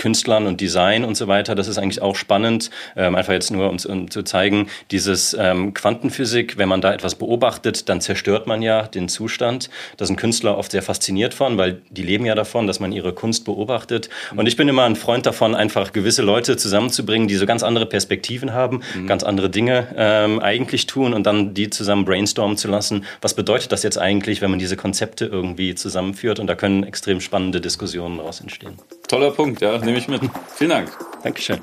Künstlern 0.02 0.48
und 0.48 0.60
Design 0.60 1.04
und 1.04 1.16
so 1.16 1.28
weiter. 1.28 1.54
Das 1.54 1.68
ist 1.68 1.78
eigentlich 1.78 2.02
auch 2.02 2.16
spannend, 2.16 2.70
ähm, 2.96 3.14
einfach 3.14 3.32
jetzt 3.32 3.52
nur 3.52 3.70
um, 3.70 3.76
um 3.86 4.10
zu 4.10 4.24
zeigen, 4.24 4.68
dieses 4.90 5.36
ähm, 5.38 5.74
Quantenphysik, 5.74 6.58
wenn 6.58 6.68
man 6.68 6.80
da 6.80 6.92
etwas 6.92 7.14
beobachtet, 7.14 7.88
dann 7.88 8.00
zerstört 8.00 8.48
man 8.48 8.62
ja 8.62 8.82
den 8.82 9.08
Zustand. 9.08 9.70
Da 9.98 10.04
sind 10.04 10.16
Künstler 10.16 10.58
oft 10.58 10.72
sehr 10.72 10.82
fasziniert 10.82 11.34
von, 11.34 11.56
weil 11.56 11.82
die 11.90 12.02
leben 12.02 12.26
ja 12.26 12.34
davon, 12.34 12.66
dass 12.66 12.80
man 12.80 12.90
ihre 12.90 13.12
Kunst 13.12 13.44
beobachtet. 13.44 14.08
Und 14.34 14.48
ich 14.48 14.56
bin 14.56 14.68
immer 14.68 14.82
ein 14.82 14.96
Freund 14.96 15.24
davon, 15.24 15.54
einfach 15.54 15.92
gewisse 15.92 16.22
Leute 16.22 16.56
zusammenzubringen, 16.56 17.28
die 17.28 17.36
so 17.36 17.46
ganz 17.46 17.62
andere 17.62 17.86
Perspektiven 17.86 18.52
haben, 18.52 18.80
mhm. 18.96 19.06
ganz 19.06 19.22
andere 19.22 19.50
Dinge 19.50 19.86
ähm, 19.96 20.40
eigentlich 20.40 20.86
tun 20.86 21.14
und 21.14 21.24
dann 21.24 21.54
die 21.54 21.70
zusammen 21.70 22.04
brainstormen 22.04 22.56
zu 22.56 22.66
lassen. 22.66 23.04
Was 23.20 23.34
bedeutet 23.34 23.70
das 23.70 23.84
jetzt 23.84 23.98
eigentlich, 23.98 24.42
wenn 24.42 24.50
man 24.50 24.58
diese 24.58 24.76
Konzepte 24.76 25.26
irgendwie 25.26 25.76
zusammenführt? 25.76 26.40
Und 26.40 26.48
da 26.48 26.56
können 26.56 26.82
extrem 26.82 27.20
spannende 27.20 27.60
Diskussionen 27.60 28.16
daraus 28.16 28.40
entstehen. 28.40 28.78
Toller 29.12 29.30
Punkt, 29.30 29.60
ja 29.60 29.76
nehme 29.76 29.98
ich 29.98 30.08
mit. 30.08 30.22
Vielen 30.54 30.70
Dank. 30.70 30.90
Dankeschön. 31.22 31.60